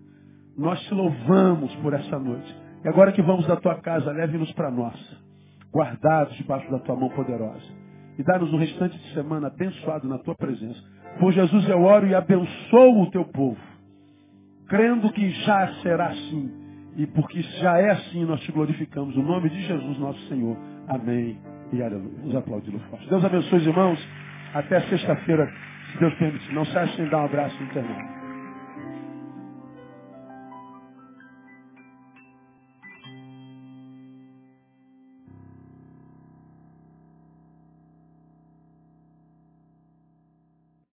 Nós 0.58 0.80
te 0.82 0.94
louvamos 0.94 1.74
por 1.78 1.94
essa 1.94 2.20
noite. 2.20 2.56
E 2.84 2.88
agora 2.88 3.12
que 3.12 3.22
vamos 3.22 3.48
da 3.48 3.56
tua 3.56 3.76
casa, 3.82 4.12
leve-nos 4.12 4.52
para 4.54 4.70
nós, 4.70 4.96
guardados 5.74 6.36
debaixo 6.36 6.70
da 6.70 6.80
tua 6.80 6.96
mão 6.96 7.10
poderosa 7.10 7.86
e 8.18 8.24
dá-nos 8.24 8.52
o 8.54 8.58
restante 8.58 8.98
de 8.98 9.14
semana 9.14 9.48
abençoado 9.48 10.08
na 10.08 10.18
tua 10.18 10.36
presença. 10.36 10.82
Por 11.20 11.32
Jesus 11.32 11.68
eu 11.70 11.82
oro 11.82 12.08
e 12.08 12.16
abençoo 12.16 13.02
o 13.02 13.12
teu 13.12 13.26
povo, 13.26 13.60
crendo 14.68 15.12
que 15.12 15.30
já 15.30 15.74
será 15.82 16.08
assim. 16.08 16.52
E 16.98 17.06
porque 17.08 17.42
já 17.42 17.78
é 17.78 17.92
assim, 17.92 18.24
nós 18.26 18.40
te 18.42 18.52
glorificamos. 18.52 19.16
O 19.18 19.22
nome 19.22 19.50
de 19.50 19.62
Jesus, 19.62 19.98
nosso 20.00 20.20
Senhor. 20.28 20.58
Amém 20.88 21.38
e 21.74 21.82
aleluia. 21.82 22.14
Vamos 22.20 22.36
aplaudir 22.36 22.72
forte. 22.90 23.10
Deus 23.10 23.24
abençoe 23.24 23.60
os 23.60 23.68
irmãos. 23.68 24.08
Até 24.54 24.80
sexta-feira, 24.82 25.52
se 25.92 26.00
Deus 26.00 26.14
permitir. 26.16 26.54
Não 26.54 26.66
se 26.66 26.96
sem 26.96 27.10
dar 27.10 27.22
um 27.22 27.26
abraço 27.26 27.58
no 27.60 27.66
internet. 27.66 28.15